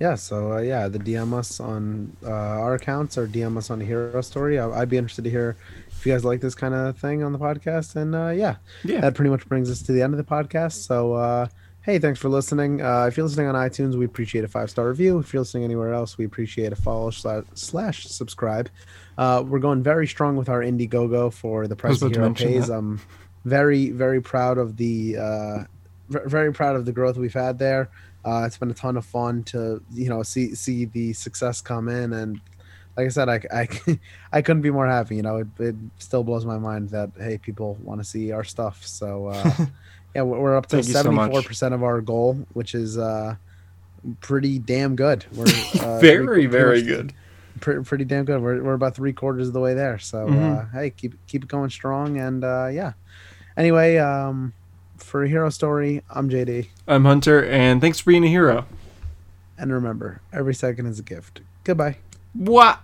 Yeah, 0.01 0.17
so 0.17 0.55
uh, 0.55 0.59
yeah, 0.59 0.89
the 0.89 0.99
DM 0.99 1.33
us 1.33 1.61
on 1.61 2.17
uh, 2.25 2.29
our 2.29 2.75
accounts 2.75 3.17
or 3.17 3.29
DM 3.29 3.57
us 3.57 3.71
on 3.71 3.81
a 3.81 3.85
hero 3.85 4.21
story. 4.21 4.59
I, 4.59 4.69
I'd 4.81 4.89
be 4.89 4.97
interested 4.97 5.23
to 5.23 5.31
hear 5.31 5.57
if 5.87 6.05
you 6.05 6.13
guys 6.13 6.25
like 6.25 6.41
this 6.41 6.57
kind 6.57 6.75
of 6.75 6.99
thing 6.99 7.23
on 7.23 7.33
the 7.33 7.39
podcast. 7.39 7.95
And 7.95 8.13
uh, 8.13 8.31
yeah, 8.31 8.57
Yeah. 8.83 9.01
that 9.01 9.15
pretty 9.15 9.31
much 9.31 9.47
brings 9.49 9.71
us 9.71 9.81
to 9.83 9.93
the 9.93 10.03
end 10.03 10.13
of 10.13 10.19
the 10.19 10.25
podcast. 10.25 10.85
So 10.85 11.13
uh, 11.13 11.47
hey, 11.83 11.99
thanks 11.99 12.21
for 12.21 12.29
listening. 12.29 12.81
Uh, 12.81 13.07
if 13.07 13.17
you're 13.17 13.27
listening 13.27 13.49
on 13.49 13.55
iTunes, 13.55 13.97
we 13.97 14.05
appreciate 14.05 14.45
a 14.45 14.49
five 14.49 14.71
star 14.71 14.89
review. 14.89 15.19
If 15.19 15.33
you're 15.33 15.41
listening 15.43 15.65
anywhere 15.65 15.93
else, 15.93 16.17
we 16.17 16.25
appreciate 16.25 16.73
a 16.73 16.77
follow 16.77 17.11
slash, 17.11 17.45
slash 17.55 18.07
subscribe. 18.07 18.71
Uh, 19.19 19.43
we're 19.47 19.59
going 19.59 19.83
very 19.83 20.07
strong 20.07 20.37
with 20.37 20.49
our 20.49 20.61
Indiegogo 20.61 21.33
for 21.33 21.67
the 21.67 21.77
price 21.77 22.01
of 22.01 22.13
hero 22.13 22.33
pays. 22.33 22.69
that. 22.69 22.75
I'm 22.75 23.01
very 23.45 23.91
very 23.91 24.23
proud 24.23 24.57
of 24.57 24.77
the 24.77 25.17
uh, 25.17 25.65
very 26.09 26.53
proud 26.53 26.77
of 26.77 26.85
the 26.85 26.93
growth 26.93 27.17
we've 27.17 27.35
had 27.35 27.59
there. 27.59 27.91
Uh, 28.25 28.45
it's 28.47 28.57
been 28.57 28.71
a 28.71 28.75
ton 28.75 28.97
of 28.97 29.05
fun 29.05 29.43
to 29.45 29.83
you 29.93 30.09
know 30.09 30.23
see 30.23 30.55
see 30.55 30.85
the 30.85 31.13
success 31.13 31.61
come 31.61 31.89
in 31.89 32.13
and 32.13 32.41
like 32.97 33.07
I 33.07 33.09
said 33.09 33.29
I, 33.29 33.41
I, 33.53 33.69
I 34.33 34.43
couldn't 34.43 34.63
be 34.63 34.71
more 34.71 34.87
happy 34.87 35.17
you 35.17 35.23
know 35.23 35.39
it, 35.39 35.49
it 35.59 35.75
still 35.99 36.23
blows 36.23 36.45
my 36.45 36.59
mind 36.59 36.91
that 36.91 37.11
hey 37.19 37.39
people 37.39 37.77
want 37.83 38.01
to 38.01 38.05
see 38.05 38.31
our 38.31 38.45
stuff 38.45 38.87
so 38.87 39.27
uh, 39.29 39.67
yeah 40.15 40.23
we're 40.23 40.57
up 40.57 40.67
to 40.67 40.77
you 40.79 40.83
so 40.83 41.03
74% 41.03 41.73
of 41.73 41.83
our 41.83 42.01
goal 42.01 42.47
which 42.53 42.75
is 42.75 42.99
uh, 42.99 43.35
pretty 44.21 44.59
damn 44.59 44.95
good 44.97 45.25
we're 45.35 45.45
uh, 45.81 45.99
very, 46.01 46.25
pretty 46.27 46.47
very 46.47 46.83
good. 46.83 47.13
pre- 47.61 47.83
pretty 47.83 48.05
damn 48.05 48.25
good 48.25 48.43
we're, 48.43 48.63
we're 48.63 48.75
about 48.75 48.95
three 48.95 49.13
quarters 49.13 49.47
of 49.49 49.55
the 49.55 49.61
way 49.61 49.75
there 49.75 49.99
so 49.99 50.27
uh, 50.27 50.31
Mhm. 50.31 50.73
hey 50.73 50.91
keep 50.91 51.15
keep 51.27 51.45
it 51.45 51.49
going 51.49 51.71
strong 51.71 52.19
and 52.19 52.45
uh, 52.45 52.69
yeah 52.71 52.93
anyway 53.57 53.97
um, 53.97 54.53
for 54.99 55.25
a 55.25 55.29
hero 55.29 55.49
story 55.51 56.03
I'm 56.11 56.29
JD 56.29 56.69
I'm 56.87 57.05
Hunter, 57.05 57.45
and 57.45 57.81
thanks 57.81 58.01
for 58.01 58.11
being 58.11 58.25
a 58.25 58.29
hero. 58.29 58.67
and 59.59 59.73
remember 59.73 60.21
every 60.33 60.55
second 60.55 60.87
is 60.87 60.99
a 60.99 61.03
gift 61.03 61.41
goodbye 61.65 61.97
What? 62.35 62.83